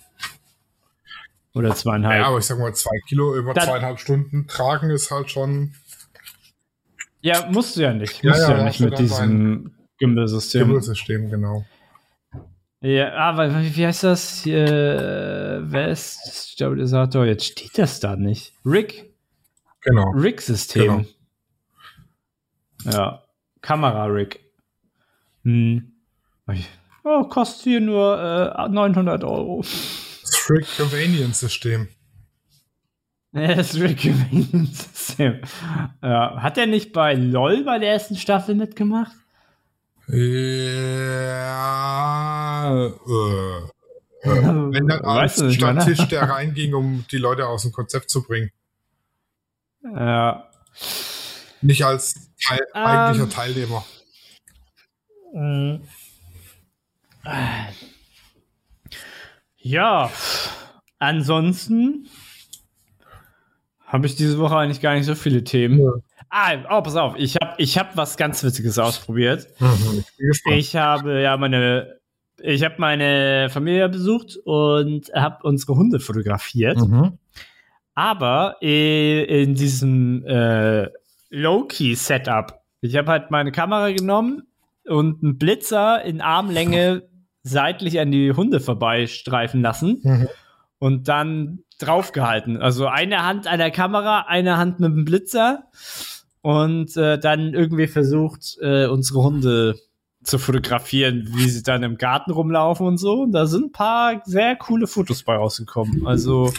Oder 1.55 1.75
zweieinhalb. 1.75 2.21
Ja, 2.21 2.29
aber 2.29 2.39
ich 2.39 2.45
sag 2.47 2.59
mal, 2.59 2.73
zwei 2.75 2.97
Kilo 3.09 3.37
über 3.37 3.53
Dann- 3.53 3.65
zweieinhalb 3.67 3.99
Stunden 4.01 4.47
tragen 4.47 4.91
ist 4.91 5.11
halt 5.11 5.31
schon 5.31 5.75
Ja, 7.21 7.49
musst 7.51 7.77
du 7.77 7.83
ja 7.83 7.93
nicht. 7.93 8.23
Ja, 8.23 8.31
Musst 8.31 8.43
ja, 8.43 8.53
du 8.55 8.59
ja, 8.59 8.65
nicht 8.65 8.81
mit 8.81 8.99
diesem 8.99 9.75
Gimbal-System. 9.99 10.67
Gimbal-System, 10.67 11.31
genau. 11.31 11.65
Ja, 12.81 13.15
aber 13.15 13.51
wie 13.63 13.75
wie 13.77 13.87
heißt 13.87 14.05
das? 14.05 14.45
Äh, 14.47 14.53
West 15.73 16.51
Stabilisator. 16.53 17.25
Jetzt 17.25 17.47
steht 17.47 17.79
das 17.79 17.99
da 17.99 18.15
nicht. 18.15 18.53
Rig. 18.67 19.11
Genau. 19.81 20.11
Rig-System. 20.11 21.07
Ja. 22.85 23.23
Kamera-Rig. 23.63 24.44
Hm. 25.45 25.93
Oh, 27.05 27.25
kostet 27.25 27.65
hier 27.65 27.81
nur 27.81 28.19
äh, 28.57 28.69
900 28.69 29.25
Euro. 29.25 29.63
Das 30.23 30.51
Rick 30.51 30.67
Convenience-System. 30.77 31.89
Ja, 33.33 33.55
das 33.57 33.75
Rig-System. 33.75 35.41
Ja. 36.03 36.43
Hat 36.43 36.57
er 36.57 36.67
nicht 36.67 36.93
bei 36.93 37.15
LOL 37.15 37.65
bei 37.65 37.79
der 37.79 37.91
ersten 37.93 38.17
Staffel 38.17 38.55
mitgemacht? 38.55 39.13
Ja, 40.07 40.17
äh, 42.77 42.93
wenn 44.25 44.87
dann 44.87 45.03
Weißt 45.03 45.43
als 45.43 45.59
du 45.59 45.67
nicht, 45.67 46.01
ne? 46.01 46.07
Der 46.09 46.23
reinging, 46.23 46.75
um 46.75 47.05
die 47.11 47.19
Leute 47.19 47.47
aus 47.47 47.63
dem 47.63 47.73
Konzept 47.73 48.11
zu 48.11 48.23
bringen. 48.23 48.51
Ja. 49.83 50.49
Nicht 51.61 51.85
als 51.85 52.31
Teil, 52.43 52.61
Ähm. 52.75 52.87
eigentlicher 52.87 53.29
Teilnehmer. 53.31 53.85
Mhm. 55.35 55.81
Ja, 59.59 60.11
ansonsten 60.99 62.09
habe 63.87 64.07
ich 64.07 64.15
diese 64.15 64.39
Woche 64.39 64.57
eigentlich 64.57 64.81
gar 64.81 64.95
nicht 64.95 65.07
so 65.07 65.15
viele 65.15 65.43
Themen. 65.43 65.81
Ja. 65.81 65.91
Ah, 66.31 66.79
oh, 66.79 66.83
pass 66.83 66.97
auf, 66.97 67.15
ich 67.17 67.37
habe 67.37 67.55
ich 67.59 67.79
hab 67.79 67.97
was 67.97 68.17
ganz 68.17 68.43
Witziges 68.45 68.79
ausprobiert. 68.79 69.49
Mhm. 69.59 70.05
Ich 70.51 70.77
habe 70.77 71.21
ja 71.21 71.37
meine, 71.37 71.99
ich 72.41 72.65
habe 72.65 72.75
meine 72.79 73.49
Familie 73.51 73.89
besucht 73.89 74.37
und 74.45 75.13
habe 75.15 75.39
unsere 75.43 75.75
Hunde 75.77 76.01
fotografiert. 76.01 76.79
Mhm. 76.79 77.19
Aber 77.95 78.57
äh, 78.61 79.43
in 79.43 79.55
diesem 79.55 80.25
äh, 80.27 80.89
Low-Key-Setup, 81.31 82.61
ich 82.81 82.97
habe 82.97 83.11
halt 83.11 83.31
meine 83.31 83.53
Kamera 83.53 83.91
genommen 83.93 84.43
und 84.89 85.23
einen 85.23 85.39
Blitzer 85.39 86.03
in 86.05 86.21
Armlänge 86.21 87.03
seitlich 87.43 88.01
an 88.01 88.11
die 88.11 88.33
Hunde 88.33 88.61
vorbeistreifen 88.61 89.61
lassen 89.63 90.01
Mhm. 90.03 90.29
und 90.79 91.09
dann 91.09 91.59
draufgehalten. 91.79 92.57
Also 92.61 92.87
eine 92.87 93.25
Hand 93.25 93.47
an 93.47 93.59
der 93.59 93.71
Kamera, 93.71 94.27
eine 94.29 94.57
Hand 94.57 94.81
mit 94.81 94.91
dem 94.93 95.05
Blitzer 95.05 95.65
und 96.41 96.97
äh, 96.97 97.19
dann 97.19 97.53
irgendwie 97.55 97.87
versucht, 97.87 98.57
äh, 98.61 98.87
unsere 98.87 99.23
Hunde 99.23 99.75
zu 100.23 100.39
fotografieren, 100.39 101.29
wie 101.35 101.51
sie 101.51 101.63
dann 101.63 101.83
im 101.83 101.99
Garten 101.99 102.31
rumlaufen 102.31 102.87
und 102.87 102.97
so. 102.97 103.23
Und 103.23 103.33
da 103.33 103.45
sind 103.47 103.67
ein 103.67 103.73
paar 103.73 104.23
sehr 104.25 104.57
coole 104.57 104.87
Fotos 104.87 105.23
bei 105.23 105.37
rausgekommen. 105.37 106.07
Also 106.07 106.51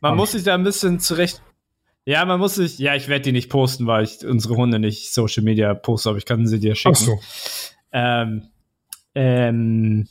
man 0.00 0.16
muss 0.16 0.32
sich 0.32 0.44
da 0.44 0.54
ein 0.54 0.62
bisschen 0.62 1.00
zurecht. 1.00 1.42
Ja, 2.10 2.24
man 2.24 2.40
muss 2.40 2.56
sich. 2.56 2.80
Ja, 2.80 2.96
ich 2.96 3.06
werde 3.06 3.22
die 3.22 3.32
nicht 3.32 3.48
posten, 3.48 3.86
weil 3.86 4.02
ich 4.02 4.26
unsere 4.26 4.56
Hunde 4.56 4.80
nicht 4.80 5.14
Social 5.14 5.44
Media 5.44 5.74
poste, 5.74 6.08
aber 6.08 6.18
ich 6.18 6.24
kann 6.24 6.44
sie 6.44 6.58
dir 6.58 6.74
schicken. 6.74 6.96
Ach 6.96 7.00
so. 7.00 7.20
Ähm, 7.92 8.48
ähm, 9.14 10.08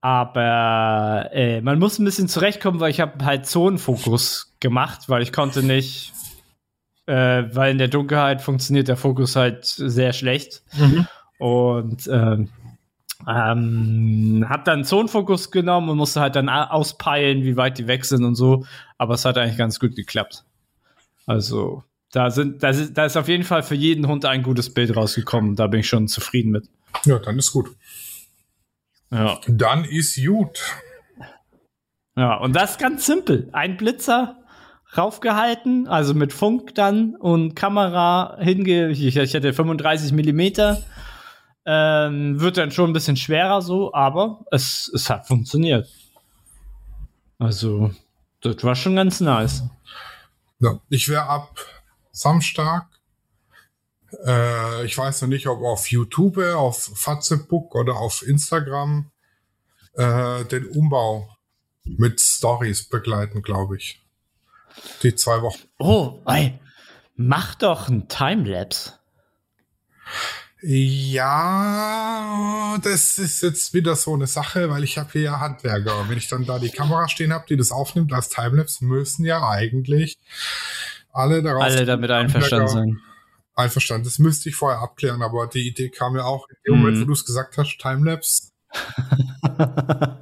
aber 0.00 1.30
äh, 1.32 1.60
man 1.60 1.80
muss 1.80 1.98
ein 1.98 2.04
bisschen 2.04 2.28
zurechtkommen, 2.28 2.78
weil 2.78 2.92
ich 2.92 3.00
habe 3.00 3.24
halt 3.24 3.46
Zonenfokus 3.46 4.54
gemacht, 4.60 5.08
weil 5.08 5.22
ich 5.22 5.32
konnte 5.32 5.64
nicht, 5.64 6.12
äh, 7.06 7.42
weil 7.52 7.72
in 7.72 7.78
der 7.78 7.88
Dunkelheit 7.88 8.40
funktioniert 8.40 8.86
der 8.86 8.96
Fokus 8.96 9.34
halt 9.34 9.64
sehr 9.64 10.12
schlecht. 10.12 10.62
Mhm. 10.78 11.08
Und 11.38 12.06
ähm, 12.06 12.48
ähm, 13.26 14.46
hab 14.48 14.64
dann 14.64 14.84
Zonenfokus 14.84 15.50
genommen 15.50 15.88
und 15.88 15.96
musste 15.96 16.20
halt 16.20 16.36
dann 16.36 16.48
auspeilen, 16.48 17.42
wie 17.42 17.56
weit 17.56 17.76
die 17.78 17.88
weg 17.88 18.04
sind 18.04 18.24
und 18.24 18.36
so. 18.36 18.64
Aber 18.98 19.14
es 19.14 19.24
hat 19.24 19.36
eigentlich 19.36 19.58
ganz 19.58 19.80
gut 19.80 19.96
geklappt. 19.96 20.45
Also, 21.26 21.82
da 22.12 22.30
sind, 22.30 22.62
da 22.62 22.70
ist, 22.70 22.94
da 22.94 23.04
ist 23.04 23.16
auf 23.16 23.28
jeden 23.28 23.44
Fall 23.44 23.62
für 23.62 23.74
jeden 23.74 24.06
Hund 24.06 24.24
ein 24.24 24.42
gutes 24.42 24.72
Bild 24.72 24.96
rausgekommen. 24.96 25.56
Da 25.56 25.66
bin 25.66 25.80
ich 25.80 25.88
schon 25.88 26.08
zufrieden 26.08 26.50
mit. 26.52 26.68
Ja, 27.04 27.18
dann 27.18 27.38
ist 27.38 27.52
gut. 27.52 27.70
Ja. 29.10 29.40
Dann 29.46 29.84
ist 29.84 30.16
gut. 30.24 30.60
Ja, 32.16 32.36
und 32.36 32.54
das 32.54 32.72
ist 32.72 32.78
ganz 32.78 33.04
simpel. 33.04 33.48
Ein 33.52 33.76
Blitzer 33.76 34.42
raufgehalten, 34.96 35.88
also 35.88 36.14
mit 36.14 36.32
Funk 36.32 36.74
dann 36.74 37.16
und 37.16 37.54
Kamera 37.54 38.38
hinge, 38.40 38.88
ich, 38.88 39.16
ich 39.16 39.34
hatte 39.34 39.52
35 39.52 40.12
Millimeter, 40.12 40.82
ähm, 41.66 42.40
wird 42.40 42.56
dann 42.56 42.70
schon 42.70 42.90
ein 42.90 42.92
bisschen 42.92 43.16
schwerer 43.16 43.60
so, 43.60 43.92
aber 43.92 44.44
es, 44.50 44.90
es 44.94 45.10
hat 45.10 45.26
funktioniert. 45.26 45.88
Also, 47.38 47.90
das 48.40 48.62
war 48.64 48.74
schon 48.74 48.96
ganz 48.96 49.20
nice. 49.20 49.64
Ja, 50.58 50.80
ich 50.88 51.08
wäre 51.08 51.24
ab 51.24 51.58
Samstag, 52.12 52.88
äh, 54.24 54.84
ich 54.86 54.96
weiß 54.96 55.22
noch 55.22 55.28
nicht, 55.28 55.46
ob 55.46 55.62
auf 55.62 55.90
YouTube, 55.90 56.38
auf 56.38 56.90
Facebook 56.94 57.74
oder 57.74 57.96
auf 57.96 58.22
Instagram, 58.22 59.10
äh, 59.94 60.44
den 60.44 60.66
Umbau 60.66 61.36
mit 61.84 62.20
Stories 62.20 62.88
begleiten, 62.88 63.42
glaube 63.42 63.76
ich. 63.76 64.02
Die 65.02 65.14
zwei 65.14 65.42
Wochen. 65.42 65.62
Oh, 65.78 66.22
ey, 66.26 66.58
mach 67.14 67.54
doch 67.54 67.88
ein 67.88 68.08
Timelapse. 68.08 68.94
Ja, 70.68 72.26
das 72.82 73.18
ist 73.18 73.40
jetzt 73.44 73.72
wieder 73.72 73.94
so 73.94 74.14
eine 74.14 74.26
Sache, 74.26 74.68
weil 74.68 74.82
ich 74.82 74.98
habe 74.98 75.12
hier 75.12 75.20
ja 75.22 75.38
Handwerker. 75.38 76.00
Und 76.00 76.10
wenn 76.10 76.18
ich 76.18 76.26
dann 76.26 76.44
da 76.44 76.58
die 76.58 76.70
Kamera 76.70 77.08
stehen 77.08 77.32
habe, 77.32 77.44
die 77.48 77.56
das 77.56 77.70
aufnimmt 77.70 78.12
als 78.12 78.30
Timelapse, 78.30 78.84
müssen 78.84 79.24
ja 79.24 79.48
eigentlich 79.48 80.18
alle 81.12 81.40
darauf 81.40 81.62
alle 81.62 81.84
damit 81.84 82.10
einverstanden 82.10 82.66
sein. 82.66 83.00
Einverstanden. 83.54 84.02
Das 84.06 84.18
müsste 84.18 84.48
ich 84.48 84.56
vorher 84.56 84.80
abklären, 84.80 85.22
aber 85.22 85.46
die 85.46 85.68
Idee 85.68 85.88
kam 85.88 86.16
ja 86.16 86.24
auch 86.24 86.48
in 86.48 86.56
dem 86.66 86.74
mm. 86.74 86.78
Moment, 86.78 86.96
wo 86.96 87.02
mhm. 87.02 87.06
du 87.06 87.12
es 87.12 87.24
gesagt 87.24 87.56
hast, 87.58 87.78
Timelapse. 87.78 88.50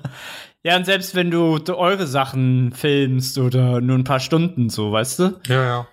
ja, 0.63 0.77
und 0.77 0.85
selbst 0.85 1.15
wenn 1.15 1.31
du 1.31 1.59
eure 1.75 2.07
Sachen 2.07 2.73
filmst 2.73 3.39
oder 3.39 3.81
nur 3.81 3.97
ein 3.97 4.05
paar 4.05 4.21
Stunden 4.21 4.69
so, 4.69 4.93
weißt 4.93 5.21
du? 5.21 5.41
Ja, 5.47 5.65
ja. 5.65 5.89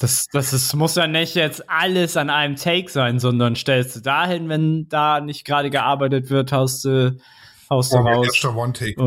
Das, 0.00 0.24
das 0.32 0.54
ist, 0.54 0.74
muss 0.74 0.94
ja 0.94 1.06
nicht 1.06 1.34
jetzt 1.34 1.68
alles 1.68 2.16
an 2.16 2.30
einem 2.30 2.56
Take 2.56 2.90
sein, 2.90 3.18
sondern 3.18 3.54
stellst 3.54 3.96
du 3.96 4.00
dahin, 4.00 4.48
wenn 4.48 4.88
da 4.88 5.20
nicht 5.20 5.44
gerade 5.44 5.68
gearbeitet 5.68 6.30
wird, 6.30 6.52
haust 6.52 6.86
du, 6.86 7.18
haust 7.68 7.92
du 7.92 7.98
oh, 7.98 8.00
raus. 8.00 8.44
One-Take. 8.46 8.98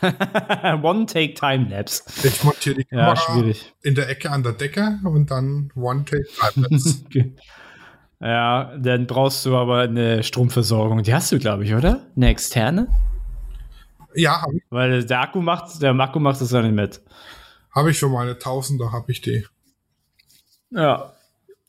One-Take-Timelapse. 0.82 2.04
Ich 2.22 2.44
montiere 2.44 2.76
die 2.76 2.84
Kamera 2.84 3.08
ja, 3.08 3.16
schwierig. 3.16 3.74
in 3.82 3.96
der 3.96 4.08
Ecke 4.08 4.30
an 4.30 4.44
der 4.44 4.52
Decke 4.52 5.00
und 5.02 5.28
dann 5.32 5.72
One-Take-Timelapse. 5.74 7.04
ja, 8.20 8.76
dann 8.78 9.08
brauchst 9.08 9.44
du 9.44 9.56
aber 9.56 9.80
eine 9.80 10.22
Stromversorgung. 10.22 11.02
Die 11.02 11.12
hast 11.12 11.32
du, 11.32 11.40
glaube 11.40 11.64
ich, 11.64 11.74
oder? 11.74 12.06
Eine 12.14 12.28
externe? 12.28 12.86
Ja, 14.14 14.42
habe 14.42 14.58
ich. 14.58 14.62
Weil 14.70 15.04
der 15.04 15.20
Akku 15.20 15.40
macht, 15.40 15.82
der 15.82 15.98
Akku 15.98 16.20
macht 16.20 16.40
das 16.40 16.52
ja 16.52 16.62
nicht 16.62 16.74
mit. 16.76 17.00
Habe 17.76 17.90
ich 17.90 17.98
für 17.98 18.08
meine 18.08 18.38
Tausender, 18.38 18.90
habe 18.90 19.12
ich 19.12 19.20
die. 19.20 19.46
Ja. 20.70 21.12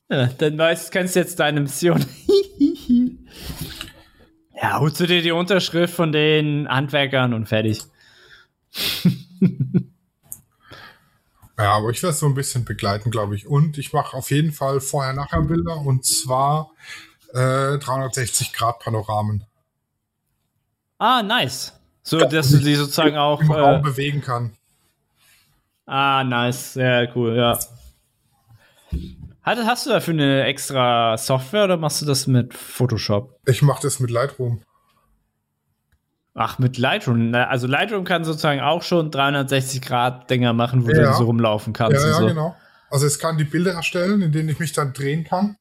ja. 0.10 0.28
Dann 0.28 0.58
weißt, 0.58 0.90
kennst 0.90 1.18
du 1.18 1.20
jetzt 1.20 1.38
deine 1.38 1.60
Mission. 1.60 2.06
ja, 4.56 4.80
holst 4.80 5.02
du 5.02 5.06
dir 5.06 5.22
die 5.22 5.34
Unterschrift 5.34 5.94
von 5.94 6.14
den 6.14 6.70
Handwerkern 6.70 7.34
und 7.34 7.48
fertig. 7.48 7.84
ja, 11.58 11.74
aber 11.74 11.90
ich 11.90 12.02
werde 12.02 12.14
es 12.14 12.20
so 12.22 12.28
ein 12.28 12.36
bisschen 12.36 12.64
begleiten, 12.64 13.12
glaube 13.12 13.36
ich. 13.36 13.46
Und 13.46 13.78
ich 13.78 13.92
mache 13.92 14.16
auf 14.16 14.32
jeden 14.32 14.54
Fall 14.54 14.80
Vorher-Nachher-Bilder 14.80 15.76
und 15.76 16.06
zwar 16.06 16.72
äh, 17.34 17.78
360 17.80 18.54
Grad 18.54 18.80
Panoramen. 18.80 19.44
Ah, 21.00 21.22
nice. 21.22 21.74
So, 22.02 22.18
dass 22.20 22.50
du 22.50 22.60
die 22.60 22.76
sozusagen 22.76 23.18
auch 23.18 23.42
im 23.42 23.52
Raum 23.52 23.82
äh, 23.82 23.84
bewegen 23.84 24.22
kann. 24.22 24.58
Ah, 25.88 26.24
nice. 26.24 26.74
Sehr 26.74 27.10
cool, 27.16 27.36
ja. 27.36 27.58
Hast 29.44 29.86
du 29.86 29.90
dafür 29.90 30.14
eine 30.14 30.44
extra 30.44 31.18
Software 31.18 31.64
oder 31.64 31.78
machst 31.78 32.02
du 32.02 32.06
das 32.06 32.28
mit 32.28 32.54
Photoshop? 32.54 33.40
Ich 33.46 33.62
mache 33.62 33.82
das 33.82 34.02
mit 34.02 34.12
Lightroom. 34.12 34.62
Ach, 36.34 36.60
mit 36.60 36.78
Lightroom. 36.78 37.34
Also 37.34 37.66
Lightroom 37.66 38.04
kann 38.04 38.26
sozusagen 38.26 38.60
auch 38.60 38.84
schon 38.84 39.10
360 39.10 39.82
Grad 39.82 40.30
Dinger 40.30 40.52
machen, 40.52 40.86
wo 40.86 40.92
ja. 40.92 41.12
du 41.12 41.18
so 41.18 41.24
rumlaufen 41.24 41.72
kannst. 41.72 42.04
Ja, 42.04 42.10
ja, 42.10 42.14
so. 42.20 42.28
genau. 42.28 42.56
Also 42.90 43.06
es 43.06 43.20
kann 43.20 43.38
die 43.38 43.46
Bilder 43.46 43.72
erstellen, 43.72 44.22
in 44.22 44.34
denen 44.34 44.50
ich 44.50 44.60
mich 44.60 44.74
dann 44.74 44.92
drehen 44.92 45.24
kann, 45.24 45.58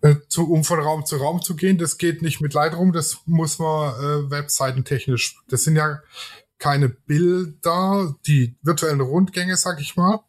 äh, 0.00 0.16
zu, 0.28 0.50
um 0.50 0.64
von 0.64 0.80
Raum 0.80 1.04
zu 1.04 1.16
Raum 1.16 1.42
zu 1.42 1.56
gehen. 1.56 1.76
Das 1.76 1.98
geht 1.98 2.22
nicht 2.22 2.40
mit 2.40 2.54
Lightroom, 2.54 2.92
das 2.92 3.18
muss 3.26 3.58
man 3.58 3.92
äh, 3.92 4.30
webseitentechnisch. 4.30 5.36
Das 5.48 5.64
sind 5.64 5.76
ja 5.76 6.00
keine 6.64 6.88
Bilder, 6.88 8.16
die 8.26 8.56
virtuellen 8.62 9.02
Rundgänge, 9.02 9.54
sag 9.58 9.82
ich 9.82 9.96
mal. 9.96 10.20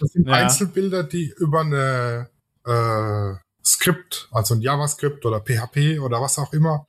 Das 0.00 0.10
sind 0.10 0.26
ja. 0.26 0.34
Einzelbilder, 0.34 1.04
die 1.04 1.32
über 1.38 1.60
eine 1.60 2.28
äh, 2.64 3.38
Skript, 3.64 4.28
also 4.32 4.54
ein 4.54 4.60
JavaScript 4.60 5.24
oder 5.24 5.40
PHP 5.40 6.00
oder 6.00 6.20
was 6.20 6.40
auch 6.40 6.52
immer, 6.52 6.88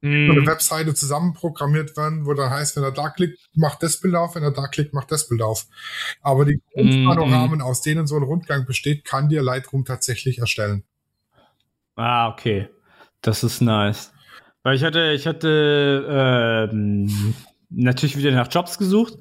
mm. 0.00 0.32
eine 0.32 0.46
Webseite 0.48 0.94
zusammenprogrammiert 0.94 1.96
werden, 1.96 2.26
wo 2.26 2.34
dann 2.34 2.50
heißt, 2.50 2.74
wenn 2.74 2.82
er 2.82 2.90
da 2.90 3.08
klickt, 3.10 3.38
macht 3.54 3.84
das 3.84 4.00
Bild 4.00 4.16
auf, 4.16 4.34
wenn 4.34 4.42
er 4.42 4.50
da 4.50 4.66
klickt, 4.66 4.92
macht 4.92 5.12
das 5.12 5.28
Bild 5.28 5.40
auf. 5.40 5.68
Aber 6.22 6.44
die 6.44 6.60
Grundpanoramen, 6.72 7.60
mm. 7.60 7.62
aus 7.62 7.82
denen 7.82 8.08
so 8.08 8.16
ein 8.16 8.24
Rundgang 8.24 8.66
besteht, 8.66 9.04
kann 9.04 9.28
dir 9.28 9.42
Lightroom 9.44 9.84
tatsächlich 9.84 10.40
erstellen. 10.40 10.82
Ah, 11.94 12.30
okay. 12.30 12.68
Das 13.20 13.44
ist 13.44 13.60
nice. 13.60 14.12
Weil 14.64 14.76
ich 14.76 14.82
hatte, 14.82 15.12
ich 15.12 15.26
hatte 15.26 16.68
ähm, 16.72 17.34
natürlich 17.70 18.16
wieder 18.16 18.32
nach 18.32 18.48
Jobs 18.50 18.78
gesucht 18.78 19.14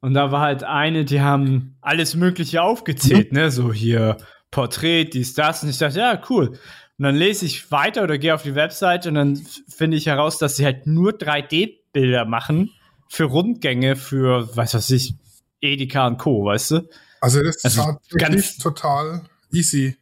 und 0.00 0.14
da 0.14 0.32
war 0.32 0.40
halt 0.40 0.64
eine, 0.64 1.04
die 1.04 1.20
haben 1.20 1.76
alles 1.80 2.16
Mögliche 2.16 2.62
aufgezählt, 2.62 3.32
ne? 3.32 3.50
So 3.50 3.72
hier 3.72 4.16
Porträt, 4.50 5.04
dies, 5.04 5.34
das. 5.34 5.62
Und 5.62 5.68
ich 5.68 5.78
dachte, 5.78 5.98
ja, 5.98 6.20
cool. 6.30 6.48
Und 6.48 7.04
dann 7.04 7.16
lese 7.16 7.44
ich 7.44 7.70
weiter 7.70 8.02
oder 8.02 8.18
gehe 8.18 8.34
auf 8.34 8.42
die 8.42 8.54
Website 8.54 9.06
und 9.06 9.14
dann 9.14 9.36
finde 9.68 9.96
ich 9.96 10.06
heraus, 10.06 10.38
dass 10.38 10.56
sie 10.56 10.64
halt 10.64 10.86
nur 10.86 11.12
3D-Bilder 11.12 12.24
machen 12.24 12.72
für 13.08 13.24
Rundgänge, 13.24 13.94
für, 13.94 14.56
weiß 14.56 14.74
was 14.74 14.90
ich, 14.90 15.14
Edeka 15.60 16.06
und 16.06 16.18
Co., 16.18 16.44
weißt 16.46 16.70
du? 16.72 16.88
Also 17.20 17.42
das 17.42 17.64
also 17.64 17.98
ist 18.00 18.18
ganz 18.18 18.56
total 18.56 19.22
easy. 19.52 19.96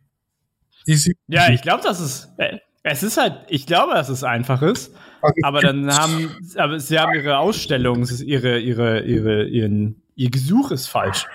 Easy. 0.86 1.16
Ja, 1.26 1.50
ich 1.50 1.62
glaube, 1.62 1.82
das 1.82 2.00
ist, 2.00 2.28
äh, 2.38 2.58
es 2.88 3.02
ist 3.02 3.16
halt, 3.16 3.34
ich 3.48 3.66
glaube, 3.66 3.94
dass 3.94 4.08
es 4.08 4.22
einfach 4.22 4.62
ist. 4.62 4.94
Aber 5.42 5.60
dann 5.60 5.92
haben, 5.92 6.30
aber 6.56 6.78
sie 6.78 6.98
haben 6.98 7.14
ihre 7.14 7.38
Ausstellung, 7.38 8.06
ihre, 8.24 8.60
ihre, 8.60 9.00
ihre, 9.00 9.44
ihren, 9.48 10.02
ihr 10.14 10.30
Gesuch 10.30 10.70
ist 10.70 10.86
falsch. 10.86 11.26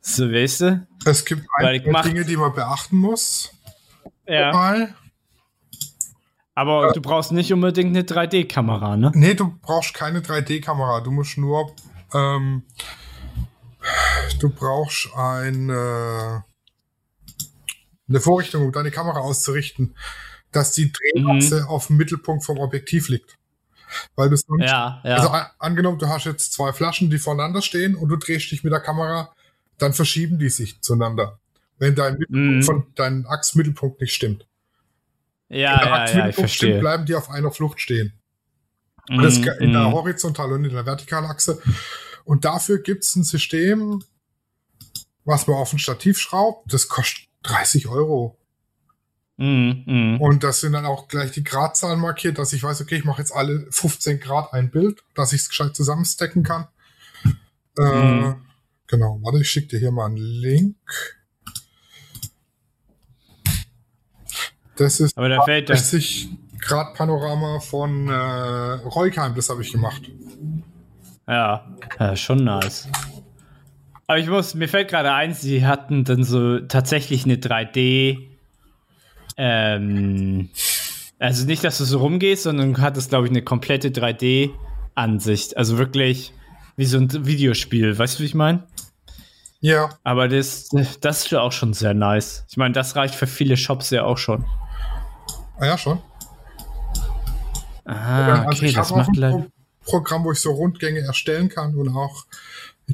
So, 0.00 0.30
weißt 0.30 0.60
du? 0.60 0.86
Es 1.06 1.24
gibt 1.24 1.46
einige 1.54 1.92
Dinge, 2.02 2.24
die 2.24 2.36
man 2.36 2.52
beachten 2.52 2.96
muss. 2.96 3.50
Ja. 4.26 4.52
Dabei. 4.52 4.94
Aber 6.54 6.90
äh, 6.90 6.92
du 6.92 7.00
brauchst 7.00 7.32
nicht 7.32 7.52
unbedingt 7.52 7.96
eine 7.96 8.02
3D-Kamera, 8.02 8.96
ne? 8.96 9.12
Nee, 9.14 9.34
du 9.34 9.54
brauchst 9.62 9.94
keine 9.94 10.20
3D-Kamera. 10.20 11.00
Du 11.00 11.10
musst 11.10 11.38
nur, 11.38 11.72
ähm, 12.12 12.64
du 14.40 14.50
brauchst 14.50 15.08
ein, 15.16 15.70
äh, 15.70 16.40
eine 18.08 18.20
Vorrichtung, 18.20 18.64
um 18.64 18.72
deine 18.72 18.90
Kamera 18.90 19.20
auszurichten, 19.20 19.94
dass 20.52 20.72
die 20.72 20.92
Drehachse 20.92 21.62
mhm. 21.62 21.68
auf 21.68 21.88
dem 21.88 21.96
Mittelpunkt 21.96 22.44
vom 22.44 22.58
Objektiv 22.58 23.08
liegt. 23.08 23.36
Weil 24.16 24.28
du 24.30 24.36
sonst, 24.36 24.62
ja, 24.62 25.00
ja. 25.04 25.16
also 25.16 25.30
angenommen, 25.58 25.98
du 25.98 26.08
hast 26.08 26.24
jetzt 26.24 26.52
zwei 26.52 26.72
Flaschen, 26.72 27.10
die 27.10 27.18
voneinander 27.18 27.62
stehen 27.62 27.94
und 27.94 28.08
du 28.08 28.16
drehst 28.16 28.50
dich 28.50 28.62
mit 28.62 28.72
der 28.72 28.80
Kamera 28.80 29.32
dann 29.78 29.92
verschieben 29.94 30.38
die 30.38 30.50
sich 30.50 30.80
zueinander. 30.80 31.38
Wenn 31.78 31.94
dein 31.94 32.14
Mittelpunkt 32.14 32.56
Mhm. 32.56 32.62
von 32.64 32.86
deinem 32.96 33.26
Achsmittelpunkt 33.26 34.00
nicht 34.00 34.12
stimmt. 34.12 34.46
Ja, 35.48 35.70
Wenn 35.72 35.78
der 35.78 35.86
ja, 35.86 35.94
ja, 35.94 35.94
ich 35.94 36.02
Achsmittelpunkt 36.02 36.50
stimmt, 36.50 36.70
verstehe. 36.72 36.80
bleiben 36.80 37.06
die 37.06 37.14
auf 37.14 37.30
einer 37.30 37.50
Flucht 37.52 37.80
stehen. 37.80 38.12
Und 39.08 39.22
das 39.22 39.38
Mhm, 39.38 39.48
in 39.60 39.72
der 39.72 39.88
mhm. 39.88 39.92
Horizontal- 39.92 40.52
und 40.52 40.64
in 40.64 40.74
der 40.74 40.84
Vertikalachse. 40.84 41.62
Und 42.24 42.44
dafür 42.44 42.82
gibt's 42.82 43.16
ein 43.16 43.24
System, 43.24 44.02
was 45.24 45.46
man 45.46 45.56
auf 45.56 45.72
ein 45.72 45.78
Stativ 45.78 46.18
schraubt. 46.18 46.72
Das 46.72 46.88
kostet 46.88 47.27
30 47.42 47.88
Euro. 47.88 48.38
Mhm, 49.36 49.84
mhm. 49.86 50.20
Und 50.20 50.42
das 50.42 50.60
sind 50.60 50.72
dann 50.72 50.84
auch 50.84 51.06
gleich 51.08 51.30
die 51.30 51.44
Gradzahlen 51.44 52.00
markiert, 52.00 52.38
dass 52.38 52.52
ich 52.52 52.62
weiß, 52.62 52.80
okay, 52.80 52.96
ich 52.96 53.04
mache 53.04 53.22
jetzt 53.22 53.32
alle 53.32 53.66
15 53.70 54.18
Grad 54.18 54.52
ein 54.52 54.70
Bild, 54.70 55.02
dass 55.14 55.32
ich 55.32 55.42
es 55.42 55.48
gescheit 55.48 55.76
zusammenstecken 55.76 56.42
kann. 56.42 56.66
Äh, 57.78 57.82
Mhm. 57.82 58.36
Genau, 58.88 59.20
warte, 59.22 59.40
ich 59.40 59.50
schicke 59.50 59.68
dir 59.68 59.78
hier 59.80 59.92
mal 59.92 60.06
einen 60.06 60.16
Link. 60.16 60.76
Das 64.76 64.98
ist 64.98 65.16
Aber 65.16 65.28
da 65.28 65.42
fällt 65.42 65.68
das. 65.68 65.90
60 65.90 66.30
Grad 66.58 66.94
Panorama 66.94 67.60
von 67.60 68.08
äh, 68.08 68.12
Reukheim, 68.14 69.34
das 69.34 69.50
habe 69.50 69.62
ich 69.62 69.72
gemacht. 69.72 70.02
Ja, 71.26 71.66
ja, 72.00 72.16
schon 72.16 72.44
nice. 72.44 72.88
Aber 74.08 74.18
ich 74.18 74.26
muss, 74.26 74.54
mir 74.54 74.68
fällt 74.68 74.88
gerade 74.88 75.12
ein, 75.12 75.34
sie 75.34 75.66
hatten 75.66 76.02
dann 76.04 76.24
so 76.24 76.60
tatsächlich 76.60 77.24
eine 77.26 77.36
3D. 77.36 78.26
Ähm, 79.36 80.48
also 81.18 81.44
nicht, 81.44 81.62
dass 81.62 81.76
du 81.78 81.84
so 81.84 81.98
rumgehst, 81.98 82.44
sondern 82.44 82.72
du 82.72 82.80
hattest, 82.80 83.10
glaube 83.10 83.26
ich, 83.26 83.30
eine 83.30 83.42
komplette 83.42 83.88
3D-Ansicht. 83.90 85.58
Also 85.58 85.76
wirklich 85.76 86.32
wie 86.76 86.86
so 86.86 86.96
ein 86.98 87.26
Videospiel. 87.26 87.98
Weißt 87.98 88.18
du, 88.18 88.22
wie 88.22 88.26
ich 88.26 88.34
meine? 88.34 88.64
Ja, 89.60 89.90
Aber 90.04 90.26
das, 90.28 90.68
das 91.00 91.24
ist 91.24 91.30
ja 91.30 91.40
auch 91.42 91.52
schon 91.52 91.74
sehr 91.74 91.92
nice. 91.92 92.46
Ich 92.48 92.56
meine, 92.56 92.72
das 92.72 92.96
reicht 92.96 93.14
für 93.14 93.26
viele 93.26 93.56
Shops 93.56 93.90
ja 93.90 94.04
auch 94.04 94.16
schon. 94.16 94.44
ah, 95.58 95.66
ja 95.66 95.76
schon. 95.76 96.00
Ah, 97.84 98.42
Also 98.44 98.58
okay, 98.58 98.66
ich 98.66 98.74
das 98.74 98.90
macht 98.92 99.10
ein. 99.10 99.30
Pro 99.32 99.46
Programm, 99.84 100.24
wo 100.24 100.32
ich 100.32 100.40
so 100.40 100.52
Rundgänge 100.52 101.00
erstellen 101.00 101.48
kann 101.48 101.74
und 101.74 101.88
auch 101.88 102.24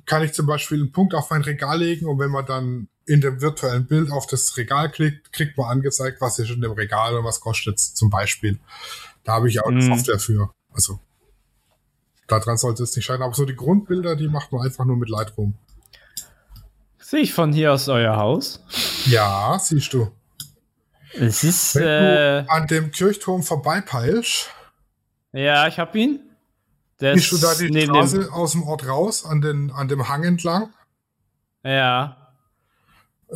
kann 0.07 0.23
ich 0.23 0.33
zum 0.33 0.47
Beispiel 0.47 0.79
einen 0.81 0.93
Punkt 0.93 1.15
auf 1.15 1.31
mein 1.31 1.43
Regal 1.43 1.79
legen 1.79 2.07
und 2.07 2.19
wenn 2.19 2.31
man 2.31 2.47
dann 2.47 2.89
in 3.07 3.21
dem 3.21 3.41
virtuellen 3.41 3.87
Bild 3.87 4.11
auf 4.11 4.27
das 4.27 4.57
Regal 4.57 4.91
klickt, 4.91 5.33
kriegt 5.33 5.57
man 5.59 5.69
angezeigt, 5.71 6.21
was 6.21 6.39
ist 6.39 6.51
in 6.51 6.61
dem 6.63 6.73
Regal 6.73 7.15
und 7.17 7.25
was 7.25 7.41
kostet 7.41 7.77
es 7.77 7.95
zum 7.95 8.11
Beispiel. 8.11 8.59
Da 9.25 9.35
habe 9.35 9.49
ich 9.49 9.61
auch 9.61 9.69
eine 9.69 9.83
Mhm. 9.83 9.95
Software 9.95 10.19
für. 10.19 10.51
Also 10.73 10.99
daran 12.27 12.57
sollte 12.57 12.83
es 12.83 12.97
nicht 12.97 13.05
scheitern. 13.05 13.25
Aber 13.25 13.35
so 13.35 13.45
die 13.45 13.55
Grundbilder, 13.57 14.17
die 14.17 14.29
macht 14.29 14.53
man 14.53 14.63
einfach 14.63 14.85
nur 14.85 14.97
mit 14.97 15.09
Lightroom. 15.11 15.55
Sehe 16.99 17.21
ich 17.21 17.35
von 17.35 17.53
hier 17.53 17.73
aus 17.75 17.89
euer 17.89 18.17
Haus? 18.17 18.65
Ja, 19.07 19.59
siehst 19.61 19.93
du. 19.93 20.11
Es 21.13 21.45
ist, 21.45 21.77
Wenn 21.77 21.85
äh, 21.85 22.43
du 22.43 22.51
an 22.51 22.67
dem 22.67 22.91
Kirchturm 22.91 23.43
vorbeipeilst, 23.43 24.51
ja, 25.33 25.69
ich 25.69 25.79
hab 25.79 25.95
ihn. 25.95 26.21
Der 27.01 27.15
siehst 27.17 27.33
du 27.33 27.39
da 27.39 27.55
die 27.55 27.71
neben 27.71 27.93
Straße 27.95 28.33
aus 28.33 28.53
dem 28.53 28.63
Ort 28.63 28.87
raus, 28.87 29.25
an, 29.25 29.41
den, 29.41 29.71
an 29.71 29.89
dem 29.89 30.09
Hang 30.09 30.23
entlang. 30.25 30.73
Dem, 31.65 31.71
ja. 31.73 32.17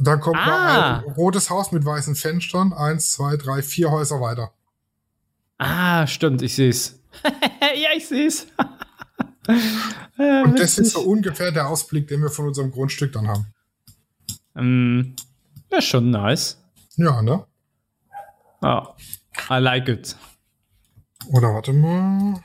Dann 0.00 0.20
kommt 0.20 0.36
Ah. 0.38 1.00
noch 1.00 1.06
ein 1.08 1.12
rotes 1.14 1.50
Haus 1.50 1.72
mit 1.72 1.84
weißen 1.84 2.14
Fenstern. 2.14 2.72
Eins, 2.72 3.10
zwei, 3.12 3.36
drei, 3.36 3.62
vier 3.62 3.90
Häuser 3.90 4.20
weiter. 4.20 4.52
Ah, 5.58 6.06
stimmt, 6.06 6.40
ich 6.42 6.54
sehe 6.54 6.70
es. 6.70 7.00
ja, 7.22 7.88
ich 7.96 8.06
sehe 8.06 8.26
es. 8.28 8.46
Und 10.18 10.58
das 10.58 10.78
ist 10.78 10.92
so 10.92 11.00
ungefähr 11.00 11.50
der 11.52 11.68
Ausblick, 11.68 12.06
den 12.08 12.20
wir 12.22 12.30
von 12.30 12.46
unserem 12.46 12.70
Grundstück 12.70 13.12
dann 13.12 13.28
haben. 13.28 13.46
ähm, 14.56 15.16
ja, 15.70 15.80
schon 15.80 16.10
nice. 16.10 16.58
Ja, 16.96 17.22
ne? 17.22 17.44
Oh, 18.60 18.82
I 19.50 19.54
like 19.58 19.88
it. 19.88 20.16
Oder 21.28 21.54
warte 21.54 21.72
mal. 21.72 22.40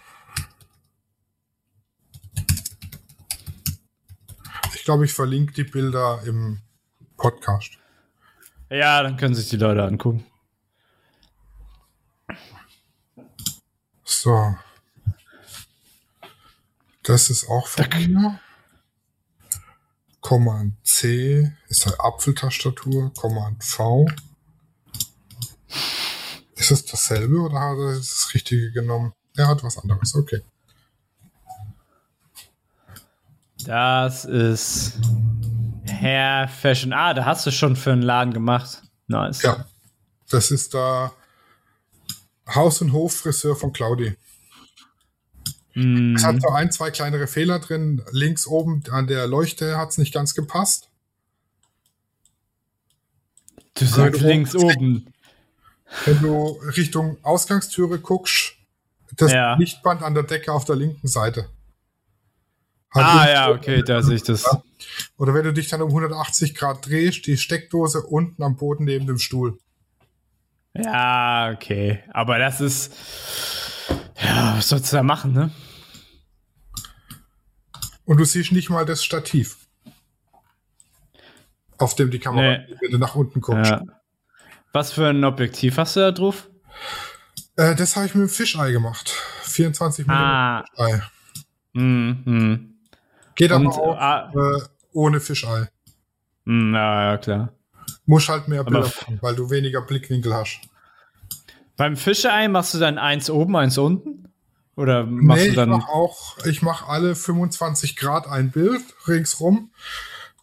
Ich 4.84 4.86
glaube, 4.86 5.06
ich 5.06 5.14
verlinke 5.14 5.54
die 5.54 5.64
Bilder 5.64 6.22
im 6.26 6.60
Podcast. 7.16 7.78
Ja, 8.70 9.02
dann 9.02 9.16
können 9.16 9.34
sich 9.34 9.48
die 9.48 9.56
Leute 9.56 9.82
angucken. 9.82 10.26
So. 14.04 14.58
Das 17.02 17.30
ist 17.30 17.48
auch 17.48 17.66
von 17.66 17.88
mir. 18.12 18.40
Command 20.20 20.74
C 20.86 21.50
ist 21.70 21.88
eine 21.88 21.98
Apfeltastatur. 22.02 23.14
Command 23.14 23.64
V. 23.64 24.06
Ist 26.58 26.72
es 26.72 26.84
dasselbe 26.84 27.40
oder 27.40 27.58
hat 27.58 27.78
er 27.78 27.96
das 27.96 28.32
Richtige 28.34 28.74
genommen? 28.74 29.14
Er 29.38 29.48
hat 29.48 29.64
was 29.64 29.78
anderes, 29.78 30.14
okay. 30.14 30.42
Das 33.66 34.26
ist 34.26 34.94
Herr 35.86 36.48
Fashion. 36.48 36.94
Ah, 36.94 37.14
da 37.14 37.26
hast 37.26 37.46
du 37.46 37.52
schon 37.52 37.76
für 37.76 37.92
einen 37.92 38.02
Laden 38.02 38.34
gemacht. 38.34 38.82
Nice. 39.08 39.42
Ja. 39.42 39.66
Das 40.30 40.52
ist 40.52 40.74
da 40.74 41.14
Haus- 42.54 42.82
und 42.82 42.94
Hoffriseur 42.94 43.56
von 43.56 43.72
Claudi. 43.74 44.16
Mm, 45.76 46.16
Es 46.16 46.24
hat 46.24 46.42
so 46.42 46.50
ein, 46.50 46.72
zwei 46.72 46.92
kleinere 46.92 47.28
Fehler 47.28 47.60
drin. 47.60 48.02
Links 48.12 48.48
oben 48.48 48.84
an 48.92 49.08
der 49.08 49.28
Leuchte 49.28 49.78
hat 49.78 49.90
es 49.90 49.98
nicht 49.98 50.14
ganz 50.14 50.34
gepasst. 50.34 50.90
du 53.76 53.86
sagst 53.86 54.22
du- 54.22 54.28
links 54.28 54.56
oben. 54.56 55.12
Wenn 56.06 56.22
du 56.22 56.60
Richtung 56.78 57.18
Ausgangstüre 57.24 58.00
guckst, 58.00 58.54
das 59.16 59.32
Ja. 59.32 59.56
Lichtband 59.56 60.02
an 60.04 60.14
der 60.14 60.24
Decke 60.24 60.52
auf 60.54 60.66
der 60.66 60.76
linken 60.76 61.08
Seite. 61.08 61.50
Ah, 62.94 63.28
ja, 63.30 63.50
okay, 63.52 63.82
da 63.84 64.02
sehe 64.04 64.16
ich 64.16 64.24
das. 64.24 64.46
Oder 65.18 65.34
wenn 65.34 65.44
du 65.46 65.54
dich 65.54 65.68
dann 65.70 65.82
um 65.82 65.90
180 65.90 66.54
Grad 66.56 66.86
drehst, 66.86 67.26
die 67.26 67.38
Steckdose 67.38 68.02
unten 68.04 68.44
am 68.44 68.56
Boden 68.56 68.86
neben 68.86 69.08
dem 69.08 69.18
Stuhl. 69.18 69.58
Ja, 70.74 71.52
okay. 71.54 72.04
Aber 72.14 72.38
das 72.40 72.62
ist. 72.62 72.94
Ja, 74.24 74.56
was 74.58 74.70
sollst 74.70 74.92
du 74.92 74.98
da 74.98 75.04
machen, 75.04 75.34
ne? 75.34 75.52
Und 78.06 78.18
du 78.18 78.26
siehst 78.26 78.52
nicht 78.52 78.70
mal 78.70 78.86
das 78.86 79.04
Stativ. 79.04 79.58
Auf 81.78 81.96
dem 81.96 82.12
die 82.12 82.20
Kamera, 82.20 82.58
Nee. 82.60 82.76
wenn 82.82 82.92
du 82.92 82.98
nach 82.98 83.16
unten 83.16 83.42
guckst. 83.42 83.72
Ja. 83.72 83.82
Was 84.72 84.92
für 84.92 85.08
ein 85.08 85.24
Objektiv 85.24 85.78
hast 85.78 85.96
du 85.96 86.00
da 86.02 86.12
drauf? 86.12 86.50
Äh, 87.56 87.76
das 87.76 87.96
habe 87.96 88.06
ich 88.08 88.16
mit 88.16 88.28
dem 88.28 88.30
Fischei 88.30 88.72
gemacht. 88.72 89.10
24 89.44 90.08
mm 90.08 90.12
Ah. 90.12 90.64
Fischei. 90.76 91.02
Hm, 91.76 92.22
hm. 92.26 92.73
Geht 93.36 93.52
Und, 93.52 93.68
aber 93.68 93.78
auch 93.78 93.98
ah, 93.98 94.32
äh, 94.34 94.62
ohne 94.94 95.20
Fischei. 95.20 95.70
hm, 96.46 96.74
ja, 96.74 97.12
ja, 97.12 97.18
klar. 97.18 97.54
Muss 98.06 98.30
halt 98.30 98.48
mehr 98.48 98.64
Bilder 98.64 98.82
machen, 98.82 99.20
weil 99.22 99.36
du 99.36 99.50
weniger 99.50 99.82
Blickwinkel 99.82 100.34
hast. 100.34 100.60
Beim 101.76 101.96
Fischei 101.96 102.48
machst 102.48 102.74
du 102.74 102.80
dann 102.80 102.98
eins 102.98 103.30
oben, 103.30 103.56
eins 103.56 103.78
unten? 103.78 104.30
Oder 104.76 105.06
machst 105.06 105.42
nee, 105.42 105.46
du 105.46 105.52
ich 105.52 105.56
dann. 105.56 105.70
mache 105.70 105.90
auch, 105.90 106.38
ich 106.46 106.62
mache 106.62 106.88
alle 106.88 107.16
25 107.16 107.96
Grad 107.96 108.28
ein 108.28 108.52
Bild 108.52 108.82
ringsrum. 109.08 109.72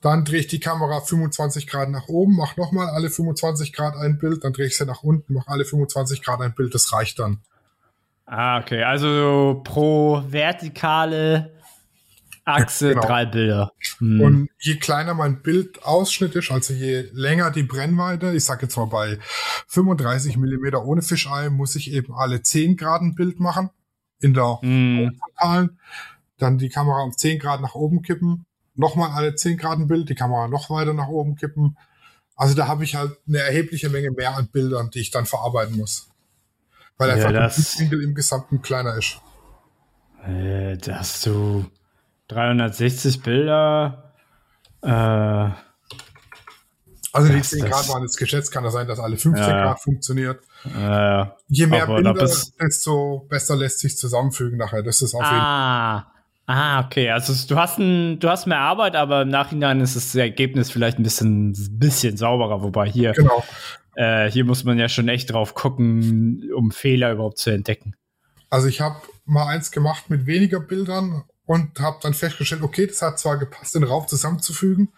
Dann 0.03 0.24
drehe 0.24 0.41
ich 0.41 0.47
die 0.47 0.61
Kamera 0.61 1.01
25 1.01 1.66
Grad 1.66 1.91
nach 1.91 2.09
oben, 2.09 2.36
mache 2.36 2.59
nochmal 2.59 2.88
alle 2.88 3.11
25 3.11 3.72
Grad 3.72 3.97
ein 3.97 4.18
Bild, 4.18 4.45
dann 4.45 4.55
drehe 4.55 4.66
ich 4.66 4.76
sie 4.76 4.86
nach 4.86 5.03
unten, 5.03 5.34
mache 5.34 5.49
alle 5.49 5.64
25 5.66 6.22
Grad 6.22 6.41
ein 6.41 6.55
Bild, 6.55 6.74
das 6.74 6.93
reicht 6.93 7.18
dann. 7.18 7.41
Ah, 8.24 8.61
okay. 8.61 8.82
Also 8.82 9.61
pro 9.64 10.22
vertikale 10.26 11.53
Achse 12.55 12.91
Genau. 12.91 13.03
drei 13.07 13.27
Bilder. 13.27 13.73
Hm. 13.99 14.21
Und 14.21 14.49
je 14.59 14.77
kleiner 14.77 15.15
mein 15.15 15.43
Bildausschnitt 15.43 16.35
ist, 16.37 16.51
also 16.51 16.73
je 16.75 17.09
länger 17.13 17.51
die 17.51 17.63
Brennweite, 17.63 18.33
ich 18.33 18.45
sage 18.45 18.63
jetzt 18.67 18.77
mal 18.77 18.87
bei 18.87 19.19
35 19.69 20.37
Millimeter 20.37 20.85
ohne 20.85 21.03
Fischei, 21.03 21.49
muss 21.51 21.77
ich 21.77 21.93
eben 21.93 22.15
alle 22.15 22.43
10 22.43 22.77
Grad 22.77 23.03
ein 23.03 23.15
Bild 23.15 23.41
machen. 23.41 23.71
In 24.21 24.35
der 24.35 24.59
Hm. 24.61 24.99
horizontalen. 24.99 25.79
Dann 26.39 26.59
die 26.59 26.69
Kamera 26.69 27.03
um 27.03 27.17
10 27.17 27.39
Grad 27.39 27.61
nach 27.61 27.75
oben 27.75 28.03
kippen. 28.03 28.45
Nochmal 28.75 29.11
alle 29.13 29.35
10 29.35 29.57
Grad 29.59 29.79
ein 29.79 29.87
Bild, 29.89 30.09
die 30.09 30.15
Kamera 30.15 30.49
noch 30.49 30.71
weiter 30.71 30.93
nach 30.95 31.09
oben 31.09 31.37
kippen. 31.37 31.77
Also 32.37 32.55
da 32.55 32.67
habe 32.69 32.85
ich 32.85 32.95
halt 32.97 33.13
eine 33.29 33.39
erhebliche 33.39 33.89
Menge 33.91 34.11
mehr 34.11 34.35
an 34.37 34.49
Bildern, 34.49 34.91
die 34.91 35.01
ich 35.01 35.11
dann 35.11 35.27
verarbeiten 35.27 35.77
muss. 35.77 36.09
Weil 36.97 37.09
Ja, 37.11 37.15
einfach 37.17 37.31
der 37.33 37.41
das- 37.43 37.57
Blickwinkel 37.77 38.03
im 38.03 38.15
Gesamten 38.15 38.63
kleiner 38.63 38.95
ist. 38.97 39.21
Äh, 40.27 40.77
da 40.77 40.99
hast 40.99 41.25
du 41.27 41.65
360 42.31 43.22
Bilder. 43.22 44.12
Äh, 44.83 45.51
Also 47.12 47.28
die 47.28 47.39
Das- 47.39 47.51
10 47.51 47.61
das- 47.62 47.70
Grad 47.70 47.89
waren 47.89 48.03
jetzt 48.03 48.16
geschätzt, 48.18 48.53
kann 48.53 48.62
das 48.62 48.72
sein, 48.72 48.87
dass 48.87 49.01
alle 49.01 49.16
15 49.16 49.49
Ja. 49.51 49.64
Grad 49.64 49.81
funktioniert. 49.81 50.41
äh, 50.64 51.24
Je 51.49 51.66
mehr 51.66 51.87
Bilder, 51.87 52.14
desto 52.14 53.26
besser 53.28 53.57
lässt 53.57 53.81
sich 53.81 53.97
zusammenfügen 53.99 54.59
nachher. 54.59 54.83
Das 54.85 55.03
ist 55.03 55.14
auf 55.14 55.22
jeden 55.22 55.35
ah, 55.35 56.07
Ah, 56.47 56.85
okay. 56.85 57.11
Also 57.11 57.33
du 57.49 57.57
hast 57.59 57.78
ein, 57.78 58.18
du 58.20 58.28
hast 58.28 58.47
mehr 58.47 58.59
Arbeit, 58.61 58.95
aber 58.97 59.22
im 59.22 59.28
Nachhinein 59.28 59.81
ist 59.81 59.95
das 59.97 60.14
Ergebnis 60.14 60.70
vielleicht 60.70 60.99
ein 60.99 61.03
bisschen, 61.05 61.57
bisschen 61.78 62.16
sauberer. 62.16 62.62
Wobei 62.62 62.89
hier, 62.91 63.12
Genau. 63.12 63.43
äh, 63.97 64.31
hier 64.31 64.45
muss 64.45 64.64
man 64.64 64.76
ja 64.78 64.89
schon 64.89 65.09
echt 65.09 65.33
drauf 65.33 65.55
gucken, 65.55 66.51
um 66.55 66.70
Fehler 66.72 67.12
überhaupt 67.12 67.39
zu 67.39 67.51
entdecken. 67.51 67.95
Also 68.51 68.66
ich 68.68 68.81
habe 68.81 68.97
mal 69.26 69.47
eins 69.49 69.70
gemacht 69.72 70.11
mit 70.11 70.26
weniger 70.26 70.59
Bildern 70.61 71.22
und 71.51 71.81
habe 71.81 71.99
dann 72.01 72.15
festgestellt, 72.15 72.63
okay, 72.63 72.87
das 72.87 73.03
hat 73.03 73.19
zwar 73.19 73.37
gepasst, 73.37 73.75
den 73.75 73.83
Raum 73.83 74.07
zusammenzufügen, 74.07 74.93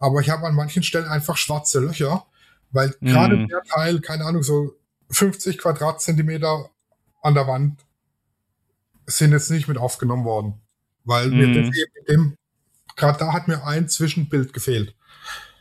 aber 0.00 0.18
ich 0.20 0.30
habe 0.30 0.44
an 0.44 0.56
manchen 0.56 0.82
Stellen 0.82 1.06
einfach 1.06 1.36
schwarze 1.36 1.78
Löcher, 1.78 2.26
weil 2.72 2.92
Mhm. 2.98 3.06
gerade 3.06 3.46
der 3.46 3.62
Teil, 3.62 4.00
keine 4.00 4.24
Ahnung, 4.24 4.42
so 4.42 4.74
50 5.10 5.58
Quadratzentimeter 5.58 6.68
an 7.22 7.34
der 7.34 7.46
Wand 7.46 7.78
sind 9.06 9.30
jetzt 9.30 9.48
nicht 9.52 9.68
mit 9.68 9.78
aufgenommen 9.78 10.24
worden, 10.24 10.54
weil 11.04 11.28
mir 11.30 11.46
Mhm. 11.46 11.52
das 11.54 11.66
eben 11.76 11.92
mit 11.94 12.08
dem, 12.08 12.36
gerade 12.96 13.20
da 13.20 13.32
hat 13.32 13.46
mir 13.46 13.64
ein 13.64 13.88
Zwischenbild 13.88 14.52
gefehlt. 14.52 14.92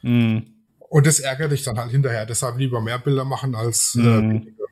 Mhm. 0.01 0.55
Und 0.79 1.05
das 1.05 1.19
ärgert 1.19 1.51
dich 1.51 1.61
dann 1.61 1.77
halt 1.77 1.91
hinterher. 1.91 2.25
Deshalb 2.25 2.57
lieber 2.57 2.81
mehr 2.81 2.97
Bilder 2.97 3.25
machen 3.25 3.53
als 3.53 3.93
äh, 3.93 3.99
Mhm. 3.99 4.29
weniger. 4.31 4.63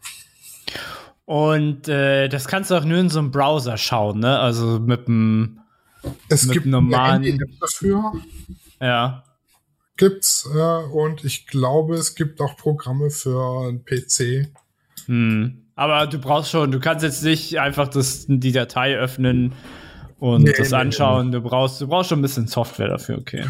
Und 1.34 1.88
äh, 1.88 2.28
das 2.30 2.48
kannst 2.48 2.70
du 2.70 2.76
auch 2.76 2.86
nur 2.86 3.00
in 3.00 3.10
so 3.10 3.18
einem 3.18 3.32
Browser 3.32 3.76
schauen, 3.78 4.20
ne? 4.20 4.38
Also 4.38 4.80
mit 4.80 5.08
dem, 5.08 5.60
Es 6.30 6.44
Mit 6.46 6.54
gibt 6.54 6.66
normalen- 6.68 7.24
eine 7.24 7.28
Handy-App 7.32 7.60
dafür. 7.60 8.14
ja. 8.80 9.24
gibt's 9.98 10.48
äh, 10.54 10.60
und 10.60 11.24
ich 11.24 11.48
glaube, 11.48 11.96
es 11.96 12.14
gibt 12.14 12.40
auch 12.40 12.56
Programme 12.56 13.10
für 13.10 13.68
einen 13.68 13.84
PC. 13.84 14.52
Hm. 15.08 15.66
Aber 15.76 16.06
du 16.06 16.20
brauchst 16.20 16.52
schon, 16.52 16.72
du 16.72 16.80
kannst 16.80 17.04
jetzt 17.04 17.24
nicht 17.24 17.60
einfach 17.60 17.88
das, 17.88 18.26
die 18.28 18.52
Datei 18.52 18.96
öffnen 18.96 19.54
und 20.20 20.44
Nee, 20.44 20.54
das 20.56 20.70
nee, 20.70 20.78
anschauen. 20.78 21.32
Du 21.32 21.42
brauchst, 21.42 21.82
du 21.82 21.88
brauchst 21.88 22.10
schon 22.10 22.20
ein 22.20 22.24
bisschen 22.24 22.46
Software 22.46 22.90
dafür, 22.90 23.18
okay. 23.18 23.46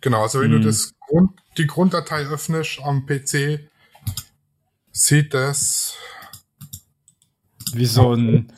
Genau, 0.00 0.22
also 0.22 0.40
wenn 0.40 0.50
Mhm. 0.52 0.60
du 0.62 0.66
das 0.68 0.92
Grund, 1.08 1.30
die 1.58 1.66
Grunddatei 1.66 2.24
öffnest 2.26 2.78
am 2.84 3.04
PC, 3.04 3.68
sieht 4.92 5.34
das 5.34 5.94
Wie 7.72 7.86
so 7.86 8.14
ein 8.14 8.52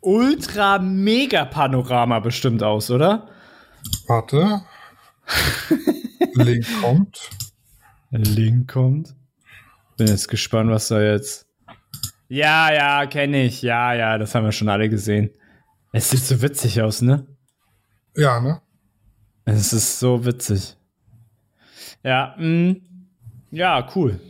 Ultra-Mega-Panorama 0.00 2.20
bestimmt 2.20 2.62
aus, 2.62 2.90
oder? 2.90 3.28
warte. 4.06 4.62
Link 6.34 6.66
kommt. 6.80 7.30
Link 8.10 8.70
kommt. 8.70 9.14
Bin 9.96 10.08
jetzt 10.08 10.28
gespannt, 10.28 10.70
was 10.70 10.88
da 10.88 11.00
jetzt. 11.00 11.46
Ja, 12.28 12.72
ja, 12.72 13.06
kenne 13.06 13.44
ich. 13.44 13.62
Ja, 13.62 13.94
ja, 13.94 14.18
das 14.18 14.34
haben 14.34 14.44
wir 14.44 14.52
schon 14.52 14.68
alle 14.68 14.88
gesehen. 14.88 15.30
Es 15.92 16.10
sieht 16.10 16.20
so 16.20 16.40
witzig 16.42 16.80
aus, 16.80 17.02
ne? 17.02 17.26
Ja, 18.16 18.40
ne? 18.40 18.60
Es 19.44 19.72
ist 19.72 19.98
so 19.98 20.24
witzig. 20.24 20.76
Ja, 22.02 22.34
mh. 22.38 22.76
ja, 23.50 23.88
cool. 23.94 24.20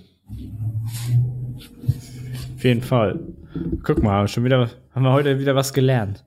Auf 2.56 2.64
jeden 2.64 2.82
Fall. 2.82 3.20
Guck 3.82 4.02
mal, 4.02 4.28
schon 4.28 4.44
wieder, 4.44 4.70
haben 4.94 5.02
wir 5.02 5.12
heute 5.12 5.38
wieder 5.38 5.54
was 5.54 5.72
gelernt. 5.72 6.24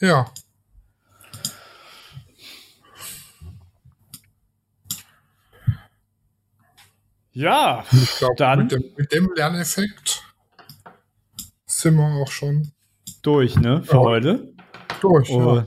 Ja. 0.00 0.26
Ja, 7.32 7.84
Ich 7.92 8.16
glaube, 8.18 8.34
Dann- 8.36 8.58
mit 8.60 8.72
dem, 8.72 8.84
mit 8.96 9.12
dem 9.12 9.32
Lerneffekt 9.34 10.22
sind 11.66 11.96
wir 11.96 12.04
auch 12.22 12.30
schon 12.30 12.70
durch, 13.22 13.56
ne, 13.56 13.82
für 13.82 13.94
Ja. 13.96 14.00
heute. 14.00 14.50
durch. 15.00 15.28
Und, 15.28 15.66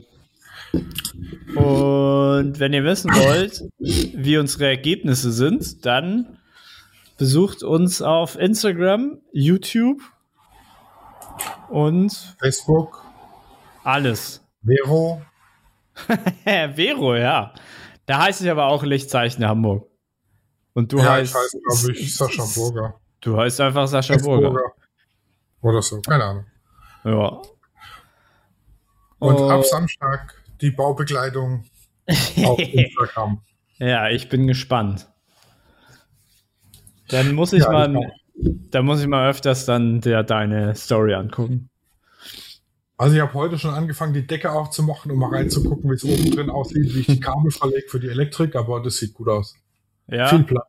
Ja. 0.72 1.60
und 1.60 2.58
wenn 2.58 2.72
ihr 2.72 2.82
wissen 2.82 3.10
wollt, 3.14 3.62
wie 3.78 4.36
unsere 4.38 4.66
Ergebnisse 4.66 5.30
sind, 5.30 5.84
dann 5.86 6.38
besucht 7.18 7.62
uns 7.62 8.02
auf 8.02 8.36
Instagram, 8.36 9.20
YouTube 9.32 10.00
und 11.70 12.36
Facebook, 12.40 13.04
alles. 13.84 14.44
Vero, 14.64 15.22
Vero, 16.44 17.14
ja. 17.16 17.52
Da 18.06 18.22
heiße 18.22 18.44
ich 18.44 18.50
aber 18.50 18.66
auch 18.66 18.82
Lichtzeichen 18.84 19.44
Hamburg. 19.46 19.86
Und 20.74 20.92
du 20.92 20.98
ja, 20.98 21.12
heißt. 21.12 21.34
ich 21.34 21.36
heiße, 21.40 21.58
glaube 21.84 21.92
ich, 21.98 22.16
Sascha 22.16 22.44
Burger. 22.54 22.94
Du 23.20 23.36
heißt 23.38 23.60
einfach 23.60 23.86
Sascha. 23.88 24.16
Burger. 24.16 24.50
Burger. 24.50 24.72
Oder 25.60 25.82
so, 25.82 26.00
keine 26.00 26.24
Ahnung. 26.24 26.46
Ja. 27.04 27.42
Und 29.18 29.34
Oh. 29.36 29.50
ab 29.50 29.64
Samstag 29.64 30.34
die 30.60 30.70
Baubekleidung 30.70 31.64
auf 32.44 32.58
Instagram. 32.58 33.42
Ja, 33.78 34.08
ich 34.08 34.28
bin 34.28 34.46
gespannt. 34.46 35.08
Dann 37.08 37.34
muss 37.34 37.52
ich 37.52 37.62
Ja, 37.64 37.70
mal, 37.70 37.94
ich 37.94 38.27
dann 38.70 38.84
muss 38.84 39.00
ich 39.00 39.06
mal 39.06 39.28
öfters 39.28 39.66
dann 39.66 40.00
der 40.00 40.22
deine 40.22 40.74
Story 40.74 41.14
angucken. 41.14 41.70
Also 42.96 43.14
ich 43.14 43.20
habe 43.22 43.32
heute 43.34 43.58
schon 43.58 43.74
angefangen, 43.74 44.12
die 44.12 44.26
Decke 44.26 44.50
aufzumachen, 44.50 45.12
um 45.12 45.18
mal 45.18 45.30
reinzugucken, 45.30 45.88
wie 45.88 45.94
es 45.94 46.04
oben 46.04 46.30
drin 46.32 46.50
aussieht, 46.50 46.94
wie 46.94 47.00
ich 47.00 47.06
die 47.06 47.20
Kabel 47.20 47.50
verlege 47.52 47.88
für 47.88 48.00
die 48.00 48.08
Elektrik, 48.08 48.56
aber 48.56 48.82
das 48.82 48.96
sieht 48.96 49.14
gut 49.14 49.28
aus. 49.28 49.54
Ja, 50.08 50.26
Viel 50.28 50.38
viel, 50.38 50.46
Platz. 50.46 50.66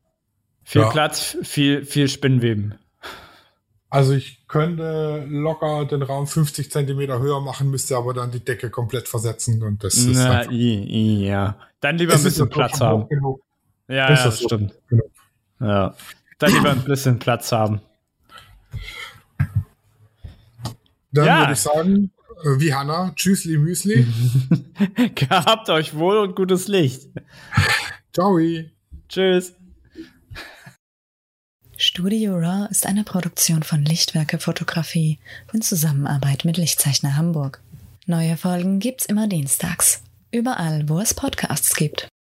Ja. 0.74 0.90
Platz, 0.90 1.38
viel, 1.42 1.86
viel 1.86 2.08
Spinnweben. 2.08 2.76
Also 3.90 4.14
ich 4.14 4.48
könnte 4.48 5.26
locker 5.28 5.86
den 5.86 6.04
Raum 6.04 6.28
50 6.28 6.72
Zentimeter 6.72 7.20
höher 7.20 7.42
machen, 7.42 7.72
müsste 7.72 7.98
aber 7.98 8.14
dann 8.14 8.30
die 8.30 8.44
Decke 8.46 8.70
komplett 8.70 9.08
versetzen 9.08 9.64
und 9.64 9.84
das 9.84 9.96
ist 9.96 10.10
Na, 10.14 10.42
einfach, 10.42 10.52
i, 10.52 10.84
i, 10.84 11.28
ja. 11.28 11.56
Dann 11.80 11.98
lieber 11.98 12.14
ein 12.14 12.22
bisschen 12.22 12.48
ja 12.48 12.54
Platz 12.54 12.80
haben. 12.80 13.04
hoch 13.04 13.10
genug. 13.10 13.42
Ja, 13.88 14.08
Ist 14.10 14.20
ja, 14.20 14.26
das 14.26 14.36
das 14.36 14.44
stimmt. 14.44 14.74
Ja. 15.60 15.96
Dann 16.40 16.54
lieber 16.54 16.72
ein 16.72 16.84
bisschen 16.84 17.20
Platz 17.20 17.52
haben. 17.52 17.82
Dann 21.12 21.26
Ja. 21.26 21.40
würde 21.42 21.54
ich 21.54 21.60
sagen, 21.60 22.12
äh, 22.44 22.60
wie 22.60 22.74
Hanna, 22.74 23.12
Tschüssli 23.16 23.58
Müsli. 23.58 24.08
Gehabt 25.16 25.70
euch 25.70 25.96
wohl 25.96 26.18
und 26.18 26.36
gutes 26.36 26.68
Licht. 26.68 27.08
Ciao. 28.14 28.40
Tschüss. 29.08 29.54
Studio 31.78 32.36
Raw 32.36 32.68
ist 32.70 32.86
eine 32.86 33.06
Produktion 33.06 33.64
von 33.64 33.84
Lichtwerke 33.86 34.38
Fotografie 34.38 35.18
in 35.54 35.62
Zusammenarbeit 35.62 36.44
mit 36.44 36.58
Lichtzeichner 36.58 37.16
Hamburg. 37.16 37.62
Neue 38.06 38.36
Folgen 38.36 38.80
gibt's 38.80 39.06
immer 39.06 39.28
dienstags. 39.28 40.04
Überall, 40.32 40.90
wo 40.90 41.00
es 41.00 41.14
Podcasts 41.14 41.76
gibt. 41.76 42.10